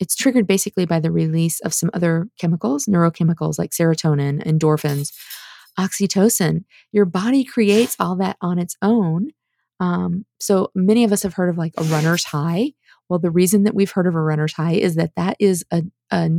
it's 0.00 0.16
triggered 0.16 0.48
basically 0.48 0.84
by 0.84 0.98
the 0.98 1.12
release 1.12 1.60
of 1.60 1.72
some 1.72 1.88
other 1.94 2.28
chemicals, 2.40 2.86
neurochemicals 2.86 3.58
like 3.58 3.70
serotonin, 3.70 4.44
endorphins, 4.44 5.12
oxytocin. 5.78 6.64
Your 6.90 7.04
body 7.04 7.44
creates 7.44 7.94
all 8.00 8.16
that 8.16 8.36
on 8.40 8.58
its 8.58 8.76
own. 8.82 9.30
Um, 9.78 10.24
so 10.40 10.70
many 10.74 11.04
of 11.04 11.12
us 11.12 11.22
have 11.22 11.34
heard 11.34 11.50
of 11.50 11.58
like 11.58 11.74
a 11.76 11.84
runner's 11.84 12.24
high. 12.24 12.72
Well, 13.08 13.20
the 13.20 13.30
reason 13.30 13.62
that 13.64 13.74
we've 13.74 13.92
heard 13.92 14.06
of 14.06 14.14
a 14.14 14.20
runner's 14.20 14.54
high 14.54 14.72
is 14.72 14.96
that 14.96 15.12
that 15.16 15.36
is 15.38 15.64
a, 15.70 15.82
a 16.10 16.30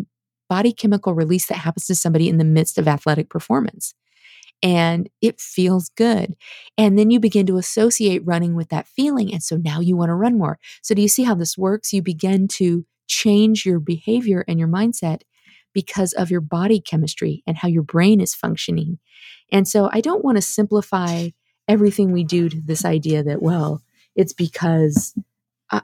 body 0.50 0.74
chemical 0.74 1.14
release 1.14 1.46
that 1.48 1.58
happens 1.60 1.88
to 1.88 1.96
somebody 1.96 2.28
in 2.28 2.38
the 2.38 2.44
midst 2.44 2.78
of 2.78 2.88
athletic 2.88 3.30
performance. 3.30 3.94
And 4.64 5.10
it 5.22 5.40
feels 5.40 5.90
good. 5.90 6.36
And 6.78 6.98
then 6.98 7.12
you 7.12 7.20
begin 7.20 7.46
to 7.48 7.58
associate 7.58 8.26
running 8.26 8.56
with 8.56 8.70
that 8.70 8.88
feeling. 8.88 9.32
And 9.32 9.44
so 9.44 9.58
now 9.58 9.82
you 9.82 9.96
want 9.98 10.10
to 10.10 10.16
run 10.16 10.38
more. 10.38 10.58
So, 10.82 10.96
do 10.96 11.02
you 11.02 11.10
see 11.10 11.24
how 11.24 11.36
this 11.36 11.58
works? 11.58 11.94
You 11.94 12.02
begin 12.02 12.48
to 12.60 12.86
change 13.08 13.66
your 13.66 13.80
behavior 13.80 14.46
and 14.48 14.58
your 14.58 14.70
mindset 14.70 15.22
because 15.74 16.14
of 16.14 16.32
your 16.32 16.42
body 16.42 16.80
chemistry 16.80 17.44
and 17.46 17.58
how 17.58 17.68
your 17.68 17.84
brain 17.84 18.22
is 18.22 18.34
functioning. 18.34 19.00
And 19.52 19.68
so 19.68 19.90
I 19.92 20.02
don't 20.02 20.24
want 20.24 20.38
to 20.38 20.42
simplify 20.42 21.30
everything 21.68 22.12
we 22.12 22.24
do 22.24 22.50
to 22.50 22.62
this 22.62 22.86
idea 22.86 23.24
that, 23.24 23.42
well, 23.42 23.82
it's 24.16 24.34
because 24.34 25.18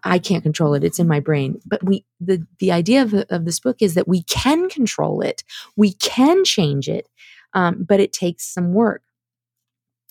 I 0.03 0.19
can't 0.19 0.43
control 0.43 0.75
it. 0.75 0.83
It's 0.83 0.99
in 0.99 1.07
my 1.07 1.19
brain. 1.19 1.59
But 1.65 1.83
we, 1.83 2.05
the, 2.19 2.45
the 2.59 2.71
idea 2.71 3.01
of, 3.01 3.13
of 3.29 3.45
this 3.45 3.59
book 3.59 3.77
is 3.81 3.95
that 3.95 4.07
we 4.07 4.23
can 4.23 4.69
control 4.69 5.21
it. 5.21 5.43
We 5.75 5.93
can 5.93 6.43
change 6.43 6.87
it. 6.87 7.07
Um, 7.53 7.85
but 7.87 7.99
it 7.99 8.13
takes 8.13 8.45
some 8.45 8.73
work. 8.73 9.01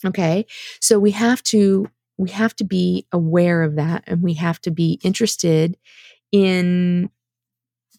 Okay. 0.05 0.45
So 0.79 0.99
we 0.99 1.11
have 1.11 1.43
to, 1.43 1.87
we 2.17 2.29
have 2.31 2.55
to 2.57 2.63
be 2.63 3.05
aware 3.11 3.63
of 3.63 3.75
that 3.75 4.03
and 4.07 4.21
we 4.21 4.33
have 4.35 4.59
to 4.61 4.71
be 4.71 4.99
interested 5.03 5.77
in 6.31 7.09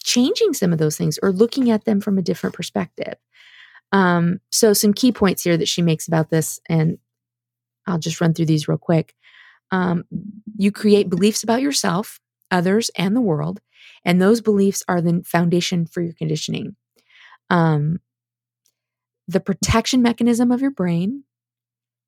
changing 0.02 0.54
some 0.54 0.72
of 0.72 0.78
those 0.78 0.96
things 0.96 1.18
or 1.22 1.32
looking 1.32 1.70
at 1.70 1.84
them 1.84 2.00
from 2.00 2.18
a 2.18 2.22
different 2.22 2.54
perspective. 2.54 3.14
Um, 3.92 4.40
so, 4.50 4.72
some 4.72 4.94
key 4.94 5.12
points 5.12 5.42
here 5.42 5.56
that 5.56 5.68
she 5.68 5.82
makes 5.82 6.06
about 6.06 6.30
this, 6.30 6.60
and 6.68 6.98
I'll 7.86 7.98
just 7.98 8.20
run 8.20 8.34
through 8.34 8.46
these 8.46 8.68
real 8.68 8.78
quick. 8.78 9.14
Um, 9.72 10.04
you 10.56 10.72
create 10.72 11.10
beliefs 11.10 11.42
about 11.42 11.62
yourself, 11.62 12.20
others, 12.50 12.90
and 12.96 13.16
the 13.16 13.20
world. 13.20 13.60
And 14.04 14.20
those 14.20 14.40
beliefs 14.40 14.82
are 14.88 15.00
the 15.00 15.22
foundation 15.24 15.86
for 15.86 16.02
your 16.02 16.12
conditioning. 16.12 16.76
Um, 17.50 17.98
the 19.30 19.40
protection 19.40 20.02
mechanism 20.02 20.50
of 20.50 20.60
your 20.60 20.70
brain 20.72 21.24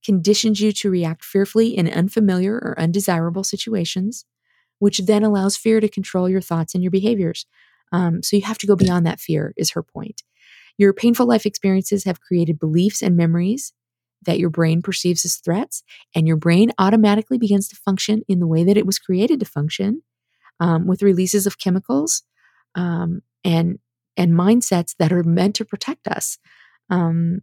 conditions 0.05 0.61
you 0.61 0.73
to 0.73 0.91
react 0.91 1.25
fearfully 1.25 1.77
in 1.77 1.89
unfamiliar 1.89 2.55
or 2.55 2.79
undesirable 2.79 3.45
situations, 3.45 4.25
which 4.81 4.99
then 4.99 5.23
allows 5.23 5.57
fear 5.57 5.79
to 5.79 5.89
control 5.89 6.29
your 6.29 6.41
thoughts 6.41 6.75
and 6.75 6.83
your 6.83 6.91
behaviors. 6.91 7.47
Um, 7.93 8.23
so 8.23 8.35
you 8.37 8.43
have 8.43 8.59
to 8.59 8.66
go 8.66 8.75
beyond 8.75 9.07
that 9.07 9.20
fear, 9.20 9.55
is 9.57 9.70
her 9.70 9.83
point. 9.83 10.23
Your 10.79 10.93
painful 10.93 11.27
life 11.27 11.47
experiences 11.47 12.05
have 12.05 12.20
created 12.20 12.59
beliefs 12.59 13.03
and 13.03 13.16
memories 13.16 13.73
that 14.25 14.39
your 14.39 14.51
brain 14.51 14.83
perceives 14.83 15.25
as 15.25 15.37
threats, 15.37 15.83
and 16.14 16.27
your 16.27 16.37
brain 16.37 16.73
automatically 16.79 17.39
begins 17.39 17.68
to 17.68 17.77
function 17.77 18.23
in 18.29 18.41
the 18.41 18.47
way 18.47 18.64
that 18.64 18.77
it 18.77 18.87
was 18.87 18.99
created 18.99 19.41
to 19.41 19.47
function 19.47 20.03
um, 20.61 20.87
with 20.87 21.03
releases 21.03 21.47
of 21.47 21.59
chemicals 21.59 22.23
um, 22.75 23.20
and 23.45 23.79
and 24.16 24.33
mindsets 24.33 24.95
that 24.99 25.12
are 25.12 25.23
meant 25.23 25.55
to 25.57 25.64
protect 25.64 26.07
us. 26.07 26.39
Um, 26.93 27.40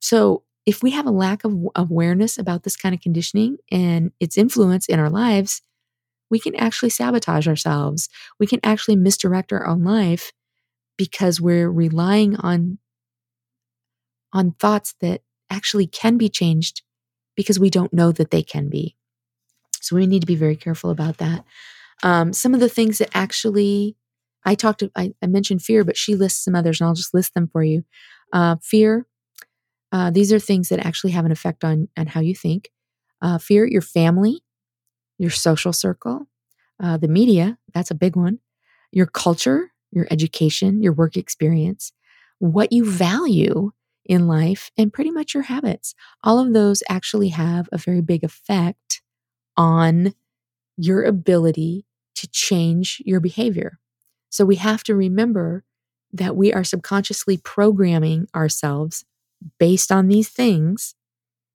so 0.00 0.44
if 0.64 0.82
we 0.82 0.92
have 0.92 1.06
a 1.06 1.10
lack 1.10 1.44
of 1.44 1.54
awareness 1.76 2.38
about 2.38 2.62
this 2.62 2.76
kind 2.76 2.94
of 2.94 3.02
conditioning 3.02 3.58
and 3.70 4.12
its 4.18 4.38
influence 4.38 4.86
in 4.86 4.98
our 4.98 5.10
lives, 5.10 5.60
we 6.30 6.40
can 6.40 6.54
actually 6.56 6.90
sabotage 6.90 7.46
ourselves. 7.46 8.08
We 8.40 8.46
can 8.46 8.60
actually 8.62 8.96
misdirect 8.96 9.52
our 9.52 9.66
own 9.66 9.84
life 9.84 10.32
because 10.96 11.40
we're 11.40 11.70
relying 11.70 12.36
on 12.36 12.78
on 14.32 14.52
thoughts 14.52 14.94
that 15.00 15.22
actually 15.50 15.86
can 15.86 16.18
be 16.18 16.28
changed 16.28 16.82
because 17.34 17.58
we 17.58 17.70
don't 17.70 17.94
know 17.94 18.12
that 18.12 18.30
they 18.30 18.42
can 18.42 18.68
be. 18.68 18.94
So 19.80 19.96
we 19.96 20.06
need 20.06 20.20
to 20.20 20.26
be 20.26 20.34
very 20.34 20.56
careful 20.56 20.90
about 20.90 21.18
that. 21.18 21.44
Um, 22.02 22.32
some 22.32 22.52
of 22.52 22.60
the 22.60 22.68
things 22.68 22.98
that 22.98 23.10
actually 23.14 23.96
I 24.44 24.54
talked 24.54 24.82
I, 24.96 25.12
I, 25.22 25.26
mentioned 25.26 25.62
fear, 25.62 25.84
but 25.84 25.96
she 25.96 26.14
lists 26.14 26.44
some 26.44 26.54
others, 26.54 26.80
and 26.80 26.88
I'll 26.88 26.94
just 26.94 27.12
list 27.12 27.34
them 27.34 27.48
for 27.52 27.62
you. 27.62 27.84
Uh, 28.32 28.56
fear. 28.62 29.06
Uh, 29.92 30.10
these 30.10 30.32
are 30.32 30.38
things 30.38 30.68
that 30.70 30.84
actually 30.86 31.12
have 31.12 31.24
an 31.26 31.32
effect 31.32 31.64
on 31.64 31.88
on 31.98 32.06
how 32.08 32.20
you 32.20 32.34
think. 32.34 32.70
Uh, 33.22 33.38
fear, 33.38 33.66
your 33.66 33.82
family, 33.82 34.42
your 35.18 35.30
social 35.30 35.72
circle, 35.72 36.28
uh, 36.82 36.96
the 36.96 37.08
media. 37.08 37.58
That's 37.74 37.90
a 37.90 37.94
big 37.96 38.16
one. 38.16 38.40
Your 38.92 39.06
culture, 39.06 39.72
your 39.92 40.06
education, 40.10 40.82
your 40.82 40.92
work 40.92 41.16
experience, 41.16 41.92
what 42.38 42.72
you 42.72 42.84
value 42.90 43.72
in 44.06 44.28
life, 44.28 44.70
and 44.78 44.92
pretty 44.92 45.10
much 45.10 45.34
your 45.34 45.44
habits. 45.44 45.94
All 46.24 46.38
of 46.38 46.52
those 46.54 46.82
actually 46.88 47.28
have 47.30 47.68
a 47.72 47.78
very 47.78 48.00
big 48.02 48.24
effect 48.24 49.02
on 49.56 50.14
your 50.76 51.04
ability 51.04 51.86
to 52.16 52.28
change 52.28 53.02
your 53.04 53.20
behavior. 53.20 53.78
So 54.30 54.44
we 54.44 54.56
have 54.56 54.82
to 54.84 54.94
remember 54.94 55.64
that 56.12 56.36
we 56.36 56.52
are 56.52 56.64
subconsciously 56.64 57.36
programming 57.38 58.26
ourselves 58.34 59.04
based 59.58 59.92
on 59.92 60.08
these 60.08 60.28
things. 60.28 60.94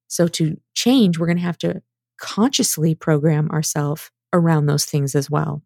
So 0.08 0.28
to 0.28 0.60
change, 0.74 1.18
we're 1.18 1.26
going 1.26 1.38
to 1.38 1.42
have 1.42 1.58
to 1.58 1.82
consciously 2.18 2.94
program 2.94 3.50
ourselves 3.50 4.10
around 4.32 4.66
those 4.66 4.84
things 4.84 5.14
as 5.14 5.30
well. 5.30 5.62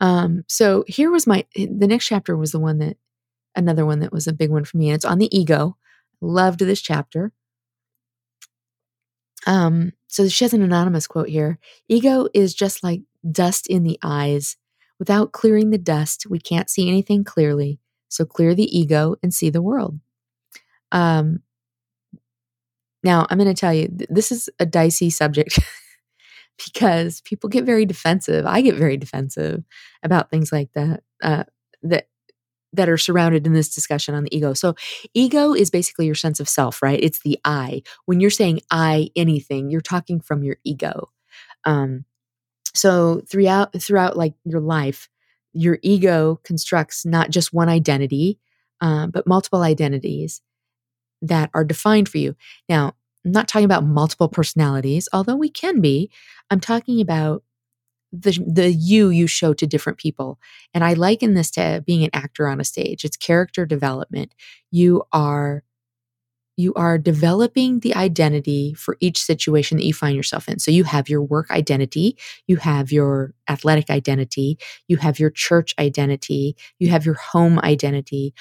Um, 0.00 0.44
so 0.46 0.84
here 0.86 1.10
was 1.10 1.26
my 1.26 1.44
the 1.54 1.86
next 1.86 2.06
chapter 2.06 2.36
was 2.36 2.52
the 2.52 2.60
one 2.60 2.78
that 2.78 2.96
another 3.56 3.84
one 3.84 4.00
that 4.00 4.12
was 4.12 4.26
a 4.26 4.32
big 4.32 4.50
one 4.50 4.64
for 4.64 4.76
me, 4.76 4.88
and 4.88 4.94
it's 4.94 5.04
on 5.04 5.18
the 5.18 5.36
ego. 5.36 5.76
Loved 6.20 6.60
this 6.60 6.80
chapter. 6.80 7.32
Um, 9.46 9.92
so 10.08 10.28
she 10.28 10.44
has 10.44 10.54
an 10.54 10.62
anonymous 10.62 11.06
quote 11.06 11.28
here. 11.28 11.58
Ego 11.88 12.28
is 12.34 12.54
just 12.54 12.82
like 12.82 13.02
dust 13.30 13.66
in 13.66 13.82
the 13.82 13.98
eyes. 14.02 14.56
Without 14.98 15.32
clearing 15.32 15.70
the 15.70 15.78
dust, 15.78 16.26
we 16.28 16.38
can't 16.38 16.70
see 16.70 16.88
anything 16.88 17.24
clearly. 17.24 17.80
So 18.08 18.24
clear 18.24 18.54
the 18.54 18.76
ego 18.76 19.16
and 19.22 19.32
see 19.32 19.50
the 19.50 19.62
world. 19.62 19.98
Um, 20.92 21.40
now, 23.04 23.26
I'm 23.30 23.38
going 23.38 23.52
to 23.54 23.58
tell 23.58 23.72
you, 23.72 23.88
th- 23.88 24.10
this 24.10 24.32
is 24.32 24.48
a 24.58 24.66
dicey 24.66 25.10
subject 25.10 25.58
because 26.72 27.20
people 27.22 27.48
get 27.48 27.64
very 27.64 27.86
defensive. 27.86 28.46
I 28.46 28.60
get 28.60 28.74
very 28.74 28.96
defensive 28.96 29.62
about 30.02 30.30
things 30.30 30.50
like 30.52 30.72
that. 30.74 31.02
Uh, 31.22 31.44
that 31.82 32.08
that 32.74 32.88
are 32.88 32.98
surrounded 32.98 33.46
in 33.46 33.54
this 33.54 33.74
discussion 33.74 34.14
on 34.14 34.24
the 34.24 34.36
ego. 34.36 34.52
So, 34.52 34.74
ego 35.14 35.54
is 35.54 35.70
basically 35.70 36.06
your 36.06 36.14
sense 36.14 36.38
of 36.40 36.48
self, 36.48 36.82
right? 36.82 37.00
It's 37.02 37.20
the 37.20 37.38
I. 37.44 37.82
When 38.04 38.20
you're 38.20 38.30
saying 38.30 38.60
I 38.70 39.10
anything, 39.16 39.70
you're 39.70 39.80
talking 39.80 40.20
from 40.20 40.42
your 40.42 40.56
ego. 40.64 41.08
Um, 41.64 42.04
so 42.74 43.22
throughout 43.28 43.80
throughout 43.80 44.16
like 44.16 44.34
your 44.44 44.60
life, 44.60 45.08
your 45.52 45.78
ego 45.82 46.40
constructs 46.44 47.04
not 47.04 47.30
just 47.30 47.52
one 47.52 47.68
identity, 47.68 48.38
uh, 48.80 49.06
but 49.06 49.26
multiple 49.26 49.62
identities 49.62 50.42
that 51.22 51.50
are 51.54 51.64
defined 51.64 52.08
for 52.08 52.18
you. 52.18 52.36
Now, 52.68 52.94
I'm 53.24 53.32
not 53.32 53.48
talking 53.48 53.64
about 53.64 53.84
multiple 53.84 54.28
personalities, 54.28 55.08
although 55.12 55.36
we 55.36 55.50
can 55.50 55.80
be. 55.80 56.10
I'm 56.50 56.60
talking 56.60 57.00
about 57.00 57.42
the 58.12 58.38
the 58.46 58.72
you 58.72 59.10
you 59.10 59.26
show 59.26 59.52
to 59.54 59.66
different 59.66 59.98
people. 59.98 60.38
And 60.72 60.82
I 60.82 60.94
liken 60.94 61.34
this 61.34 61.50
to 61.52 61.82
being 61.86 62.04
an 62.04 62.10
actor 62.12 62.48
on 62.48 62.60
a 62.60 62.64
stage. 62.64 63.04
It's 63.04 63.16
character 63.16 63.66
development. 63.66 64.34
You 64.70 65.02
are 65.12 65.62
you 66.58 66.74
are 66.74 66.98
developing 66.98 67.78
the 67.80 67.94
identity 67.94 68.74
for 68.74 68.96
each 68.98 69.22
situation 69.22 69.78
that 69.78 69.84
you 69.84 69.94
find 69.94 70.16
yourself 70.16 70.48
in. 70.48 70.58
So 70.58 70.72
you 70.72 70.82
have 70.82 71.08
your 71.08 71.22
work 71.22 71.52
identity, 71.52 72.18
you 72.48 72.56
have 72.56 72.90
your 72.90 73.32
athletic 73.48 73.90
identity, 73.90 74.58
you 74.88 74.96
have 74.96 75.20
your 75.20 75.30
church 75.30 75.72
identity, 75.78 76.56
you 76.80 76.88
have 76.88 77.06
your 77.06 77.14
home 77.14 77.60
identity. 77.60 78.34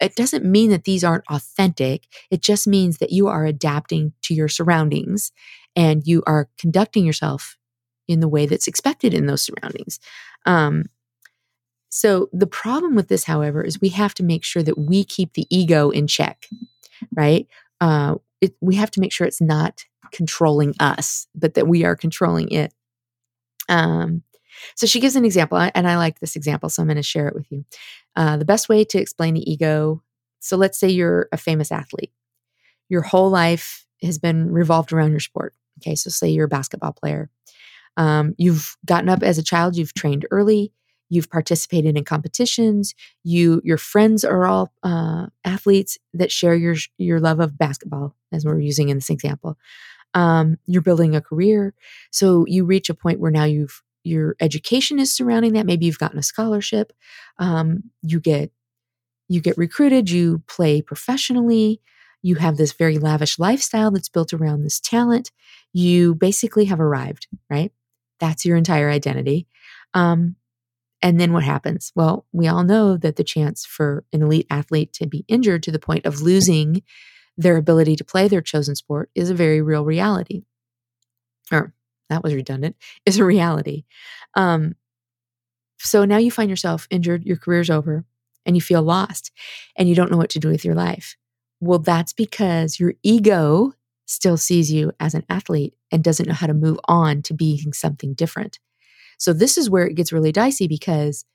It 0.00 0.16
doesn't 0.16 0.44
mean 0.44 0.70
that 0.70 0.82
these 0.82 1.04
aren't 1.04 1.30
authentic. 1.30 2.08
It 2.28 2.42
just 2.42 2.66
means 2.66 2.98
that 2.98 3.12
you 3.12 3.28
are 3.28 3.46
adapting 3.46 4.14
to 4.22 4.34
your 4.34 4.48
surroundings 4.48 5.30
and 5.76 6.04
you 6.04 6.24
are 6.26 6.48
conducting 6.58 7.06
yourself 7.06 7.56
in 8.08 8.18
the 8.18 8.28
way 8.28 8.46
that's 8.46 8.66
expected 8.66 9.14
in 9.14 9.26
those 9.26 9.42
surroundings. 9.42 10.00
Um, 10.44 10.86
so 11.88 12.28
the 12.32 12.48
problem 12.48 12.96
with 12.96 13.06
this, 13.06 13.24
however, 13.24 13.62
is 13.62 13.80
we 13.80 13.90
have 13.90 14.14
to 14.14 14.24
make 14.24 14.42
sure 14.42 14.64
that 14.64 14.78
we 14.78 15.04
keep 15.04 15.34
the 15.34 15.46
ego 15.50 15.90
in 15.90 16.08
check, 16.08 16.48
right? 17.14 17.46
Uh, 17.80 18.16
it, 18.40 18.54
we 18.60 18.76
have 18.76 18.90
to 18.92 19.00
make 19.00 19.12
sure 19.12 19.26
it's 19.26 19.40
not 19.40 19.84
controlling 20.12 20.74
us, 20.80 21.26
but 21.34 21.54
that 21.54 21.68
we 21.68 21.84
are 21.84 21.96
controlling 21.96 22.50
it. 22.50 22.72
Um, 23.68 24.22
so 24.74 24.86
she 24.86 25.00
gives 25.00 25.16
an 25.16 25.24
example, 25.24 25.58
and 25.58 25.88
I 25.88 25.96
like 25.96 26.20
this 26.20 26.36
example, 26.36 26.68
so 26.68 26.82
I'm 26.82 26.88
going 26.88 26.96
to 26.96 27.02
share 27.02 27.28
it 27.28 27.34
with 27.34 27.50
you. 27.50 27.64
Uh, 28.16 28.36
the 28.36 28.44
best 28.44 28.68
way 28.68 28.84
to 28.84 28.98
explain 28.98 29.34
the 29.34 29.50
ego 29.50 30.02
so 30.40 30.56
let's 30.56 30.78
say 30.78 30.88
you're 30.88 31.28
a 31.32 31.36
famous 31.36 31.70
athlete, 31.70 32.12
your 32.88 33.02
whole 33.02 33.30
life 33.30 33.86
has 34.02 34.18
been 34.18 34.50
revolved 34.50 34.92
around 34.92 35.10
your 35.10 35.20
sport. 35.20 35.54
Okay, 35.78 35.94
so 35.94 36.10
say 36.10 36.28
you're 36.28 36.46
a 36.46 36.48
basketball 36.48 36.92
player. 36.92 37.30
Um, 37.96 38.34
you've 38.38 38.76
gotten 38.84 39.08
up 39.08 39.22
as 39.22 39.38
a 39.38 39.42
child, 39.42 39.76
you've 39.76 39.94
trained 39.94 40.26
early, 40.30 40.72
you've 41.10 41.28
participated 41.28 41.98
in 41.98 42.04
competitions, 42.04 42.94
you 43.22 43.60
your 43.62 43.76
friends 43.76 44.24
are 44.24 44.46
all 44.46 44.72
uh, 44.82 45.26
athletes 45.44 45.98
that 46.14 46.32
share 46.32 46.54
your 46.54 46.76
your 46.96 47.20
love 47.20 47.40
of 47.40 47.58
basketball, 47.58 48.14
as 48.32 48.46
we're 48.46 48.60
using 48.60 48.88
in 48.88 48.96
this 48.96 49.10
example. 49.10 49.58
Um, 50.14 50.56
you're 50.66 50.82
building 50.82 51.14
a 51.14 51.20
career, 51.20 51.74
so 52.10 52.46
you 52.46 52.64
reach 52.64 52.88
a 52.88 52.94
point 52.94 53.20
where 53.20 53.30
now 53.30 53.44
you've 53.44 53.82
your 54.02 54.36
education 54.40 54.98
is 54.98 55.14
surrounding 55.14 55.52
that. 55.52 55.66
Maybe 55.66 55.84
you've 55.84 55.98
gotten 55.98 56.18
a 56.18 56.22
scholarship. 56.22 56.92
Um, 57.38 57.90
you 58.02 58.20
get 58.20 58.50
you 59.28 59.40
get 59.40 59.58
recruited. 59.58 60.10
You 60.10 60.42
play 60.46 60.80
professionally. 60.80 61.80
You 62.22 62.36
have 62.36 62.56
this 62.56 62.72
very 62.72 62.98
lavish 62.98 63.38
lifestyle 63.38 63.90
that's 63.90 64.08
built 64.08 64.32
around 64.32 64.62
this 64.62 64.80
talent. 64.80 65.30
You 65.72 66.14
basically 66.14 66.66
have 66.66 66.80
arrived, 66.80 67.28
right? 67.48 67.72
That's 68.18 68.44
your 68.44 68.56
entire 68.56 68.90
identity. 68.90 69.46
Um, 69.94 70.36
and 71.02 71.18
then 71.20 71.32
what 71.32 71.44
happens? 71.44 71.92
Well, 71.94 72.26
we 72.32 72.46
all 72.46 72.62
know 72.62 72.96
that 72.96 73.16
the 73.16 73.24
chance 73.24 73.64
for 73.64 74.04
an 74.12 74.22
elite 74.22 74.46
athlete 74.50 74.92
to 74.94 75.06
be 75.06 75.24
injured 75.28 75.62
to 75.64 75.72
the 75.72 75.78
point 75.78 76.06
of 76.06 76.20
losing 76.20 76.82
their 77.36 77.56
ability 77.56 77.96
to 77.96 78.04
play 78.04 78.28
their 78.28 78.42
chosen 78.42 78.74
sport 78.74 79.10
is 79.14 79.30
a 79.30 79.34
very 79.34 79.62
real 79.62 79.84
reality. 79.84 80.42
Or 81.50 81.72
that 82.10 82.22
was 82.22 82.34
redundant, 82.34 82.76
is 83.06 83.18
a 83.18 83.24
reality. 83.24 83.84
Um, 84.34 84.74
so 85.78 86.04
now 86.04 86.18
you 86.18 86.30
find 86.30 86.50
yourself 86.50 86.86
injured, 86.90 87.24
your 87.24 87.38
career's 87.38 87.70
over, 87.70 88.04
and 88.44 88.56
you 88.56 88.60
feel 88.60 88.82
lost 88.82 89.30
and 89.76 89.88
you 89.88 89.94
don't 89.94 90.10
know 90.10 90.18
what 90.18 90.30
to 90.30 90.38
do 90.38 90.48
with 90.48 90.64
your 90.64 90.74
life. 90.74 91.16
Well, 91.60 91.78
that's 91.78 92.12
because 92.12 92.78
your 92.78 92.94
ego 93.02 93.72
still 94.06 94.36
sees 94.36 94.72
you 94.72 94.92
as 94.98 95.14
an 95.14 95.24
athlete 95.28 95.74
and 95.90 96.02
doesn't 96.02 96.26
know 96.26 96.34
how 96.34 96.46
to 96.46 96.54
move 96.54 96.78
on 96.86 97.22
to 97.22 97.34
being 97.34 97.72
something 97.72 98.12
different. 98.14 98.58
So 99.20 99.34
this 99.34 99.58
is 99.58 99.68
where 99.68 99.86
it 99.86 99.96
gets 99.96 100.12
really 100.14 100.32
dicey 100.32 100.66
because 100.66 101.26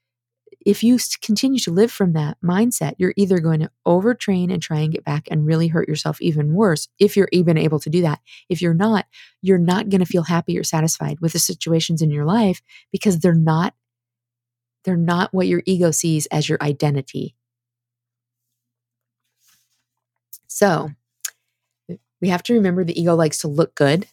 if 0.66 0.84
you 0.84 0.98
continue 1.22 1.60
to 1.60 1.72
live 1.72 1.92
from 1.92 2.14
that 2.14 2.36
mindset, 2.44 2.96
you're 2.98 3.14
either 3.16 3.38
going 3.40 3.60
to 3.60 3.70
overtrain 3.88 4.52
and 4.52 4.60
try 4.60 4.80
and 4.80 4.92
get 4.92 5.06
back 5.06 5.28
and 5.30 5.46
really 5.46 5.68
hurt 5.68 5.88
yourself 5.88 6.20
even 6.20 6.56
worse 6.56 6.88
if 6.98 7.16
you're 7.16 7.30
even 7.32 7.60
able 7.60 7.80
to 7.80 7.90
do 7.92 8.02
that. 8.02 8.20
If 8.50 8.60
you're 8.60 8.74
not, 8.74 9.06
you're 9.44 9.60
not 9.60 9.90
going 9.90 10.00
to 10.00 10.08
feel 10.08 10.24
happy 10.24 10.58
or 10.58 10.64
satisfied 10.64 11.20
with 11.20 11.34
the 11.34 11.40
situations 11.40 12.02
in 12.02 12.10
your 12.10 12.26
life 12.26 12.62
because 12.92 13.20
they're 13.20 13.36
not 13.36 13.76
they're 14.84 14.98
not 14.98 15.34
what 15.34 15.48
your 15.48 15.64
ego 15.66 15.92
sees 15.92 16.28
as 16.28 16.48
your 16.48 16.60
identity. 16.62 17.36
So, 20.48 20.92
we 22.22 22.30
have 22.30 22.44
to 22.44 22.54
remember 22.54 22.84
the 22.84 23.00
ego 23.00 23.16
likes 23.16 23.40
to 23.40 23.48
look 23.48 23.76
good. 23.76 24.08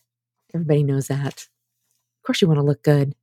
Everybody 0.54 0.82
knows 0.82 1.08
that. 1.08 1.42
Of 1.42 2.26
course 2.26 2.42
you 2.42 2.48
want 2.48 2.58
to 2.58 2.64
look 2.64 2.82
good 2.82 3.14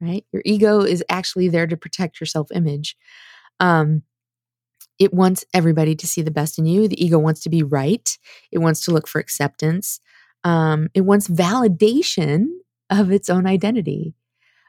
right? 0.00 0.24
Your 0.32 0.42
ego 0.44 0.80
is 0.80 1.04
actually 1.08 1.48
there 1.48 1.66
to 1.66 1.76
protect 1.76 2.20
your 2.20 2.26
self 2.26 2.48
image. 2.52 2.96
Um, 3.60 4.02
it 4.98 5.12
wants 5.12 5.44
everybody 5.52 5.94
to 5.96 6.06
see 6.06 6.22
the 6.22 6.30
best 6.30 6.58
in 6.58 6.66
you. 6.66 6.86
The 6.86 7.02
ego 7.04 7.18
wants 7.18 7.40
to 7.42 7.50
be 7.50 7.62
right. 7.62 8.16
It 8.52 8.58
wants 8.58 8.84
to 8.84 8.92
look 8.92 9.08
for 9.08 9.18
acceptance. 9.18 10.00
Um, 10.44 10.88
it 10.94 11.02
wants 11.02 11.28
validation 11.28 12.46
of 12.90 13.10
its 13.10 13.28
own 13.28 13.46
identity. 13.46 14.14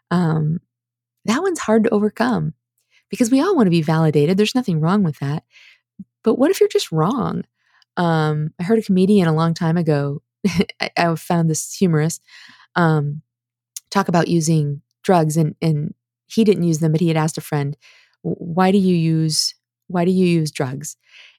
Um, 0.09 0.59
that 1.25 1.41
one's 1.41 1.59
hard 1.59 1.83
to 1.83 1.89
overcome 1.89 2.53
because 3.09 3.29
we 3.29 3.41
all 3.41 3.55
want 3.55 3.67
to 3.67 3.71
be 3.71 3.81
validated. 3.81 4.37
There's 4.37 4.55
nothing 4.55 4.79
wrong 4.79 5.03
with 5.03 5.19
that. 5.19 5.43
But 6.23 6.35
what 6.35 6.51
if 6.51 6.59
you're 6.59 6.69
just 6.69 6.91
wrong? 6.91 7.43
Um, 7.97 8.51
I 8.59 8.63
heard 8.63 8.79
a 8.79 8.83
comedian 8.83 9.27
a 9.27 9.35
long 9.35 9.53
time 9.53 9.77
ago. 9.77 10.21
I, 10.79 10.89
I, 10.97 11.15
found 11.15 11.49
this 11.49 11.73
humorous. 11.73 12.19
Um, 12.75 13.21
talk 13.89 14.07
about 14.07 14.27
using 14.27 14.81
drugs 15.05 15.37
and 15.37 15.55
and 15.61 15.93
he 16.27 16.43
didn't 16.43 16.63
use 16.63 16.79
them 16.79 16.91
but 16.91 17.01
he 17.01 17.07
had 17.07 17.17
asked 17.17 17.37
a 17.37 17.41
friend 17.41 17.77
why 18.21 18.71
do 18.71 18.77
you 18.77 18.95
use 18.95 19.55
why 19.87 20.03
do 20.03 20.11
you 20.11 20.25
use 20.25 20.51
drugs 20.51 20.97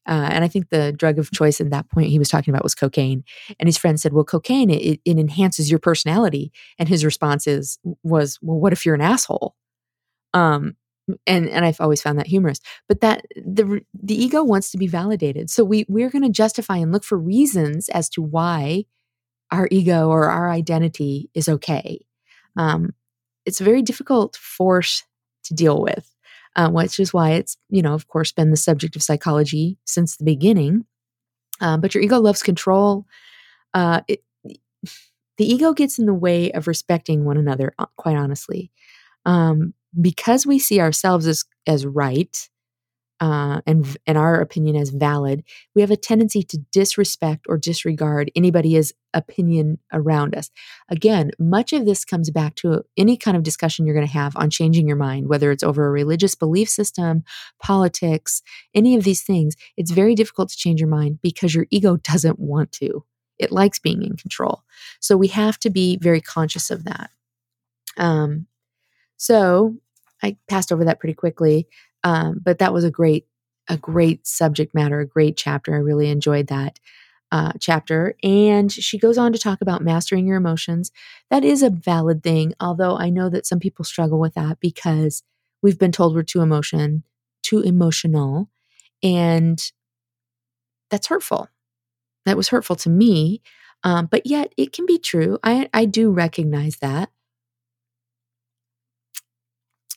uh, 0.08 0.28
and 0.30 0.44
i 0.44 0.48
think 0.48 0.70
the 0.70 0.92
drug 0.92 1.18
of 1.18 1.30
choice 1.32 1.60
at 1.60 1.70
that 1.70 1.90
point 1.90 2.08
he 2.08 2.18
was 2.18 2.28
talking 2.28 2.54
about 2.54 2.62
was 2.62 2.74
cocaine 2.74 3.24
and 3.58 3.68
his 3.68 3.76
friend 3.76 4.00
said 4.00 4.12
well 4.12 4.24
cocaine 4.24 4.70
it, 4.70 5.00
it 5.04 5.18
enhances 5.18 5.68
your 5.68 5.80
personality 5.80 6.52
and 6.78 6.88
his 6.88 7.04
response 7.04 7.46
is 7.46 7.78
was 8.02 8.38
well 8.40 8.58
what 8.58 8.72
if 8.72 8.86
you're 8.86 8.94
an 8.94 9.00
asshole 9.00 9.54
um 10.32 10.76
and 11.26 11.48
and 11.48 11.64
I've 11.64 11.80
always 11.80 12.02
found 12.02 12.18
that 12.18 12.26
humorous. 12.26 12.60
But 12.88 13.00
that 13.00 13.24
the 13.36 13.80
the 13.94 14.20
ego 14.20 14.42
wants 14.42 14.70
to 14.72 14.78
be 14.78 14.86
validated, 14.86 15.50
so 15.50 15.64
we 15.64 15.86
we're 15.88 16.10
going 16.10 16.24
to 16.24 16.28
justify 16.30 16.78
and 16.78 16.92
look 16.92 17.04
for 17.04 17.18
reasons 17.18 17.88
as 17.90 18.08
to 18.10 18.22
why 18.22 18.86
our 19.50 19.68
ego 19.70 20.08
or 20.08 20.28
our 20.28 20.50
identity 20.50 21.30
is 21.34 21.48
okay. 21.48 22.04
Um, 22.56 22.90
it's 23.46 23.60
a 23.60 23.64
very 23.64 23.80
difficult 23.80 24.36
force 24.36 25.04
to 25.44 25.54
deal 25.54 25.80
with, 25.80 26.12
uh, 26.56 26.68
which 26.68 27.00
is 27.00 27.14
why 27.14 27.30
it's, 27.30 27.56
you 27.68 27.80
know, 27.80 27.94
of 27.94 28.08
course, 28.08 28.32
been 28.32 28.50
the 28.50 28.56
subject 28.56 28.96
of 28.96 29.02
psychology 29.02 29.78
since 29.84 30.16
the 30.16 30.24
beginning. 30.24 30.84
Uh, 31.60 31.76
but 31.78 31.94
your 31.94 32.02
ego 32.02 32.18
loves 32.18 32.42
control. 32.42 33.06
Uh, 33.72 34.02
it, 34.08 34.22
the 35.38 35.44
ego 35.44 35.72
gets 35.72 35.98
in 35.98 36.06
the 36.06 36.14
way 36.14 36.50
of 36.52 36.66
respecting 36.66 37.24
one 37.24 37.36
another, 37.36 37.74
uh, 37.78 37.86
quite 37.96 38.16
honestly. 38.16 38.70
Um, 39.24 39.74
because 39.98 40.46
we 40.46 40.58
see 40.58 40.80
ourselves 40.80 41.26
as, 41.26 41.44
as 41.66 41.86
right, 41.86 42.48
uh, 43.20 43.60
and 43.66 43.96
in 44.06 44.16
our 44.16 44.40
opinion 44.40 44.76
as 44.76 44.90
valid, 44.90 45.42
we 45.74 45.80
have 45.80 45.90
a 45.90 45.96
tendency 45.96 46.42
to 46.42 46.58
disrespect 46.70 47.46
or 47.48 47.56
disregard 47.56 48.30
anybody's 48.36 48.92
opinion 49.14 49.78
around 49.92 50.34
us. 50.36 50.50
Again, 50.90 51.30
much 51.38 51.72
of 51.72 51.86
this 51.86 52.04
comes 52.04 52.30
back 52.30 52.56
to 52.56 52.82
any 52.96 53.16
kind 53.16 53.36
of 53.36 53.42
discussion 53.42 53.86
you're 53.86 53.94
going 53.94 54.06
to 54.06 54.12
have 54.12 54.36
on 54.36 54.50
changing 54.50 54.86
your 54.86 54.98
mind, 54.98 55.28
whether 55.28 55.50
it's 55.50 55.62
over 55.62 55.86
a 55.86 55.90
religious 55.90 56.34
belief 56.34 56.68
system, 56.68 57.24
politics, 57.62 58.42
any 58.74 58.94
of 58.96 59.04
these 59.04 59.22
things. 59.22 59.56
It's 59.78 59.92
very 59.92 60.14
difficult 60.14 60.50
to 60.50 60.56
change 60.56 60.80
your 60.80 60.90
mind 60.90 61.20
because 61.22 61.54
your 61.54 61.66
ego 61.70 61.96
doesn't 62.02 62.38
want 62.38 62.72
to. 62.72 63.04
It 63.38 63.52
likes 63.52 63.78
being 63.78 64.02
in 64.02 64.16
control. 64.16 64.62
So 65.00 65.16
we 65.16 65.28
have 65.28 65.58
to 65.60 65.70
be 65.70 65.98
very 66.00 66.20
conscious 66.20 66.70
of 66.70 66.84
that. 66.84 67.10
Um, 67.96 68.46
so 69.16 69.76
I 70.22 70.36
passed 70.48 70.72
over 70.72 70.84
that 70.84 71.00
pretty 71.00 71.14
quickly. 71.14 71.68
Um, 72.04 72.40
but 72.42 72.58
that 72.58 72.72
was 72.72 72.84
a 72.84 72.90
great, 72.90 73.26
a 73.68 73.76
great 73.76 74.26
subject 74.26 74.74
matter, 74.74 75.00
a 75.00 75.06
great 75.06 75.36
chapter. 75.36 75.74
I 75.74 75.78
really 75.78 76.08
enjoyed 76.08 76.48
that 76.48 76.78
uh, 77.32 77.52
chapter. 77.58 78.14
And 78.22 78.70
she 78.70 78.98
goes 78.98 79.18
on 79.18 79.32
to 79.32 79.38
talk 79.38 79.60
about 79.60 79.82
mastering 79.82 80.26
your 80.26 80.36
emotions. 80.36 80.92
That 81.30 81.44
is 81.44 81.62
a 81.62 81.70
valid 81.70 82.22
thing, 82.22 82.54
although 82.60 82.96
I 82.96 83.10
know 83.10 83.28
that 83.30 83.46
some 83.46 83.58
people 83.58 83.84
struggle 83.84 84.20
with 84.20 84.34
that 84.34 84.60
because 84.60 85.22
we've 85.62 85.78
been 85.78 85.92
told 85.92 86.14
we're 86.14 86.22
too 86.22 86.40
emotion, 86.40 87.02
too 87.42 87.60
emotional, 87.60 88.48
and 89.02 89.60
that's 90.90 91.08
hurtful. 91.08 91.48
That 92.24 92.36
was 92.36 92.48
hurtful 92.48 92.76
to 92.76 92.90
me. 92.90 93.42
Um, 93.84 94.06
but 94.06 94.26
yet 94.26 94.52
it 94.56 94.72
can 94.72 94.86
be 94.86 94.98
true. 94.98 95.38
I, 95.44 95.68
I 95.74 95.84
do 95.84 96.10
recognize 96.10 96.76
that. 96.76 97.10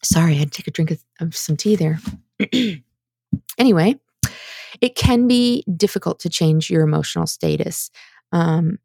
Sorry, 0.03 0.33
I 0.33 0.37
had 0.37 0.51
to 0.51 0.57
take 0.57 0.67
a 0.67 0.71
drink 0.71 0.91
of, 0.91 1.03
of 1.19 1.35
some 1.35 1.57
tea 1.57 1.75
there. 1.75 1.99
anyway, 3.57 3.99
it 4.81 4.95
can 4.95 5.27
be 5.27 5.63
difficult 5.75 6.19
to 6.19 6.29
change 6.29 6.69
your 6.69 6.83
emotional 6.83 7.27
status 7.27 7.91
um, 8.31 8.79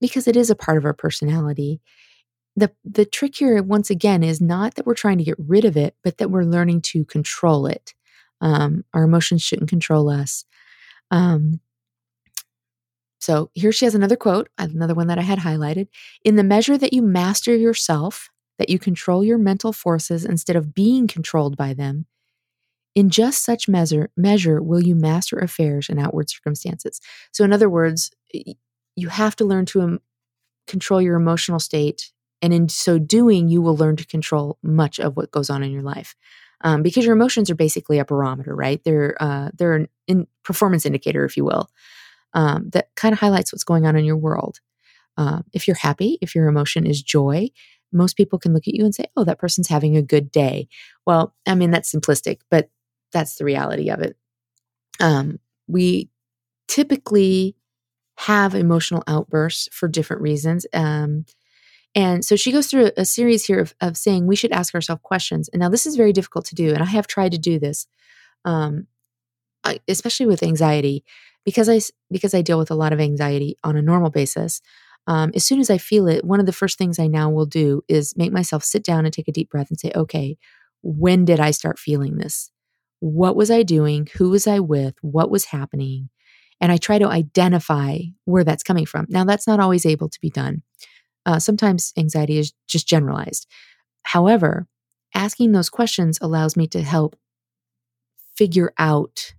because 0.00 0.26
it 0.26 0.36
is 0.36 0.50
a 0.50 0.56
part 0.56 0.78
of 0.78 0.84
our 0.84 0.94
personality. 0.94 1.80
The, 2.56 2.72
the 2.84 3.04
trick 3.04 3.36
here, 3.36 3.62
once 3.62 3.90
again, 3.90 4.22
is 4.22 4.40
not 4.40 4.76
that 4.76 4.86
we're 4.86 4.94
trying 4.94 5.18
to 5.18 5.24
get 5.24 5.36
rid 5.38 5.66
of 5.66 5.76
it, 5.76 5.94
but 6.02 6.16
that 6.18 6.30
we're 6.30 6.44
learning 6.44 6.82
to 6.82 7.04
control 7.04 7.66
it. 7.66 7.92
Um, 8.40 8.84
our 8.94 9.02
emotions 9.02 9.42
shouldn't 9.42 9.68
control 9.68 10.08
us. 10.08 10.44
Um, 11.10 11.60
so 13.18 13.50
here 13.54 13.72
she 13.72 13.84
has 13.84 13.94
another 13.94 14.16
quote, 14.16 14.48
another 14.56 14.94
one 14.94 15.08
that 15.08 15.18
I 15.18 15.22
had 15.22 15.40
highlighted. 15.40 15.88
In 16.24 16.36
the 16.36 16.44
measure 16.44 16.78
that 16.78 16.92
you 16.92 17.02
master 17.02 17.54
yourself, 17.54 18.30
that 18.58 18.70
you 18.70 18.78
control 18.78 19.24
your 19.24 19.38
mental 19.38 19.72
forces 19.72 20.24
instead 20.24 20.56
of 20.56 20.74
being 20.74 21.06
controlled 21.06 21.56
by 21.56 21.74
them, 21.74 22.06
in 22.94 23.10
just 23.10 23.44
such 23.44 23.68
measure, 23.68 24.10
measure 24.16 24.62
will 24.62 24.82
you 24.82 24.94
master 24.94 25.38
affairs 25.38 25.88
and 25.90 26.00
outward 26.00 26.30
circumstances. 26.30 27.00
So, 27.30 27.44
in 27.44 27.52
other 27.52 27.68
words, 27.68 28.10
you 28.32 29.08
have 29.08 29.36
to 29.36 29.44
learn 29.44 29.66
to 29.66 29.82
um, 29.82 30.00
control 30.66 31.02
your 31.02 31.16
emotional 31.16 31.60
state. 31.60 32.10
And 32.40 32.54
in 32.54 32.68
so 32.68 32.98
doing, 32.98 33.48
you 33.48 33.60
will 33.60 33.76
learn 33.76 33.96
to 33.96 34.06
control 34.06 34.58
much 34.62 34.98
of 34.98 35.16
what 35.16 35.30
goes 35.30 35.50
on 35.50 35.62
in 35.62 35.72
your 35.72 35.82
life. 35.82 36.14
Um, 36.62 36.82
because 36.82 37.04
your 37.04 37.14
emotions 37.14 37.50
are 37.50 37.54
basically 37.54 37.98
a 37.98 38.04
barometer, 38.06 38.54
right? 38.54 38.82
They're 38.82 39.14
uh, 39.20 39.50
they're 39.54 39.74
an 39.74 39.88
in 40.08 40.26
performance 40.42 40.86
indicator, 40.86 41.24
if 41.26 41.36
you 41.36 41.44
will, 41.44 41.68
um, 42.32 42.70
that 42.70 42.88
kind 42.96 43.12
of 43.12 43.18
highlights 43.18 43.52
what's 43.52 43.64
going 43.64 43.84
on 43.84 43.94
in 43.94 44.06
your 44.06 44.16
world. 44.16 44.60
Uh, 45.18 45.42
if 45.52 45.68
you're 45.68 45.76
happy, 45.76 46.18
if 46.22 46.34
your 46.34 46.48
emotion 46.48 46.86
is 46.86 47.02
joy, 47.02 47.48
most 47.96 48.16
people 48.16 48.38
can 48.38 48.52
look 48.52 48.68
at 48.68 48.74
you 48.74 48.84
and 48.84 48.94
say, 48.94 49.06
oh, 49.16 49.24
that 49.24 49.38
person's 49.38 49.68
having 49.68 49.96
a 49.96 50.02
good 50.02 50.30
day. 50.30 50.68
Well, 51.06 51.34
I 51.46 51.54
mean, 51.54 51.70
that's 51.70 51.92
simplistic, 51.92 52.40
but 52.50 52.70
that's 53.12 53.36
the 53.36 53.44
reality 53.44 53.90
of 53.90 54.00
it. 54.00 54.16
Um, 55.00 55.38
we 55.66 56.10
typically 56.68 57.56
have 58.18 58.54
emotional 58.54 59.02
outbursts 59.06 59.68
for 59.72 59.88
different 59.88 60.22
reasons. 60.22 60.66
Um, 60.72 61.26
and 61.94 62.24
so 62.24 62.36
she 62.36 62.52
goes 62.52 62.66
through 62.66 62.90
a, 62.96 63.04
series 63.04 63.44
here 63.44 63.60
of, 63.60 63.74
of, 63.80 63.96
saying 63.96 64.26
we 64.26 64.36
should 64.36 64.52
ask 64.52 64.74
ourselves 64.74 65.00
questions. 65.02 65.48
And 65.48 65.60
now 65.60 65.68
this 65.68 65.86
is 65.86 65.96
very 65.96 66.12
difficult 66.12 66.44
to 66.46 66.54
do. 66.54 66.72
And 66.72 66.82
I 66.82 66.86
have 66.86 67.06
tried 67.06 67.32
to 67.32 67.38
do 67.38 67.58
this, 67.58 67.86
um, 68.44 68.86
I, 69.64 69.80
especially 69.88 70.26
with 70.26 70.42
anxiety, 70.42 71.04
because 71.44 71.68
I 71.68 71.80
because 72.10 72.34
I 72.34 72.42
deal 72.42 72.58
with 72.58 72.70
a 72.70 72.74
lot 72.74 72.92
of 72.92 73.00
anxiety 73.00 73.56
on 73.64 73.76
a 73.76 73.82
normal 73.82 74.10
basis 74.10 74.60
um, 75.06 75.30
as 75.34 75.44
soon 75.44 75.60
as 75.60 75.70
I 75.70 75.78
feel 75.78 76.08
it, 76.08 76.24
one 76.24 76.40
of 76.40 76.46
the 76.46 76.52
first 76.52 76.78
things 76.78 76.98
I 76.98 77.06
now 77.06 77.30
will 77.30 77.46
do 77.46 77.82
is 77.88 78.16
make 78.16 78.32
myself 78.32 78.64
sit 78.64 78.84
down 78.84 79.04
and 79.04 79.14
take 79.14 79.28
a 79.28 79.32
deep 79.32 79.50
breath 79.50 79.70
and 79.70 79.78
say, 79.78 79.92
okay, 79.94 80.36
when 80.82 81.24
did 81.24 81.40
I 81.40 81.52
start 81.52 81.78
feeling 81.78 82.16
this? 82.16 82.50
What 83.00 83.36
was 83.36 83.50
I 83.50 83.62
doing? 83.62 84.08
Who 84.16 84.30
was 84.30 84.46
I 84.46 84.58
with? 84.58 84.94
What 85.02 85.30
was 85.30 85.46
happening? 85.46 86.08
And 86.60 86.72
I 86.72 86.76
try 86.76 86.98
to 86.98 87.08
identify 87.08 87.98
where 88.24 88.44
that's 88.44 88.62
coming 88.62 88.86
from. 88.86 89.06
Now, 89.08 89.24
that's 89.24 89.46
not 89.46 89.60
always 89.60 89.84
able 89.84 90.08
to 90.08 90.20
be 90.20 90.30
done. 90.30 90.62
Uh, 91.24 91.38
sometimes 91.38 91.92
anxiety 91.96 92.38
is 92.38 92.52
just 92.66 92.88
generalized. 92.88 93.46
However, 94.04 94.66
asking 95.14 95.52
those 95.52 95.68
questions 95.68 96.18
allows 96.20 96.56
me 96.56 96.66
to 96.68 96.82
help 96.82 97.16
figure 98.36 98.72
out 98.78 99.34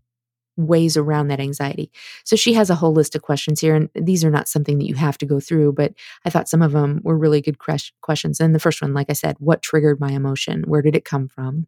ways 0.58 0.98
around 0.98 1.28
that 1.28 1.40
anxiety. 1.40 1.92
So 2.26 2.36
she 2.36 2.54
has 2.54 2.70
a 2.70 2.76
whole 2.76 2.94
list 2.94 3.16
of 3.16 3.22
questions 3.22 3.62
here, 3.62 3.76
and 3.76 3.90
these 3.96 4.26
are 4.26 4.32
not 4.32 4.48
something 4.48 4.80
that 4.80 4.88
you 4.88 4.96
have 4.96 5.18
to 5.20 5.26
go 5.26 5.40
through, 5.40 5.74
but 5.74 5.94
I 6.26 6.30
thought 6.30 6.50
some 6.50 6.62
of 6.62 6.72
them 6.74 7.00
were 7.04 7.18
really 7.18 7.42
good 7.42 7.58
questions. 7.60 8.40
And 8.40 8.54
the 8.54 8.60
first 8.60 8.82
one, 8.82 8.94
like 8.94 9.10
I 9.10 9.14
said, 9.14 9.38
what 9.40 9.62
triggered 9.62 10.00
my 10.00 10.12
emotion? 10.12 10.64
Where 10.64 10.82
did 10.82 10.96
it 10.96 11.06
come 11.06 11.28
from? 11.28 11.68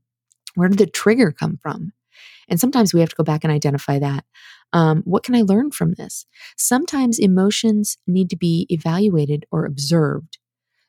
Where 0.55 0.69
did 0.69 0.79
the 0.79 0.87
trigger 0.87 1.31
come 1.31 1.57
from? 1.57 1.93
And 2.49 2.59
sometimes 2.59 2.93
we 2.93 2.99
have 2.99 3.09
to 3.09 3.15
go 3.15 3.23
back 3.23 3.43
and 3.43 3.53
identify 3.53 3.99
that. 3.99 4.25
Um, 4.73 5.03
what 5.05 5.23
can 5.23 5.35
I 5.35 5.41
learn 5.41 5.71
from 5.71 5.93
this? 5.93 6.25
Sometimes 6.57 7.19
emotions 7.19 7.97
need 8.07 8.29
to 8.31 8.35
be 8.35 8.65
evaluated 8.69 9.45
or 9.51 9.65
observed. 9.65 10.39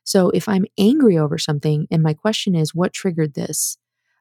So 0.04 0.30
if 0.30 0.48
I'm 0.48 0.64
angry 0.78 1.18
over 1.18 1.38
something 1.38 1.86
and 1.90 2.02
my 2.02 2.14
question 2.14 2.54
is, 2.54 2.74
what 2.74 2.92
triggered 2.92 3.34
this? 3.34 3.76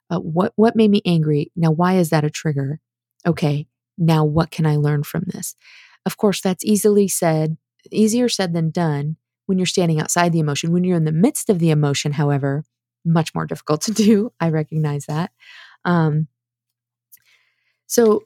Uh, 0.10 0.20
what 0.20 0.54
what 0.56 0.76
made 0.76 0.92
me 0.92 1.02
angry? 1.06 1.52
Now, 1.56 1.72
why 1.72 1.98
is 1.98 2.10
that 2.10 2.24
a 2.24 2.30
trigger? 2.30 2.80
Okay, 3.26 3.68
now 3.98 4.24
what 4.24 4.52
can 4.52 4.66
I 4.66 4.78
learn 4.78 5.04
from 5.04 5.24
this? 5.28 5.56
Of 6.06 6.18
course, 6.18 6.42
that's 6.42 6.66
easily 6.66 7.08
said, 7.08 7.58
easier 7.92 8.30
said 8.30 8.54
than 8.54 8.72
done 8.72 9.18
when 9.46 9.58
you're 9.58 9.66
standing 9.66 10.00
outside 10.00 10.32
the 10.32 10.40
emotion. 10.40 10.72
When 10.72 10.84
you're 10.84 10.98
in 10.98 11.06
the 11.06 11.12
midst 11.12 11.50
of 11.50 11.60
the 11.60 11.72
emotion, 11.72 12.14
however, 12.14 12.64
much 13.06 13.34
more 13.36 13.46
difficult 13.46 13.82
to 13.84 13.92
do. 13.92 14.32
I 14.40 14.50
recognize 14.50 15.06
that. 15.08 15.32
Um, 15.86 16.28
so 17.88 18.24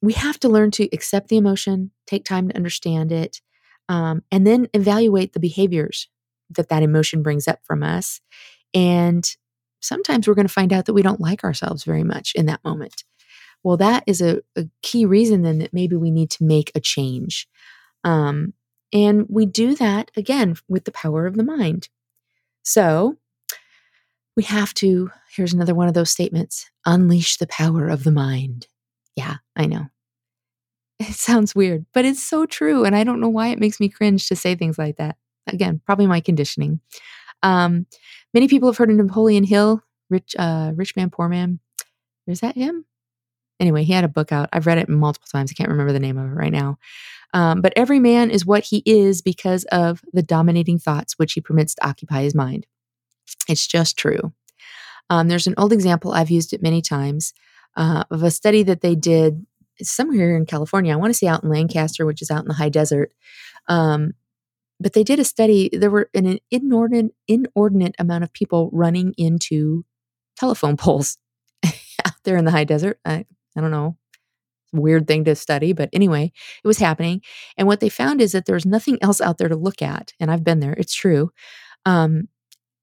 we 0.00 0.12
have 0.14 0.38
to 0.40 0.48
learn 0.48 0.70
to 0.72 0.88
accept 0.92 1.28
the 1.28 1.36
emotion, 1.36 1.90
take 2.06 2.24
time 2.24 2.48
to 2.48 2.56
understand 2.56 3.12
it, 3.12 3.40
um, 3.88 4.22
and 4.30 4.46
then 4.46 4.68
evaluate 4.74 5.32
the 5.32 5.40
behaviors 5.40 6.08
that 6.50 6.68
that 6.68 6.82
emotion 6.82 7.22
brings 7.22 7.48
up 7.48 7.60
from 7.64 7.82
us. 7.82 8.20
And 8.74 9.24
sometimes 9.80 10.26
we're 10.26 10.34
going 10.34 10.46
to 10.46 10.52
find 10.52 10.72
out 10.72 10.86
that 10.86 10.94
we 10.94 11.02
don't 11.02 11.20
like 11.20 11.44
ourselves 11.44 11.84
very 11.84 12.04
much 12.04 12.32
in 12.34 12.46
that 12.46 12.64
moment. 12.64 13.04
Well, 13.62 13.76
that 13.76 14.04
is 14.06 14.20
a, 14.20 14.42
a 14.56 14.66
key 14.82 15.04
reason 15.04 15.42
then 15.42 15.58
that 15.58 15.72
maybe 15.72 15.96
we 15.96 16.10
need 16.10 16.30
to 16.30 16.44
make 16.44 16.72
a 16.74 16.80
change. 16.80 17.48
Um, 18.04 18.54
and 18.92 19.26
we 19.28 19.46
do 19.46 19.74
that 19.76 20.10
again 20.16 20.56
with 20.68 20.84
the 20.84 20.92
power 20.92 21.26
of 21.26 21.36
the 21.36 21.44
mind. 21.44 21.88
So 22.62 23.16
we 24.36 24.42
have 24.44 24.74
to, 24.74 25.10
here's 25.34 25.52
another 25.52 25.74
one 25.74 25.88
of 25.88 25.94
those 25.94 26.10
statements 26.10 26.70
unleash 26.86 27.36
the 27.36 27.46
power 27.46 27.88
of 27.88 28.04
the 28.04 28.12
mind. 28.12 28.66
Yeah, 29.16 29.36
I 29.56 29.66
know. 29.66 29.86
It 31.00 31.14
sounds 31.14 31.52
weird, 31.52 31.84
but 31.92 32.04
it's 32.04 32.22
so 32.22 32.46
true. 32.46 32.84
And 32.84 32.94
I 32.94 33.02
don't 33.02 33.20
know 33.20 33.28
why 33.28 33.48
it 33.48 33.58
makes 33.58 33.80
me 33.80 33.88
cringe 33.88 34.28
to 34.28 34.36
say 34.36 34.54
things 34.54 34.78
like 34.78 34.98
that. 34.98 35.16
Again, 35.48 35.80
probably 35.84 36.06
my 36.06 36.20
conditioning. 36.20 36.78
Um, 37.42 37.86
many 38.32 38.46
people 38.46 38.68
have 38.68 38.76
heard 38.76 38.88
of 38.88 38.94
Napoleon 38.94 39.42
Hill, 39.42 39.82
Rich, 40.10 40.36
uh, 40.38 40.70
Rich 40.76 40.94
Man, 40.94 41.10
Poor 41.10 41.28
Man. 41.28 41.58
Is 42.28 42.38
that 42.38 42.54
him? 42.54 42.84
Anyway, 43.62 43.84
he 43.84 43.92
had 43.92 44.02
a 44.02 44.08
book 44.08 44.32
out. 44.32 44.48
I've 44.52 44.66
read 44.66 44.78
it 44.78 44.88
multiple 44.88 45.28
times. 45.30 45.52
I 45.52 45.54
can't 45.54 45.70
remember 45.70 45.92
the 45.92 46.00
name 46.00 46.18
of 46.18 46.26
it 46.26 46.34
right 46.34 46.50
now. 46.50 46.78
Um, 47.32 47.60
but 47.60 47.72
every 47.76 48.00
man 48.00 48.28
is 48.28 48.44
what 48.44 48.64
he 48.64 48.82
is 48.84 49.22
because 49.22 49.62
of 49.70 50.02
the 50.12 50.20
dominating 50.20 50.80
thoughts 50.80 51.16
which 51.16 51.34
he 51.34 51.40
permits 51.40 51.76
to 51.76 51.86
occupy 51.86 52.22
his 52.22 52.34
mind. 52.34 52.66
It's 53.48 53.68
just 53.68 53.96
true. 53.96 54.32
Um, 55.10 55.28
there's 55.28 55.46
an 55.46 55.54
old 55.56 55.72
example, 55.72 56.12
I've 56.12 56.28
used 56.28 56.52
it 56.52 56.60
many 56.60 56.82
times, 56.82 57.34
uh, 57.76 58.02
of 58.10 58.24
a 58.24 58.32
study 58.32 58.64
that 58.64 58.80
they 58.80 58.96
did 58.96 59.46
somewhere 59.80 60.16
here 60.16 60.36
in 60.36 60.44
California. 60.44 60.92
I 60.92 60.96
want 60.96 61.12
to 61.12 61.18
say 61.18 61.28
out 61.28 61.44
in 61.44 61.48
Lancaster, 61.48 62.04
which 62.04 62.20
is 62.20 62.32
out 62.32 62.42
in 62.42 62.48
the 62.48 62.54
high 62.54 62.68
desert. 62.68 63.12
Um, 63.68 64.14
but 64.80 64.92
they 64.92 65.04
did 65.04 65.20
a 65.20 65.24
study. 65.24 65.70
There 65.72 65.90
were 65.90 66.10
an 66.14 66.40
inordinate, 66.50 67.14
inordinate 67.28 67.94
amount 68.00 68.24
of 68.24 68.32
people 68.32 68.70
running 68.72 69.14
into 69.16 69.84
telephone 70.36 70.76
poles 70.76 71.16
out 71.64 72.14
there 72.24 72.36
in 72.36 72.44
the 72.44 72.50
high 72.50 72.64
desert. 72.64 72.98
I 73.56 73.60
don't 73.60 73.70
know. 73.70 73.96
Weird 74.72 75.06
thing 75.06 75.24
to 75.24 75.34
study, 75.34 75.72
but 75.74 75.90
anyway, 75.92 76.32
it 76.64 76.66
was 76.66 76.78
happening. 76.78 77.22
And 77.58 77.68
what 77.68 77.80
they 77.80 77.90
found 77.90 78.20
is 78.22 78.32
that 78.32 78.46
there 78.46 78.54
was 78.54 78.66
nothing 78.66 78.98
else 79.02 79.20
out 79.20 79.38
there 79.38 79.48
to 79.48 79.56
look 79.56 79.82
at. 79.82 80.12
And 80.18 80.30
I've 80.30 80.44
been 80.44 80.60
there, 80.60 80.72
it's 80.72 80.94
true. 80.94 81.30
Um, 81.84 82.28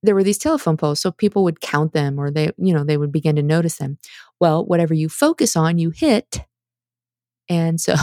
there 0.04 0.16
were 0.16 0.24
these 0.24 0.38
telephone 0.38 0.78
poles, 0.78 1.00
so 1.02 1.12
people 1.12 1.44
would 1.44 1.62
count 1.62 1.94
them 1.94 2.20
or 2.20 2.32
they, 2.32 2.52
you 2.58 2.74
know, 2.74 2.84
they 2.84 2.98
would 2.98 3.12
begin 3.12 3.36
to 3.38 3.44
notice 3.44 3.78
them. 3.78 3.98
Well, 4.40 4.66
whatever 4.66 4.94
you 4.94 5.10
focus 5.10 5.56
on, 5.56 5.78
you 5.78 5.90
hit. 5.90 6.42
And 7.50 7.82
so 7.82 7.96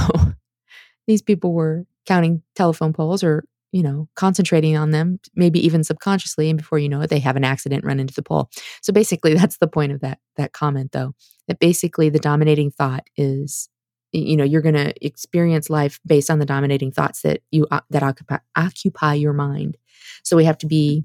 these 1.07 1.23
people 1.23 1.53
were 1.53 1.87
counting 2.07 2.43
telephone 2.55 2.93
poles 2.93 3.25
or 3.25 3.45
you 3.73 3.83
know, 3.83 4.09
concentrating 4.15 4.77
on 4.77 4.91
them, 4.91 5.21
maybe 5.35 5.65
even 5.65 5.85
subconsciously, 5.85 6.49
and 6.49 6.57
before 6.57 6.79
you 6.79 6.89
know 6.89 7.01
it, 7.03 7.11
they 7.11 7.19
have 7.19 7.37
an 7.37 7.45
accident, 7.45 7.85
run 7.85 8.01
into 8.01 8.15
the 8.15 8.23
pole. 8.23 8.51
So 8.83 8.93
basically, 8.93 9.35
that's 9.39 9.59
the 9.59 9.69
point 9.69 9.93
of 9.93 10.01
that 10.01 10.19
that 10.37 10.53
comment, 10.53 10.93
though. 10.93 11.15
That 11.49 11.59
basically 11.59 12.09
the 12.09 12.19
dominating 12.19 12.71
thought 12.71 13.07
is, 13.17 13.69
you 14.13 14.37
know, 14.37 14.45
you're 14.45 14.63
going 14.63 14.75
to 14.75 14.93
experience 15.05 15.71
life 15.71 16.01
based 16.07 16.31
on 16.31 16.39
the 16.39 16.47
dominating 16.47 16.91
thoughts 16.91 17.23
that 17.23 17.43
you 17.51 17.67
uh, 17.71 17.81
that 17.91 18.03
occupy 18.03 18.39
occupy 18.57 19.15
your 19.15 19.33
mind. 19.33 19.77
So 20.23 20.37
we 20.37 20.45
have 20.45 20.59
to 20.59 20.67
be 20.67 21.05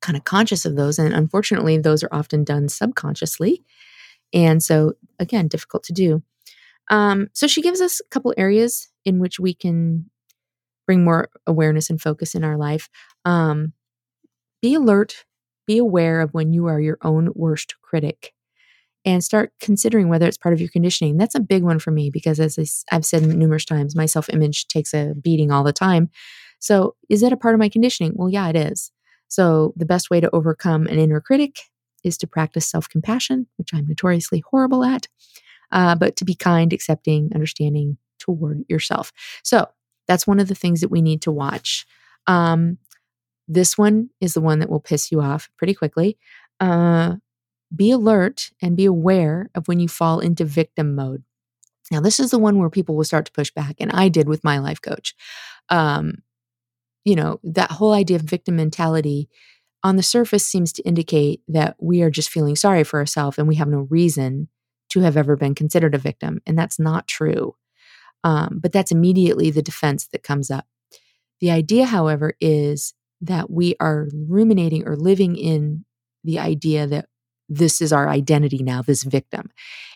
kind 0.00 0.16
of 0.16 0.24
conscious 0.24 0.64
of 0.64 0.76
those, 0.76 0.98
and 0.98 1.14
unfortunately, 1.14 1.78
those 1.78 2.02
are 2.02 2.12
often 2.12 2.44
done 2.44 2.68
subconsciously, 2.68 3.64
and 4.32 4.62
so 4.62 4.94
again, 5.18 5.48
difficult 5.48 5.82
to 5.84 5.92
do. 5.92 6.22
Um, 6.90 7.28
so 7.32 7.46
she 7.46 7.62
gives 7.62 7.80
us 7.80 8.00
a 8.00 8.08
couple 8.10 8.34
areas 8.36 8.88
in 9.04 9.18
which 9.18 9.40
we 9.40 9.54
can 9.54 10.10
bring 10.86 11.04
more 11.04 11.30
awareness 11.46 11.90
and 11.90 12.00
focus 12.00 12.34
in 12.34 12.44
our 12.44 12.56
life. 12.56 12.88
Um, 13.24 13.72
be 14.62 14.74
alert, 14.74 15.24
be 15.66 15.78
aware 15.78 16.20
of 16.20 16.34
when 16.34 16.52
you 16.52 16.66
are 16.66 16.80
your 16.80 16.98
own 17.02 17.30
worst 17.34 17.74
critic 17.82 18.32
and 19.04 19.22
start 19.22 19.52
considering 19.60 20.08
whether 20.08 20.26
it's 20.26 20.38
part 20.38 20.54
of 20.54 20.60
your 20.60 20.70
conditioning. 20.70 21.16
That's 21.16 21.34
a 21.34 21.40
big 21.40 21.62
one 21.62 21.78
for 21.78 21.90
me 21.90 22.10
because, 22.10 22.40
as 22.40 22.84
I've 22.90 23.04
said 23.04 23.22
numerous 23.26 23.64
times, 23.64 23.94
my 23.94 24.06
self 24.06 24.28
image 24.30 24.66
takes 24.68 24.94
a 24.94 25.14
beating 25.20 25.50
all 25.50 25.64
the 25.64 25.72
time. 25.72 26.10
So, 26.58 26.94
is 27.10 27.22
it 27.22 27.32
a 27.32 27.36
part 27.36 27.54
of 27.54 27.58
my 27.58 27.68
conditioning? 27.68 28.12
Well, 28.14 28.30
yeah, 28.30 28.48
it 28.48 28.56
is. 28.56 28.90
So, 29.28 29.74
the 29.76 29.84
best 29.86 30.10
way 30.10 30.20
to 30.20 30.34
overcome 30.34 30.86
an 30.86 30.98
inner 30.98 31.20
critic 31.20 31.58
is 32.02 32.16
to 32.18 32.26
practice 32.26 32.66
self 32.66 32.88
compassion, 32.88 33.46
which 33.56 33.70
I'm 33.74 33.86
notoriously 33.86 34.42
horrible 34.50 34.84
at, 34.84 35.06
uh, 35.72 35.94
but 35.96 36.16
to 36.16 36.24
be 36.24 36.34
kind, 36.34 36.72
accepting, 36.72 37.30
understanding 37.34 37.98
toward 38.18 38.64
yourself. 38.68 39.12
So, 39.42 39.68
that's 40.06 40.26
one 40.26 40.40
of 40.40 40.48
the 40.48 40.54
things 40.54 40.80
that 40.80 40.90
we 40.90 41.02
need 41.02 41.22
to 41.22 41.32
watch. 41.32 41.86
Um, 42.26 42.78
this 43.46 43.76
one 43.76 44.10
is 44.20 44.34
the 44.34 44.40
one 44.40 44.58
that 44.60 44.70
will 44.70 44.80
piss 44.80 45.12
you 45.12 45.20
off 45.20 45.50
pretty 45.56 45.74
quickly. 45.74 46.18
Uh, 46.60 47.16
be 47.74 47.90
alert 47.90 48.50
and 48.62 48.76
be 48.76 48.84
aware 48.84 49.50
of 49.54 49.68
when 49.68 49.80
you 49.80 49.88
fall 49.88 50.20
into 50.20 50.44
victim 50.44 50.94
mode. 50.94 51.24
Now, 51.90 52.00
this 52.00 52.18
is 52.18 52.30
the 52.30 52.38
one 52.38 52.58
where 52.58 52.70
people 52.70 52.96
will 52.96 53.04
start 53.04 53.26
to 53.26 53.32
push 53.32 53.50
back, 53.50 53.76
and 53.78 53.92
I 53.92 54.08
did 54.08 54.28
with 54.28 54.44
my 54.44 54.58
life 54.58 54.80
coach. 54.80 55.14
Um, 55.68 56.22
you 57.04 57.14
know, 57.14 57.40
that 57.42 57.72
whole 57.72 57.92
idea 57.92 58.16
of 58.16 58.22
victim 58.22 58.56
mentality 58.56 59.28
on 59.82 59.96
the 59.96 60.02
surface 60.02 60.46
seems 60.46 60.72
to 60.72 60.82
indicate 60.82 61.42
that 61.48 61.76
we 61.78 62.00
are 62.00 62.10
just 62.10 62.30
feeling 62.30 62.56
sorry 62.56 62.84
for 62.84 62.98
ourselves 62.98 63.38
and 63.38 63.46
we 63.46 63.56
have 63.56 63.68
no 63.68 63.86
reason 63.90 64.48
to 64.88 65.00
have 65.00 65.16
ever 65.16 65.36
been 65.36 65.54
considered 65.54 65.94
a 65.94 65.98
victim. 65.98 66.40
And 66.46 66.58
that's 66.58 66.78
not 66.78 67.06
true. 67.06 67.54
Um, 68.24 68.58
but 68.60 68.72
that's 68.72 68.90
immediately 68.90 69.50
the 69.50 69.62
defense 69.62 70.08
that 70.08 70.22
comes 70.22 70.50
up. 70.50 70.66
The 71.40 71.50
idea, 71.50 71.84
however, 71.84 72.34
is 72.40 72.94
that 73.20 73.50
we 73.50 73.76
are 73.80 74.08
ruminating 74.12 74.88
or 74.88 74.96
living 74.96 75.36
in 75.36 75.84
the 76.24 76.38
idea 76.38 76.86
that 76.86 77.06
this 77.48 77.80
is 77.80 77.92
our 77.92 78.08
identity 78.08 78.62
now, 78.62 78.82
this 78.82 79.02
victim. 79.02 79.50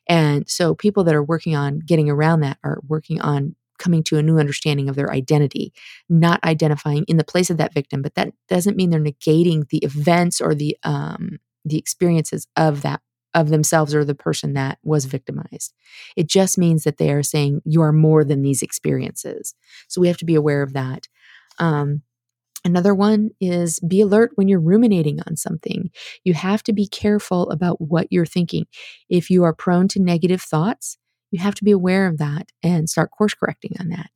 And 0.09 0.49
so 0.49 0.75
people 0.75 1.05
that 1.05 1.15
are 1.15 1.23
working 1.23 1.57
on 1.57 1.81
getting 1.81 2.11
around 2.11 2.41
that 2.41 2.59
are 2.63 2.81
working 2.87 3.21
on 3.21 3.57
coming 3.79 4.03
to 4.03 4.19
a 4.19 4.23
new 4.23 4.39
understanding 4.39 4.89
of 4.89 4.97
their 4.97 5.11
identity, 5.11 5.73
not 6.09 6.43
identifying 6.45 7.05
in 7.09 7.17
the 7.17 7.25
place 7.25 7.49
of 7.49 7.57
that 7.59 7.73
victim. 7.73 8.03
But 8.03 8.15
that 8.17 8.35
doesn't 8.49 8.77
mean 8.77 8.91
they're 8.91 9.01
negating 9.01 9.69
the 9.69 9.79
events 9.79 10.41
or 10.41 10.55
the 10.55 10.77
um, 10.83 11.39
the 11.65 11.79
experiences 11.79 12.47
of 12.57 12.83
that 12.83 13.01
of 13.41 13.49
themselves 13.49 13.95
or 13.95 14.05
the 14.05 14.15
person 14.15 14.55
that 14.55 14.79
was 14.83 15.05
victimized. 15.05 15.75
It 16.17 16.29
just 16.29 16.59
means 16.59 16.85
that 16.85 16.99
they 16.99 17.11
are 17.13 17.23
saying 17.23 17.63
you 17.65 17.83
are 17.83 17.93
more 17.93 18.25
than 18.25 18.43
these 18.43 18.63
experiences. 18.63 19.55
So 19.89 20.01
we 20.01 20.09
have 20.09 20.19
to 20.19 20.25
be 20.25 20.35
aware 20.35 20.63
of 20.63 20.73
that. 20.73 21.09
Um, 21.59 22.03
Another 22.65 22.95
one 22.95 23.31
is 23.41 23.81
be 23.81 24.01
alert 24.01 24.33
when 24.35 24.49
you're 24.49 24.61
ruminating 24.61 25.21
on 25.27 25.37
something. 25.37 25.91
You 26.25 26.35
have 26.35 26.63
to 26.65 26.73
be 26.73 26.87
careful 26.87 27.49
about 27.51 27.81
what 27.81 28.09
you're 28.11 28.27
thinking. 28.27 28.67
If 29.09 29.31
you 29.31 29.45
are 29.45 29.55
prone 29.55 29.89
to 29.89 30.03
negative 30.03 30.43
thoughts, 30.43 30.99
you 31.31 31.41
have 31.41 31.55
to 31.57 31.65
be 31.65 31.71
aware 31.71 32.07
of 32.07 32.19
that 32.19 32.51
and 32.63 32.91
start 32.91 33.11
course 33.11 33.35
correcting 33.35 33.77
on 33.79 33.89
that. 33.91 34.11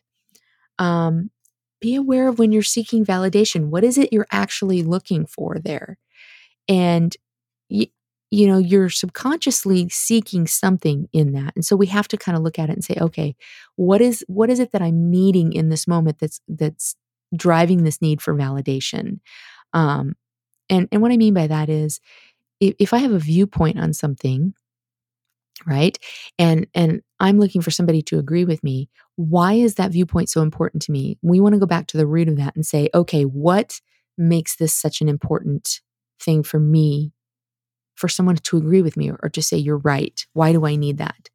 Um, 0.79 1.31
be 1.81 1.95
aware 1.95 2.29
of 2.29 2.39
when 2.39 2.53
you're 2.53 2.63
seeking 2.63 3.05
validation. 3.05 3.67
What 3.67 3.85
is 3.85 3.97
it 3.97 4.13
you're 4.13 4.27
actually 4.31 4.83
looking 4.83 5.25
for 5.25 5.59
there? 5.59 5.99
And 6.69 7.17
you 8.33 8.47
know 8.47 8.59
you're 8.59 8.89
subconsciously 8.89 9.89
seeking 9.89 10.47
something 10.47 11.09
in 11.13 11.33
that 11.33 11.53
and 11.55 11.65
so 11.65 11.77
we 11.77 11.87
have 11.87 12.09
to 12.09 12.17
kind 12.17 12.37
of 12.37 12.43
look 12.43 12.59
at 12.59 12.71
it 12.71 12.73
and 12.73 12.85
say 12.85 12.97
okay 13.01 13.37
what 13.77 14.01
is 14.01 14.25
what 14.27 14.51
is 14.51 14.59
it 14.59 14.73
that 14.73 14.83
i'm 14.83 15.11
needing 15.11 15.53
in 15.53 15.69
this 15.69 15.87
moment 15.87 16.19
that's 16.19 16.41
that's 16.49 16.97
driving 17.35 17.83
this 17.83 18.03
need 18.03 18.21
for 18.21 18.35
validation? 18.35 19.19
Um 19.73 20.15
and 20.69 20.89
and 20.91 21.03
what 21.03 21.13
i 21.13 21.17
mean 21.17 21.35
by 21.35 21.47
that 21.47 21.69
is 21.69 22.01
if, 22.61 22.75
if 22.79 22.93
i 22.93 22.99
have 22.99 23.13
a 23.13 23.19
viewpoint 23.19 23.79
on 23.79 23.93
something 23.93 24.55
right 25.67 25.99
and 26.39 26.67
and 26.75 27.03
i'm 27.21 27.39
looking 27.39 27.63
for 27.63 27.71
somebody 27.71 28.03
to 28.03 28.19
agree 28.19 28.45
with 28.45 28.63
me 28.65 28.89
why 29.17 29.55
is 29.55 29.75
that 29.75 29.93
viewpoint 29.93 30.29
so 30.31 30.43
important 30.43 30.83
to 30.83 30.93
me? 30.93 31.19
We 31.23 31.41
want 31.41 31.55
to 31.55 31.59
go 31.59 31.67
back 31.67 31.87
to 31.89 31.97
the 31.97 32.07
root 32.07 32.29
of 32.29 32.37
that 32.37 32.57
and 32.57 32.65
say 32.65 32.89
okay 32.95 33.25
what 33.25 33.81
makes 34.19 34.57
this 34.57 34.73
such 34.73 35.01
an 35.01 35.09
important 35.09 35.81
thing 36.21 36.43
for 36.43 36.59
me 36.59 37.13
for 37.95 38.09
someone 38.09 38.37
to 38.37 38.57
agree 38.57 38.83
with 38.83 38.97
me 38.97 39.11
or, 39.11 39.19
or 39.23 39.29
to 39.31 39.43
say, 39.43 39.57
you're 39.57 39.79
right. 39.79 40.27
Why 40.33 40.53
do 40.53 40.67
I 40.67 40.77
need 40.77 40.99
that? 40.99 41.29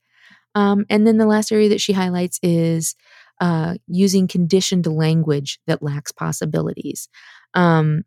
Um, 0.55 0.85
and 0.89 1.05
then 1.05 1.17
the 1.17 1.27
last 1.27 1.51
area 1.51 1.69
that 1.69 1.81
she 1.81 1.93
highlights 1.93 2.39
is 2.41 2.95
uh, 3.39 3.75
using 3.87 4.27
conditioned 4.27 4.87
language 4.87 5.59
that 5.67 5.83
lacks 5.83 6.11
possibilities. 6.11 7.09
Um, 7.53 8.03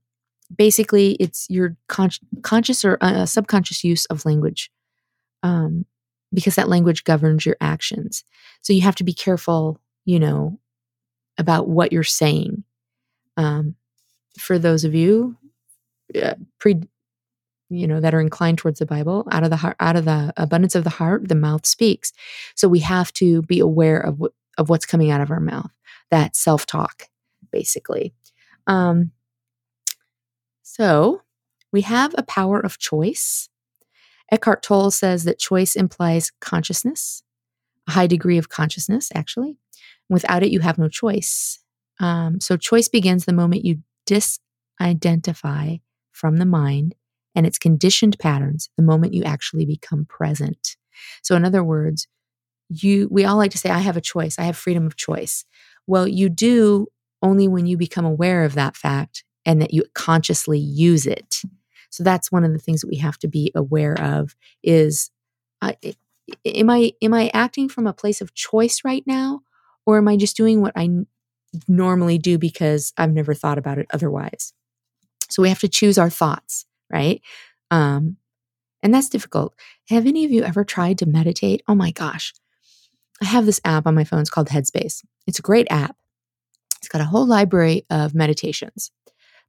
basically, 0.55 1.13
it's 1.13 1.47
your 1.49 1.77
con- 1.89 2.11
conscious 2.43 2.85
or 2.85 2.99
uh, 3.01 3.27
subconscious 3.27 3.85
use 3.85 4.07
of 4.07 4.25
language 4.25 4.71
um, 5.43 5.87
because 6.33 6.57
that 6.57 6.69
language 6.69 7.05
governs 7.05 7.47
your 7.47 7.57
actions. 7.61 8.25
So 8.63 8.73
you 8.73 8.83
have 8.83 8.97
to 8.97 9.05
be 9.05 9.15
careful, 9.15 9.81
you 10.05 10.19
know, 10.19 10.59
about 11.39 11.69
what 11.69 11.93
you're 11.93 12.03
saying. 12.03 12.65
Um, 13.37 13.77
for 14.39 14.59
those 14.59 14.85
of 14.85 14.95
you 14.95 15.37
uh, 16.21 16.35
pre, 16.59 16.81
you 17.71 17.87
know, 17.87 18.01
that 18.01 18.15
are 18.15 18.21
inclined 18.21 18.59
towards 18.59 18.81
the 18.81 18.87
Bible, 18.87 19.27
out 19.31 19.45
of 19.45 19.51
the 19.51 19.57
heart, 19.57 19.77
out 19.81 19.97
of 19.97 20.05
the 20.05 20.33
abundance 20.37 20.75
of 20.75 20.85
the 20.85 20.91
heart, 20.91 21.29
the 21.29 21.35
mouth 21.35 21.65
speaks. 21.65 22.13
So 22.57 22.69
we 22.69 22.81
have 22.81 23.13
to 23.15 23.43
be 23.43 23.61
aware 23.61 23.99
of 23.99 24.19
what 24.19 24.33
of 24.59 24.69
what's 24.69 24.87
coming 24.87 25.11
out 25.11 25.21
of 25.21 25.31
our 25.31 25.41
mouth. 25.41 25.71
That 26.11 26.37
self 26.37 26.67
talk, 26.67 27.05
basically. 27.51 28.13
Um, 28.67 29.13
so 30.63 31.23
we 31.73 31.83
have 31.83 32.15
a 32.19 32.25
power 32.25 32.61
of 32.61 32.79
choice. 32.79 33.49
Eckhart 34.31 34.63
Tolle 34.63 34.91
says 34.91 35.25
that 35.25 35.39
choice 35.39 35.75
implies 35.75 36.31
consciousness, 36.41 37.23
a 37.89 37.93
high 37.93 38.07
degree 38.07 38.39
of 38.39 38.49
consciousness, 38.49 39.11
actually. 39.15 39.57
Without 40.09 40.43
it, 40.43 40.51
you 40.51 40.61
have 40.61 40.79
no 40.79 40.89
choice. 40.89 41.61
Um, 42.01 42.41
so, 42.41 42.57
choice 42.57 42.89
begins 42.89 43.25
the 43.25 43.33
moment 43.33 43.65
you 43.65 43.79
disidentify 44.07 45.81
from 46.13 46.37
the 46.39 46.47
mind 46.47 46.95
and 47.35 47.47
its 47.47 47.59
conditioned 47.59 48.19
patterns 48.19 48.71
the 48.77 48.83
moment 48.83 49.15
you 49.15 49.25
actually 49.25 49.67
become 49.67 50.05
present. 50.05 50.77
So, 51.23 51.37
in 51.37 51.45
other 51.45 51.65
words, 51.65 52.09
you 52.69 53.09
we 53.11 53.25
all 53.25 53.37
like 53.37 53.51
to 53.53 53.59
say, 53.59 53.71
I 53.71 53.79
have 53.79 53.97
a 53.97 54.03
choice, 54.03 54.39
I 54.39 54.45
have 54.45 54.57
freedom 54.57 54.87
of 54.87 54.97
choice. 54.97 55.45
Well, 55.87 56.07
you 56.07 56.29
do 56.29 56.87
only 57.23 57.49
when 57.49 57.67
you 57.67 57.77
become 57.77 58.05
aware 58.05 58.45
of 58.45 58.55
that 58.55 58.77
fact 58.77 59.25
and 59.45 59.61
that 59.61 59.75
you 59.75 59.85
consciously 59.95 60.59
use 60.59 61.07
it. 61.07 61.43
So 61.91 62.05
that's 62.05 62.31
one 62.31 62.45
of 62.45 62.53
the 62.53 62.59
things 62.59 62.81
that 62.81 62.89
we 62.89 62.97
have 62.99 63.19
to 63.19 63.29
be 63.29 63.51
aware 63.55 64.01
of 64.01 64.37
is 64.63 65.11
uh, 65.61 65.73
am 66.45 66.71
I 66.71 66.93
am 67.03 67.15
I 67.15 67.31
acting 67.35 67.69
from 67.69 67.87
a 67.87 67.93
place 67.93 68.21
of 68.21 68.35
choice 68.35 68.83
right 68.85 69.03
now 69.07 69.43
or 69.87 69.99
am 69.99 70.09
I 70.09 70.17
just 70.17 70.37
doing 70.37 70.61
what 70.61 70.73
I 70.77 70.89
normally 71.67 72.19
do 72.19 72.39
because 72.39 72.93
I've 72.97 73.13
never 73.13 73.35
thought 73.35 73.59
about 73.59 73.79
it 73.79 73.87
otherwise? 73.93 74.53
So 75.29 75.43
we 75.43 75.49
have 75.49 75.61
to 75.61 75.69
choose 75.69 75.99
our 75.99 76.11
thoughts, 76.11 76.67
right? 76.91 77.21
Um, 77.71 78.17
and 78.83 78.93
that's 78.95 79.09
difficult. 79.09 79.55
Have 79.89 80.07
any 80.07 80.25
of 80.25 80.31
you 80.31 80.43
ever 80.43 80.65
tried 80.65 80.99
to 80.99 81.07
meditate? 81.07 81.63
Oh 81.69 81.75
my 81.75 81.91
gosh. 81.91 82.33
I 83.23 83.27
have 83.27 83.47
this 83.47 83.61
app 83.65 83.87
on 83.87 83.95
my 83.95 84.05
phone. 84.05 84.21
It's 84.21 84.31
called 84.31 84.49
Headspace. 84.49 85.05
It's 85.27 85.39
a 85.39 85.43
great 85.43 85.67
app. 85.71 85.97
It's 86.79 86.89
got 86.89 87.03
a 87.03 87.05
whole 87.05 87.27
library 87.27 87.85
of 87.91 88.15
meditations 88.15 88.91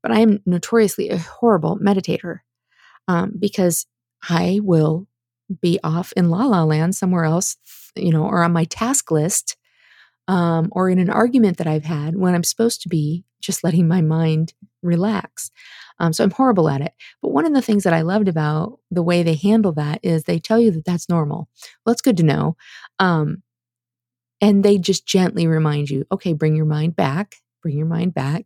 but 0.02 0.12
I 0.12 0.20
am 0.20 0.42
notoriously 0.46 1.10
a 1.10 1.18
horrible 1.18 1.78
meditator 1.78 2.40
um, 3.08 3.34
because 3.38 3.86
I 4.28 4.60
will 4.64 5.08
be 5.62 5.80
off 5.84 6.14
in 6.16 6.30
la 6.30 6.46
la 6.46 6.64
land 6.64 6.96
somewhere 6.96 7.26
else, 7.26 7.58
you 7.96 8.12
know, 8.12 8.24
or 8.24 8.44
on 8.44 8.54
my 8.54 8.66
task 8.66 9.12
list, 9.12 9.58
um, 10.28 10.70
or 10.72 10.90
in 10.90 11.00
an 11.00 11.10
argument 11.10 11.58
that 11.58 11.68
I've 11.68 11.84
had 11.84 12.16
when 12.16 12.34
I'm 12.34 12.44
supposed 12.44 12.82
to 12.82 12.90
be 12.90 13.26
just 13.42 13.64
letting 13.64 13.88
my 13.88 14.02
mind 14.02 14.54
relax. 14.82 15.52
Um, 16.02 16.12
so 16.12 16.24
I'm 16.24 16.32
horrible 16.32 16.68
at 16.68 16.82
it. 16.82 16.94
But 17.22 17.32
one 17.32 17.46
of 17.46 17.54
the 17.54 17.62
things 17.62 17.84
that 17.84 17.94
I 17.94 18.02
loved 18.02 18.28
about 18.28 18.80
the 18.90 19.04
way 19.04 19.24
they 19.24 19.36
handle 19.36 19.72
that 19.74 20.00
is 20.04 20.24
they 20.24 20.40
tell 20.40 20.60
you 20.60 20.72
that 20.72 20.84
that's 20.86 21.08
normal. 21.08 21.48
Well, 21.86 21.94
it's 21.94 22.02
good 22.02 22.18
to 22.18 22.24
know. 22.24 22.58
Um, 23.00 23.44
and 24.42 24.64
they 24.66 24.78
just 24.78 25.06
gently 25.06 25.48
remind 25.48 25.90
you, 25.90 26.06
okay, 26.12 26.34
bring 26.34 26.56
your 26.56 26.66
mind 26.66 26.96
back 26.96 27.36
bring 27.62 27.78
your 27.78 27.88
mind 27.88 28.14
back. 28.14 28.46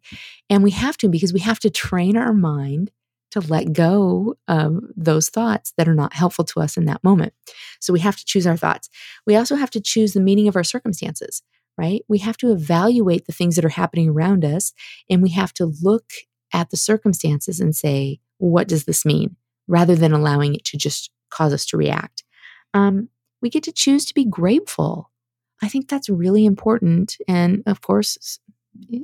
And 0.50 0.64
we 0.64 0.72
have 0.72 0.98
to 0.98 1.10
because 1.10 1.34
we 1.34 1.40
have 1.40 1.60
to 1.62 1.70
train 1.70 2.18
our 2.18 2.34
mind 2.34 2.92
to 3.32 3.40
let 3.42 3.74
go 3.74 4.36
of 4.48 4.82
those 4.96 5.30
thoughts 5.30 5.74
that 5.78 5.88
are 5.88 5.96
not 5.96 6.14
helpful 6.14 6.46
to 6.46 6.62
us 6.62 6.78
in 6.78 6.86
that 6.86 7.04
moment. 7.04 7.34
So 7.82 7.92
we 7.92 8.00
have 8.00 8.16
to 8.16 8.26
choose 8.26 8.48
our 8.48 8.58
thoughts. 8.58 8.90
We 9.26 9.36
also 9.36 9.56
have 9.56 9.72
to 9.72 9.82
choose 9.82 10.14
the 10.14 10.22
meaning 10.22 10.48
of 10.48 10.56
our 10.56 10.64
circumstances, 10.64 11.42
right? 11.78 12.02
We 12.08 12.20
have 12.20 12.38
to 12.38 12.52
evaluate 12.52 13.26
the 13.26 13.34
things 13.34 13.56
that 13.56 13.66
are 13.66 13.70
happening 13.70 14.10
around 14.10 14.46
us 14.46 14.74
and 15.10 15.22
we 15.22 15.30
have 15.32 15.54
to 15.56 15.74
look 15.82 16.06
at 16.56 16.70
the 16.70 16.78
circumstances 16.78 17.60
and 17.60 17.76
say, 17.76 18.20
what 18.38 18.68
does 18.68 18.86
this 18.86 19.06
mean? 19.06 19.36
Rather 19.68 19.96
than 19.96 20.14
allowing 20.14 20.56
it 20.56 20.64
to 20.66 20.78
just 20.78 21.12
cause 21.30 21.54
us 21.54 21.66
to 21.68 21.78
react. 21.78 22.24
Um, 22.74 23.10
we 23.42 23.50
get 23.50 23.64
to 23.64 23.72
choose 23.72 24.06
to 24.06 24.14
be 24.14 24.26
grateful. 24.26 25.12
I 25.62 25.68
think 25.68 25.90
that's 25.90 26.10
really 26.10 26.46
important. 26.46 27.18
And 27.28 27.62
of 27.66 27.82
course, 27.82 28.40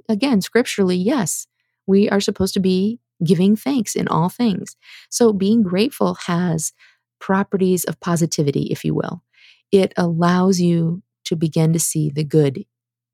again, 0.08 0.42
scripturally, 0.42 0.96
yes, 0.96 1.46
we 1.86 2.10
are 2.10 2.22
supposed 2.22 2.54
to 2.54 2.60
be 2.60 3.00
giving 3.24 3.56
thanks 3.56 3.96
in 3.96 4.08
all 4.08 4.30
things. 4.30 4.76
So 5.10 5.34
being 5.34 5.62
grateful 5.62 6.16
has 6.26 6.72
properties 7.20 7.84
of 7.84 8.00
positivity, 8.00 8.68
if 8.72 8.86
you 8.86 8.96
will. 8.96 9.24
It 9.72 9.94
allows 9.98 10.60
you 10.60 11.04
to 11.26 11.36
begin 11.36 11.74
to 11.74 11.80
see 11.80 12.10
the 12.10 12.24
good 12.24 12.66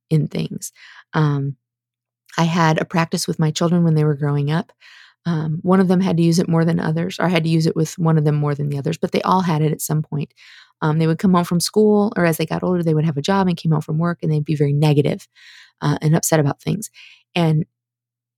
in 0.10 0.28
things. 0.28 0.72
Um, 1.14 1.58
I 2.38 2.44
had 2.44 2.80
a 2.80 2.86
practice 2.86 3.28
with 3.28 3.40
my 3.40 3.52
children 3.52 3.84
when 3.84 3.96
they 3.96 4.04
were 4.04 4.16
growing 4.16 4.52
up. 4.52 4.72
Um, 5.26 5.60
one 5.64 5.80
of 5.82 5.88
them 5.90 6.00
had 6.00 6.18
to 6.18 6.24
use 6.24 6.40
it 6.40 6.48
more 6.48 6.64
than 6.64 6.80
others, 6.80 7.20
or 7.20 7.26
I 7.26 7.30
had 7.30 7.44
to 7.44 7.50
use 7.50 7.68
it 7.68 7.76
with 7.76 7.98
one 8.00 8.18
of 8.18 8.24
them 8.24 8.36
more 8.36 8.56
than 8.56 8.70
the 8.70 8.78
others, 8.78 8.98
but 8.98 9.12
they 9.12 9.22
all 9.24 9.42
had 9.42 9.62
it 9.62 9.72
at 9.74 9.82
some 9.82 10.02
point. 10.02 10.34
Um, 10.82 11.00
they 11.00 11.08
would 11.08 11.20
come 11.20 11.34
home 11.34 11.44
from 11.44 11.60
school, 11.60 12.14
or 12.16 12.26
as 12.26 12.38
they 12.38 12.46
got 12.46 12.64
older, 12.64 12.84
they 12.84 12.94
would 12.94 13.06
have 13.06 13.18
a 13.18 13.22
job 13.22 13.48
and 13.48 13.58
came 13.58 13.72
home 13.72 13.82
from 13.82 13.98
work, 13.98 14.20
and 14.22 14.32
they'd 14.32 14.46
be 14.46 14.56
very 14.56 14.74
negative 14.74 15.28
uh, 15.82 15.98
and 16.02 16.16
upset 16.16 16.40
about 16.40 16.62
things. 16.62 16.90
And 17.36 17.66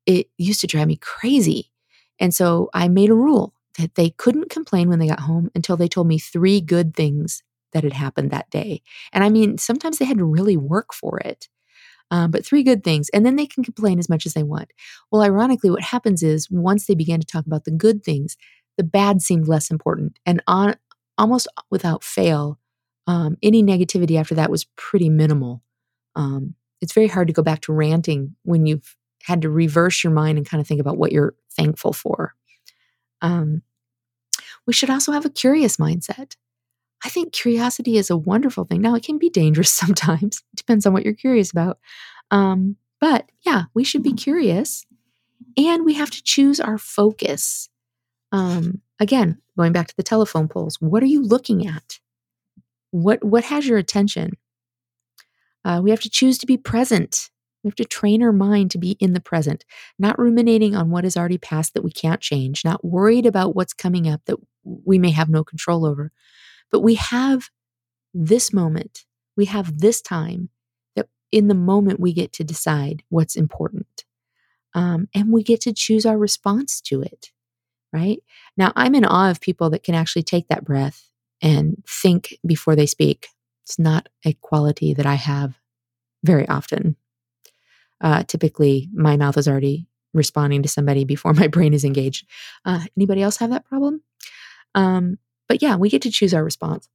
it 0.06 0.28
used 0.38 0.62
to 0.62 0.68
drive 0.68 0.88
me 0.88 0.98
crazy. 0.98 1.72
And 2.20 2.34
so 2.34 2.70
I 2.74 2.88
made 2.88 3.10
a 3.10 3.16
rule 3.16 3.54
that 3.78 3.96
they 3.96 4.10
couldn't 4.12 4.50
complain 4.50 4.90
when 4.90 5.00
they 5.00 5.08
got 5.08 5.22
home 5.22 5.50
until 5.56 5.78
they 5.78 5.88
told 5.88 6.08
me 6.08 6.20
three 6.20 6.62
good 6.62 6.96
things 6.96 7.44
that 7.74 7.84
had 7.84 7.94
happened 7.94 8.32
that 8.32 8.50
day. 8.50 8.82
And 9.14 9.24
I 9.24 9.30
mean, 9.30 9.58
sometimes 9.58 9.98
they 10.00 10.06
had 10.06 10.18
to 10.18 10.26
really 10.26 10.58
work 10.58 10.94
for 10.94 11.20
it. 11.20 11.48
Um, 12.12 12.32
but 12.32 12.46
three 12.46 12.64
good 12.64 12.84
things, 12.84 13.10
and 13.10 13.26
then 13.26 13.36
they 13.36 13.46
can 13.46 13.64
complain 13.64 14.00
as 14.00 14.10
much 14.10 14.26
as 14.26 14.34
they 14.34 14.44
want. 14.44 14.72
Well, 15.12 15.22
ironically, 15.22 15.70
what 15.70 15.84
happens 15.84 16.24
is 16.24 16.50
once 16.50 16.88
they 16.88 16.96
began 16.96 17.20
to 17.20 17.28
talk 17.28 17.46
about 17.46 17.66
the 17.66 17.72
good 17.72 18.04
things, 18.04 18.36
the 18.78 18.84
bad 18.84 19.22
seemed 19.22 19.48
less 19.48 19.70
important. 19.70 20.18
And 20.26 20.42
on 20.48 20.76
almost 21.18 21.48
without 21.70 22.04
fail, 22.04 22.58
um, 23.06 23.38
any 23.44 23.62
negativity 23.62 24.20
after 24.20 24.36
that 24.36 24.50
was 24.50 24.66
pretty 24.76 25.10
minimal. 25.10 25.62
Um, 26.16 26.56
it's 26.82 26.94
very 26.94 27.08
hard 27.08 27.28
to 27.28 27.34
go 27.34 27.44
back 27.44 27.62
to 27.62 27.74
ranting 27.74 28.36
when 28.44 28.66
you've 28.66 28.96
had 29.24 29.42
to 29.42 29.50
reverse 29.50 30.04
your 30.04 30.14
mind 30.14 30.38
and 30.38 30.48
kind 30.48 30.62
of 30.62 30.68
think 30.68 30.80
about 30.80 30.98
what 30.98 31.12
you're 31.12 31.36
thankful 31.52 31.94
for. 31.94 32.34
Um, 33.22 33.62
we 34.66 34.74
should 34.74 34.90
also 34.90 35.12
have 35.12 35.26
a 35.26 35.30
curious 35.30 35.78
mindset. 35.78 36.36
I 37.04 37.10
think 37.10 37.32
curiosity 37.32 37.98
is 37.98 38.10
a 38.10 38.18
wonderful 38.18 38.66
thing. 38.66 38.82
Now, 38.82 38.96
it 38.96 39.04
can 39.04 39.18
be 39.18 39.30
dangerous 39.30 39.72
sometimes, 39.72 40.44
it 40.54 40.58
depends 40.58 40.86
on 40.86 40.94
what 40.94 41.04
you're 41.04 41.14
curious 41.14 41.52
about. 41.52 41.80
Um, 42.32 42.76
but 43.00 43.30
yeah, 43.46 43.64
we 43.74 43.84
should 43.84 44.04
be 44.04 44.14
curious 44.14 44.86
and 45.58 45.86
we 45.86 45.94
have 45.94 46.12
to 46.12 46.24
choose 46.24 46.60
our 46.60 46.78
focus. 46.78 47.70
Um, 48.32 48.82
again, 49.00 49.42
going 49.58 49.72
back 49.72 49.88
to 49.88 49.96
the 49.96 50.04
telephone 50.04 50.48
poles, 50.48 50.78
what 50.80 51.02
are 51.02 51.08
you 51.08 51.24
looking 51.24 51.66
at? 51.66 52.00
What, 52.92 53.24
what 53.24 53.46
has 53.46 53.68
your 53.68 53.78
attention? 53.78 54.34
Uh, 55.64 55.80
we 55.84 55.92
have 55.92 56.02
to 56.02 56.10
choose 56.10 56.38
to 56.40 56.46
be 56.46 56.58
present. 56.58 57.30
We 57.64 57.70
have 57.70 57.76
to 57.76 57.86
train 57.86 58.24
our 58.24 58.32
mind 58.32 58.72
to 58.72 58.78
be 58.78 58.92
in 59.00 59.14
the 59.14 59.20
present, 59.20 59.66
not 59.98 60.18
ruminating 60.18 60.76
on 60.76 60.90
what 60.90 61.06
is 61.06 61.18
already 61.18 61.38
past 61.38 61.74
that 61.74 61.84
we 61.84 61.92
can't 61.92 62.22
change, 62.22 62.64
not 62.64 62.86
worried 62.86 63.26
about 63.26 63.56
what's 63.56 63.74
coming 63.74 64.08
up 64.08 64.22
that 64.26 64.38
we 64.64 64.98
may 64.98 65.12
have 65.12 65.30
no 65.30 65.44
control 65.44 65.86
over. 65.86 66.12
But 66.72 66.82
we 66.82 66.96
have 66.96 67.50
this 68.14 68.54
moment, 68.54 69.06
we 69.36 69.46
have 69.46 69.80
this 69.80 70.02
time 70.02 70.50
that 70.96 71.08
in 71.32 71.48
the 71.48 71.56
moment 71.56 72.00
we 72.00 72.14
get 72.14 72.34
to 72.34 72.44
decide 72.44 73.04
what's 73.10 73.36
important. 73.36 74.06
Um, 74.74 75.08
and 75.16 75.32
we 75.32 75.44
get 75.44 75.62
to 75.62 75.74
choose 75.74 76.06
our 76.06 76.18
response 76.18 76.80
to 76.82 77.02
it, 77.02 77.32
right? 77.92 78.22
Now, 78.56 78.72
I'm 78.76 78.94
in 78.96 79.06
awe 79.06 79.32
of 79.32 79.42
people 79.42 79.72
that 79.72 79.84
can 79.84 79.96
actually 79.96 80.24
take 80.24 80.48
that 80.50 80.64
breath 80.64 81.10
and 81.42 81.84
think 81.88 82.38
before 82.46 82.76
they 82.76 82.86
speak. 82.86 83.30
It's 83.66 83.80
not 83.80 84.10
a 84.26 84.34
quality 84.34 84.94
that 84.94 85.06
I 85.06 85.16
have 85.16 85.58
very 86.24 86.48
often. 86.48 86.96
Uh, 88.02 88.24
typically, 88.24 88.90
my 88.94 89.18
mouth 89.18 89.38
is 89.38 89.48
already 89.48 89.88
responding 90.14 90.64
to 90.64 90.70
somebody 90.70 91.04
before 91.04 91.34
my 91.34 91.48
brain 91.48 91.74
is 91.74 91.84
engaged. 91.84 92.28
Uh, 92.66 92.82
anybody 92.98 93.22
else 93.22 93.38
have 93.38 93.52
that 93.52 93.66
problem? 93.66 94.02
Um, 94.76 95.18
but 95.50 95.62
yeah, 95.62 95.76
we 95.76 95.90
get 95.90 96.04
to 96.04 96.12
choose 96.12 96.34
our 96.34 96.44
response. 96.46 96.90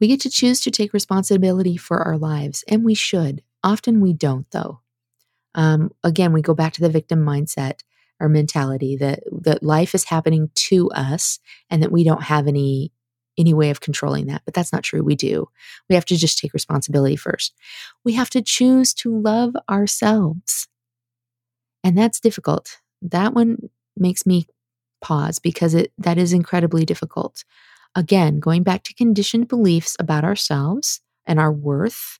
We 0.00 0.08
get 0.08 0.20
to 0.22 0.30
choose 0.30 0.60
to 0.62 0.70
take 0.70 0.92
responsibility 0.92 1.76
for 1.76 1.98
our 2.02 2.18
lives, 2.18 2.64
and 2.68 2.84
we 2.84 2.94
should. 2.94 3.42
Often 3.62 4.00
we 4.00 4.12
don't, 4.12 4.50
though. 4.50 4.80
Um, 5.54 5.92
again, 6.04 6.32
we 6.32 6.42
go 6.42 6.54
back 6.54 6.74
to 6.74 6.82
the 6.82 6.90
victim 6.90 7.24
mindset 7.24 7.80
or 8.20 8.28
mentality 8.28 8.96
that 8.96 9.22
that 9.42 9.62
life 9.62 9.94
is 9.94 10.04
happening 10.04 10.50
to 10.54 10.90
us, 10.90 11.38
and 11.70 11.82
that 11.82 11.92
we 11.92 12.04
don't 12.04 12.24
have 12.24 12.46
any 12.48 12.92
any 13.38 13.54
way 13.54 13.70
of 13.70 13.80
controlling 13.80 14.26
that, 14.26 14.42
but 14.46 14.54
that's 14.54 14.72
not 14.72 14.82
true. 14.82 15.02
We 15.02 15.14
do. 15.14 15.48
We 15.88 15.94
have 15.94 16.06
to 16.06 16.16
just 16.16 16.38
take 16.38 16.54
responsibility 16.54 17.16
first. 17.16 17.54
We 18.04 18.14
have 18.14 18.30
to 18.30 18.42
choose 18.42 18.94
to 18.94 19.14
love 19.18 19.54
ourselves. 19.68 20.68
And 21.84 21.96
that's 21.96 22.20
difficult. 22.20 22.78
That 23.02 23.34
one 23.34 23.70
makes 23.96 24.26
me 24.26 24.46
pause 25.00 25.38
because 25.38 25.74
it 25.74 25.92
that 25.98 26.18
is 26.18 26.32
incredibly 26.32 26.84
difficult. 26.84 27.44
Again, 27.94 28.40
going 28.40 28.62
back 28.62 28.82
to 28.84 28.94
conditioned 28.94 29.48
beliefs 29.48 29.96
about 29.98 30.24
ourselves 30.24 31.00
and 31.26 31.40
our 31.40 31.52
worth 31.52 32.18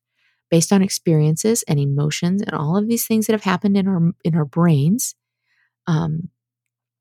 based 0.51 0.73
on 0.73 0.83
experiences 0.83 1.65
and 1.69 1.79
emotions 1.79 2.43
and 2.43 2.53
all 2.53 2.77
of 2.77 2.89
these 2.89 3.07
things 3.07 3.27
that 3.27 3.33
have 3.33 3.43
happened 3.43 3.77
in 3.77 3.89
our 3.89 4.13
in 4.25 4.35
our 4.35 4.45
brains 4.45 5.15
um, 5.87 6.29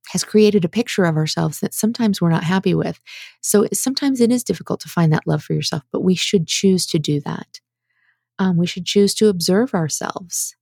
has 0.09 0.23
created 0.23 0.63
a 0.63 0.69
picture 0.69 1.05
of 1.05 1.15
ourselves 1.15 1.59
that 1.59 1.73
sometimes 1.73 2.21
we're 2.21 2.29
not 2.29 2.43
happy 2.43 2.73
with. 2.73 2.99
So 3.41 3.67
sometimes 3.73 4.21
it 4.21 4.31
is 4.31 4.43
difficult 4.43 4.79
to 4.81 4.89
find 4.89 5.11
that 5.11 5.27
love 5.27 5.43
for 5.43 5.53
yourself, 5.53 5.83
but 5.91 6.03
we 6.03 6.15
should 6.15 6.47
choose 6.47 6.85
to 6.87 6.99
do 6.99 7.19
that. 7.21 7.59
Um, 8.37 8.57
we 8.57 8.67
should 8.67 8.85
choose 8.85 9.13
to 9.15 9.29
observe 9.29 9.73
ourselves, 9.73 10.55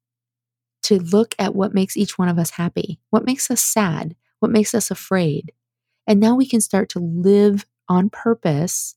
to 0.84 0.99
look 0.99 1.36
at 1.39 1.55
what 1.55 1.74
makes 1.74 1.97
each 1.97 2.18
one 2.18 2.30
of 2.30 2.38
us 2.38 2.51
happy, 2.51 2.99
what 3.09 3.26
makes 3.26 3.49
us 3.49 3.61
sad, 3.61 4.16
what 4.44 4.52
makes 4.52 4.76
us 4.76 4.91
afraid. 4.91 5.54
And 6.06 6.20
now 6.20 6.36
we 6.36 6.46
can 6.46 6.62
start 6.62 6.89
to 6.89 7.00
live 7.00 7.66
on 7.89 8.10
purpose 8.10 8.96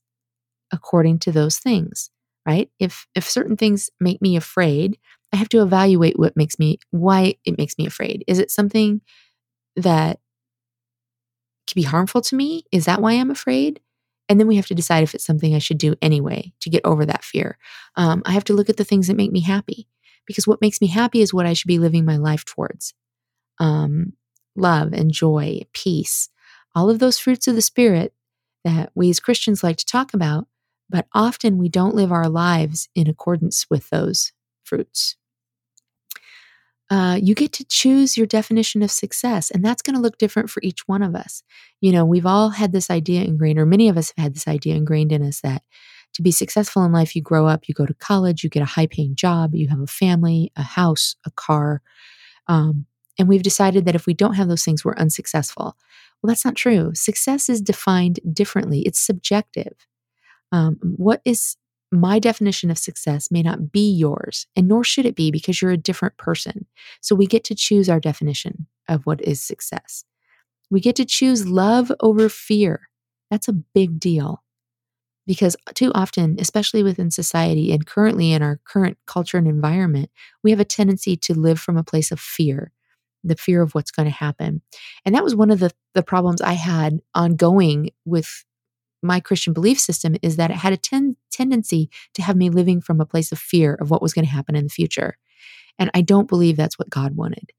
according 0.71 1.19
to 1.19 1.31
those 1.31 1.57
things, 1.57 2.11
right? 2.45 2.69
If 2.79 3.07
if 3.15 3.27
certain 3.27 3.57
things 3.57 3.89
make 3.99 4.21
me 4.21 4.35
afraid, 4.35 4.99
I 5.33 5.37
have 5.37 5.49
to 5.49 5.61
evaluate 5.61 6.19
what 6.19 6.37
makes 6.37 6.59
me 6.59 6.79
why 6.91 7.35
it 7.45 7.57
makes 7.57 7.77
me 7.77 7.87
afraid. 7.87 8.23
Is 8.27 8.39
it 8.39 8.51
something 8.51 9.01
that 9.77 10.19
could 11.67 11.75
be 11.75 11.83
harmful 11.83 12.21
to 12.21 12.35
me? 12.35 12.65
Is 12.71 12.85
that 12.85 13.01
why 13.01 13.13
I'm 13.13 13.31
afraid? 13.31 13.79
And 14.29 14.39
then 14.39 14.47
we 14.47 14.57
have 14.57 14.67
to 14.67 14.75
decide 14.75 15.03
if 15.03 15.15
it's 15.15 15.25
something 15.25 15.55
I 15.55 15.59
should 15.59 15.77
do 15.77 15.95
anyway 16.01 16.51
to 16.59 16.69
get 16.69 16.85
over 16.85 17.05
that 17.05 17.23
fear. 17.23 17.57
Um, 17.95 18.21
I 18.25 18.31
have 18.33 18.43
to 18.45 18.53
look 18.53 18.69
at 18.69 18.77
the 18.77 18.83
things 18.83 19.07
that 19.07 19.15
make 19.15 19.31
me 19.31 19.39
happy 19.39 19.87
because 20.25 20.45
what 20.45 20.59
makes 20.61 20.81
me 20.81 20.87
happy 20.87 21.21
is 21.21 21.33
what 21.33 21.45
I 21.45 21.53
should 21.53 21.69
be 21.69 21.79
living 21.79 22.03
my 22.03 22.17
life 22.17 22.43
towards 22.43 22.93
um, 23.59 24.13
love 24.57 24.93
and 24.93 25.11
joy, 25.11 25.61
peace, 25.73 26.29
all 26.75 26.89
of 26.89 26.99
those 26.99 27.17
fruits 27.17 27.47
of 27.47 27.55
the 27.55 27.61
Spirit 27.61 28.13
that 28.63 28.91
we 28.95 29.09
as 29.09 29.19
Christians 29.19 29.63
like 29.63 29.77
to 29.77 29.85
talk 29.85 30.13
about, 30.13 30.47
but 30.89 31.07
often 31.13 31.57
we 31.57 31.69
don't 31.69 31.95
live 31.95 32.11
our 32.11 32.27
lives 32.27 32.89
in 32.95 33.07
accordance 33.07 33.67
with 33.69 33.89
those 33.89 34.33
fruits 34.63 35.15
uh, 36.89 37.19
you 37.21 37.35
get 37.35 37.51
to 37.53 37.65
choose 37.65 38.17
your 38.17 38.27
definition 38.27 38.81
of 38.81 38.91
success. 38.91 39.51
And 39.51 39.63
that's 39.63 39.81
going 39.81 39.95
to 39.95 40.01
look 40.01 40.17
different 40.17 40.49
for 40.49 40.61
each 40.63 40.87
one 40.87 41.03
of 41.03 41.15
us. 41.15 41.43
You 41.81 41.91
know, 41.91 42.05
we've 42.05 42.25
all 42.25 42.49
had 42.49 42.71
this 42.71 42.89
idea 42.89 43.23
ingrained, 43.23 43.59
or 43.59 43.65
many 43.65 43.89
of 43.89 43.97
us 43.97 44.13
have 44.15 44.23
had 44.23 44.35
this 44.35 44.47
idea 44.47 44.75
ingrained 44.75 45.11
in 45.11 45.23
us 45.23 45.41
that 45.41 45.63
to 46.13 46.21
be 46.21 46.31
successful 46.31 46.83
in 46.85 46.93
life, 46.93 47.15
you 47.15 47.21
grow 47.21 47.45
up, 47.45 47.67
you 47.67 47.75
go 47.75 47.85
to 47.85 47.93
college, 47.93 48.43
you 48.43 48.49
get 48.49 48.63
a 48.63 48.65
high 48.65 48.87
paying 48.87 49.15
job, 49.15 49.53
you 49.53 49.67
have 49.67 49.81
a 49.81 49.87
family, 49.87 50.51
a 50.55 50.63
house, 50.63 51.15
a 51.25 51.31
car. 51.31 51.81
Um, 52.47 52.85
and 53.17 53.27
we've 53.27 53.43
decided 53.43 53.85
that 53.85 53.95
if 53.95 54.05
we 54.05 54.13
don't 54.13 54.35
have 54.35 54.47
those 54.47 54.63
things, 54.63 54.83
we're 54.83 54.95
unsuccessful. 54.95 55.75
Well, 56.21 56.29
that's 56.29 56.45
not 56.45 56.55
true. 56.55 56.91
Success 56.93 57.49
is 57.49 57.61
defined 57.61 58.19
differently, 58.33 58.81
it's 58.81 58.99
subjective. 58.99 59.73
Um, 60.51 60.79
what 60.81 61.21
is 61.25 61.57
my 61.91 62.19
definition 62.19 62.69
of 62.69 62.77
success 62.77 63.31
may 63.31 63.41
not 63.41 63.71
be 63.71 63.89
yours, 63.91 64.47
and 64.55 64.67
nor 64.67 64.83
should 64.83 65.05
it 65.05 65.15
be 65.15 65.31
because 65.31 65.61
you're 65.61 65.71
a 65.71 65.77
different 65.77 66.17
person. 66.17 66.65
So 67.01 67.15
we 67.15 67.27
get 67.27 67.43
to 67.45 67.55
choose 67.55 67.89
our 67.89 67.99
definition 67.99 68.67
of 68.89 69.05
what 69.05 69.21
is 69.21 69.41
success. 69.41 70.03
We 70.69 70.81
get 70.81 70.95
to 70.97 71.05
choose 71.05 71.47
love 71.47 71.91
over 72.01 72.27
fear. 72.27 72.89
That's 73.31 73.47
a 73.47 73.53
big 73.53 73.99
deal 73.99 74.43
because 75.25 75.55
too 75.75 75.91
often, 75.93 76.37
especially 76.39 76.83
within 76.83 77.11
society 77.11 77.71
and 77.71 77.85
currently 77.85 78.31
in 78.31 78.41
our 78.41 78.59
current 78.63 78.97
culture 79.05 79.37
and 79.37 79.47
environment, 79.47 80.09
we 80.43 80.51
have 80.51 80.59
a 80.59 80.65
tendency 80.65 81.17
to 81.17 81.33
live 81.33 81.59
from 81.59 81.77
a 81.77 81.83
place 81.83 82.11
of 82.11 82.19
fear, 82.19 82.71
the 83.23 83.35
fear 83.35 83.61
of 83.61 83.73
what's 83.73 83.91
going 83.91 84.07
to 84.07 84.11
happen. 84.11 84.61
And 85.05 85.15
that 85.15 85.23
was 85.23 85.35
one 85.35 85.51
of 85.51 85.59
the, 85.59 85.71
the 85.93 86.03
problems 86.03 86.41
I 86.41 86.53
had 86.53 86.99
ongoing 87.13 87.91
with 88.05 88.45
my 89.03 89.19
Christian 89.19 89.53
belief 89.53 89.79
system 89.79 90.15
is 90.21 90.37
that 90.37 90.51
it 90.51 90.57
had 90.57 90.73
a 90.73 90.77
ten- 90.77 91.17
tendency 91.31 91.89
to 92.15 92.21
have 92.21 92.35
me 92.35 92.49
living 92.49 92.81
from 92.81 92.99
a 92.99 93.05
place 93.05 93.31
of 93.31 93.39
fear 93.39 93.75
of 93.75 93.91
what 93.91 94.01
was 94.01 94.13
going 94.13 94.25
to 94.25 94.31
happen 94.31 94.55
in 94.55 94.63
the 94.63 94.69
future. 94.69 95.17
And 95.77 95.91
I 95.93 96.01
don't 96.01 96.27
believe 96.27 96.57
that's 96.57 96.79
what 96.79 96.89
God 96.89 97.15
wanted. 97.15 97.51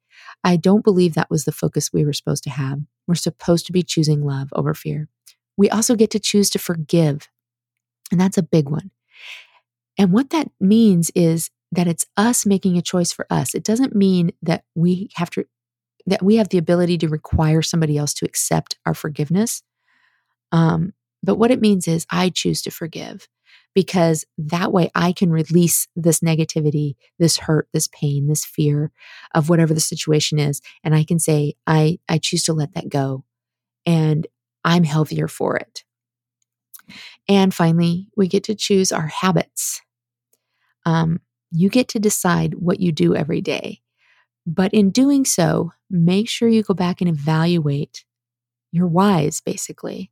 I 0.42 0.56
don't 0.56 0.84
believe 0.84 1.14
that 1.14 1.30
was 1.30 1.44
the 1.44 1.52
focus 1.52 1.92
we 1.92 2.04
were 2.04 2.12
supposed 2.12 2.44
to 2.44 2.50
have. 2.50 2.80
We're 3.06 3.14
supposed 3.14 3.66
to 3.66 3.72
be 3.72 3.82
choosing 3.82 4.24
love 4.24 4.48
over 4.52 4.74
fear. 4.74 5.08
We 5.56 5.70
also 5.70 5.94
get 5.94 6.10
to 6.12 6.20
choose 6.20 6.50
to 6.50 6.58
forgive. 6.58 7.28
And 8.10 8.20
that's 8.20 8.38
a 8.38 8.42
big 8.42 8.68
one. 8.68 8.90
And 9.96 10.12
what 10.12 10.30
that 10.30 10.50
means 10.60 11.10
is 11.14 11.50
that 11.72 11.88
it's 11.88 12.06
us 12.16 12.46
making 12.46 12.76
a 12.76 12.82
choice 12.82 13.12
for 13.12 13.26
us. 13.30 13.54
It 13.54 13.64
doesn't 13.64 13.94
mean 13.94 14.32
that 14.42 14.64
we 14.74 15.10
have 15.16 15.30
to 15.30 15.44
that 16.06 16.22
we 16.22 16.36
have 16.36 16.48
the 16.48 16.58
ability 16.58 16.96
to 16.98 17.08
require 17.08 17.60
somebody 17.60 17.98
else 17.98 18.14
to 18.14 18.24
accept 18.24 18.78
our 18.86 18.94
forgiveness. 18.94 19.62
Um, 20.52 20.94
but 21.22 21.34
what 21.34 21.50
it 21.50 21.60
means 21.60 21.86
is 21.86 22.06
I 22.10 22.30
choose 22.30 22.62
to 22.62 22.70
forgive 22.70 23.28
because 23.74 24.24
that 24.38 24.72
way 24.72 24.90
I 24.94 25.12
can 25.12 25.30
release 25.30 25.86
this 25.94 26.20
negativity, 26.20 26.94
this 27.18 27.36
hurt, 27.36 27.68
this 27.72 27.88
pain, 27.88 28.26
this 28.26 28.44
fear 28.44 28.90
of 29.34 29.48
whatever 29.48 29.74
the 29.74 29.80
situation 29.80 30.38
is. 30.38 30.62
And 30.82 30.94
I 30.94 31.04
can 31.04 31.18
say, 31.18 31.54
I, 31.66 31.98
I 32.08 32.18
choose 32.18 32.44
to 32.44 32.54
let 32.54 32.74
that 32.74 32.88
go 32.88 33.24
and 33.84 34.26
I'm 34.64 34.84
healthier 34.84 35.28
for 35.28 35.56
it. 35.56 35.84
And 37.28 37.52
finally, 37.52 38.08
we 38.16 38.28
get 38.28 38.44
to 38.44 38.54
choose 38.54 38.92
our 38.92 39.08
habits. 39.08 39.82
Um, 40.86 41.20
you 41.50 41.68
get 41.68 41.88
to 41.88 41.98
decide 41.98 42.54
what 42.54 42.80
you 42.80 42.92
do 42.92 43.14
every 43.14 43.40
day. 43.40 43.80
But 44.46 44.72
in 44.72 44.90
doing 44.90 45.24
so, 45.24 45.72
make 45.90 46.28
sure 46.28 46.48
you 46.48 46.62
go 46.62 46.74
back 46.74 47.00
and 47.00 47.08
evaluate 47.08 48.04
your 48.72 48.86
whys, 48.86 49.40
basically. 49.40 50.10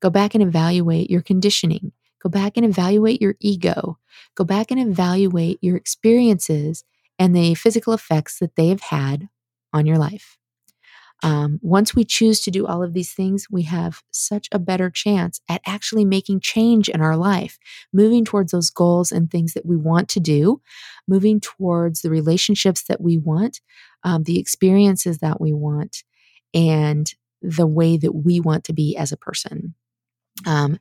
Go 0.00 0.10
back 0.10 0.34
and 0.34 0.42
evaluate 0.42 1.10
your 1.10 1.22
conditioning. 1.22 1.92
Go 2.22 2.28
back 2.28 2.56
and 2.56 2.64
evaluate 2.64 3.20
your 3.20 3.36
ego. 3.40 3.98
Go 4.34 4.44
back 4.44 4.70
and 4.70 4.80
evaluate 4.80 5.58
your 5.62 5.76
experiences 5.76 6.84
and 7.18 7.34
the 7.34 7.54
physical 7.54 7.92
effects 7.92 8.38
that 8.38 8.56
they 8.56 8.68
have 8.68 8.80
had 8.80 9.28
on 9.72 9.86
your 9.86 9.98
life. 9.98 10.38
Um, 11.22 11.58
once 11.62 11.94
we 11.94 12.04
choose 12.04 12.40
to 12.42 12.50
do 12.50 12.66
all 12.66 12.82
of 12.82 12.94
these 12.94 13.12
things, 13.12 13.46
we 13.50 13.62
have 13.62 14.02
such 14.12 14.48
a 14.52 14.58
better 14.58 14.88
chance 14.88 15.40
at 15.48 15.60
actually 15.66 16.04
making 16.04 16.40
change 16.40 16.88
in 16.88 17.00
our 17.00 17.16
life, 17.16 17.58
moving 17.92 18.24
towards 18.24 18.52
those 18.52 18.70
goals 18.70 19.10
and 19.10 19.30
things 19.30 19.54
that 19.54 19.66
we 19.66 19.76
want 19.76 20.08
to 20.10 20.20
do, 20.20 20.60
moving 21.08 21.40
towards 21.40 22.02
the 22.02 22.10
relationships 22.10 22.84
that 22.84 23.00
we 23.00 23.18
want, 23.18 23.60
um, 24.04 24.22
the 24.24 24.38
experiences 24.38 25.18
that 25.18 25.40
we 25.40 25.52
want, 25.52 26.04
and 26.54 27.12
the 27.42 27.66
way 27.66 27.96
that 27.96 28.12
we 28.12 28.40
want 28.40 28.64
to 28.64 28.72
be 28.72 28.96
as 28.96 29.10
a 29.10 29.16
person. 29.16 29.74
Um, 30.46 30.78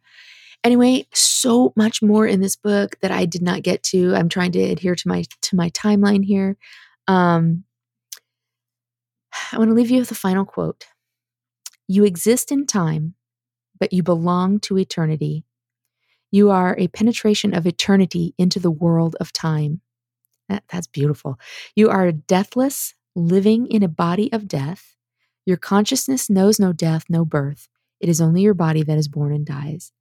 anyway, 0.64 1.08
so 1.14 1.74
much 1.76 2.02
more 2.02 2.28
in 2.28 2.42
this 2.42 2.56
book 2.56 2.96
that 3.02 3.12
I 3.12 3.26
did 3.26 3.42
not 3.42 3.64
get 3.64 3.84
to. 3.84 4.14
I'm 4.16 4.30
trying 4.30 4.52
to 4.52 4.62
adhere 4.62 4.96
to 4.96 5.08
my 5.08 5.24
to 5.42 5.56
my 5.56 5.70
timeline 5.72 6.24
here. 6.24 6.58
Um, 7.08 7.64
I 9.52 9.58
want 9.58 9.70
to 9.70 9.74
leave 9.74 9.92
you 9.92 10.00
with 10.00 10.12
a 10.12 10.16
final 10.16 10.46
quote. 10.46 10.86
You 11.88 12.04
exist 12.04 12.52
in 12.52 12.66
time, 12.66 13.16
but 13.80 13.94
you 13.94 14.04
belong 14.04 14.60
to 14.62 14.78
eternity. 14.78 15.46
You 16.32 16.50
are 16.50 16.76
a 16.78 16.90
penetration 16.90 17.54
of 17.54 17.66
eternity 17.66 18.34
into 18.38 18.60
the 18.60 18.72
world 18.72 19.16
of 19.20 19.32
time. 19.32 19.82
That, 20.50 20.64
that's 20.70 20.88
beautiful. 20.88 21.40
You 21.76 21.90
are 21.90 22.12
deathless, 22.12 22.94
living 23.16 23.68
in 23.68 23.84
a 23.84 23.88
body 23.88 24.32
of 24.34 24.48
death. 24.48 24.96
Your 25.46 25.58
consciousness 25.58 26.30
knows 26.30 26.60
no 26.60 26.74
death, 26.74 27.06
no 27.10 27.24
birth. 27.24 27.70
It 28.00 28.10
is 28.10 28.20
only 28.20 28.42
your 28.42 28.54
body 28.54 28.84
that 28.84 28.98
is 28.98 29.08
born 29.08 29.34
and 29.34 29.46
dies. 29.46 29.92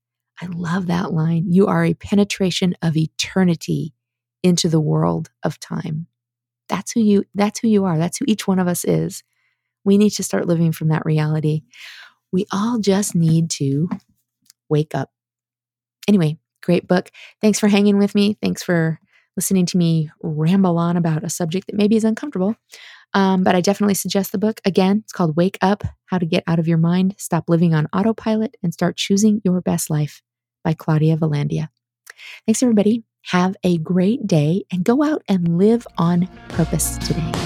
I 0.41 0.47
love 0.47 0.87
that 0.89 1.13
line. 1.13 1.47
You 1.49 1.67
are 1.67 1.85
a 1.85 1.95
penetration 1.95 2.75
of 2.83 2.97
eternity 2.97 3.95
into 4.43 4.69
the 4.69 4.81
world 4.81 5.31
of 5.43 5.59
time. 5.59 6.09
That's 6.69 6.93
who 6.93 7.01
you 7.01 7.25
that's 7.35 7.61
who 7.61 7.69
you 7.69 7.85
are. 7.85 7.97
That's 7.97 8.19
who 8.19 8.25
each 8.29 8.47
one 8.47 8.59
of 8.59 8.69
us 8.69 8.85
is. 8.85 9.23
We 9.87 9.97
need 9.97 10.11
to 10.11 10.23
start 10.23 10.47
living 10.47 10.73
from 10.73 10.89
that 10.89 11.07
reality. 11.07 11.63
We 12.33 12.45
all 12.53 12.79
just 12.79 13.15
need 13.15 13.49
to 13.53 13.89
wake 14.69 14.95
up. 14.95 15.11
Anyway, 16.09 16.39
great 16.63 16.87
book. 16.87 17.11
Thanks 17.41 17.59
for 17.59 17.69
hanging 17.69 17.97
with 17.97 18.15
me. 18.15 18.37
Thanks 18.43 18.63
for 18.63 19.01
listening 19.37 19.67
to 19.67 19.77
me 19.77 20.11
ramble 20.23 20.79
on 20.79 20.97
about 20.97 21.25
a 21.25 21.31
subject 21.31 21.67
that 21.69 21.77
maybe 21.77 21.97
is 21.97 22.05
uncomfortable. 22.05 22.57
Um, 23.15 23.45
but 23.45 23.55
I 23.55 23.61
definitely 23.61 23.95
suggest 23.95 24.33
the 24.33 24.39
book. 24.39 24.61
Again, 24.65 25.03
it's 25.05 25.13
called 25.13 25.37
Wake 25.37 25.59
Up 25.63 25.85
How 26.07 26.19
to 26.19 26.27
Get 26.27 26.43
Out 26.47 26.59
of 26.59 26.67
Your 26.67 26.79
Mind, 26.79 27.15
Stop 27.19 27.45
Living 27.49 27.73
on 27.73 27.89
Autopilot, 27.93 28.57
and 28.63 28.75
Start 28.75 28.97
Choosing 28.97 29.41
Your 29.45 29.61
Best 29.61 29.89
Life 29.89 30.23
by 30.65 30.75
Claudia 30.75 31.17
Valandia. 31.17 31.69
Thanks, 32.45 32.63
everybody. 32.63 33.05
Have 33.27 33.57
a 33.63 33.79
great 33.79 34.27
day 34.27 34.65
and 34.73 34.85
go 34.85 35.03
out 35.03 35.23
and 35.29 35.59
live 35.59 35.87
on 35.99 36.29
purpose 36.49 36.97
today. 36.99 37.46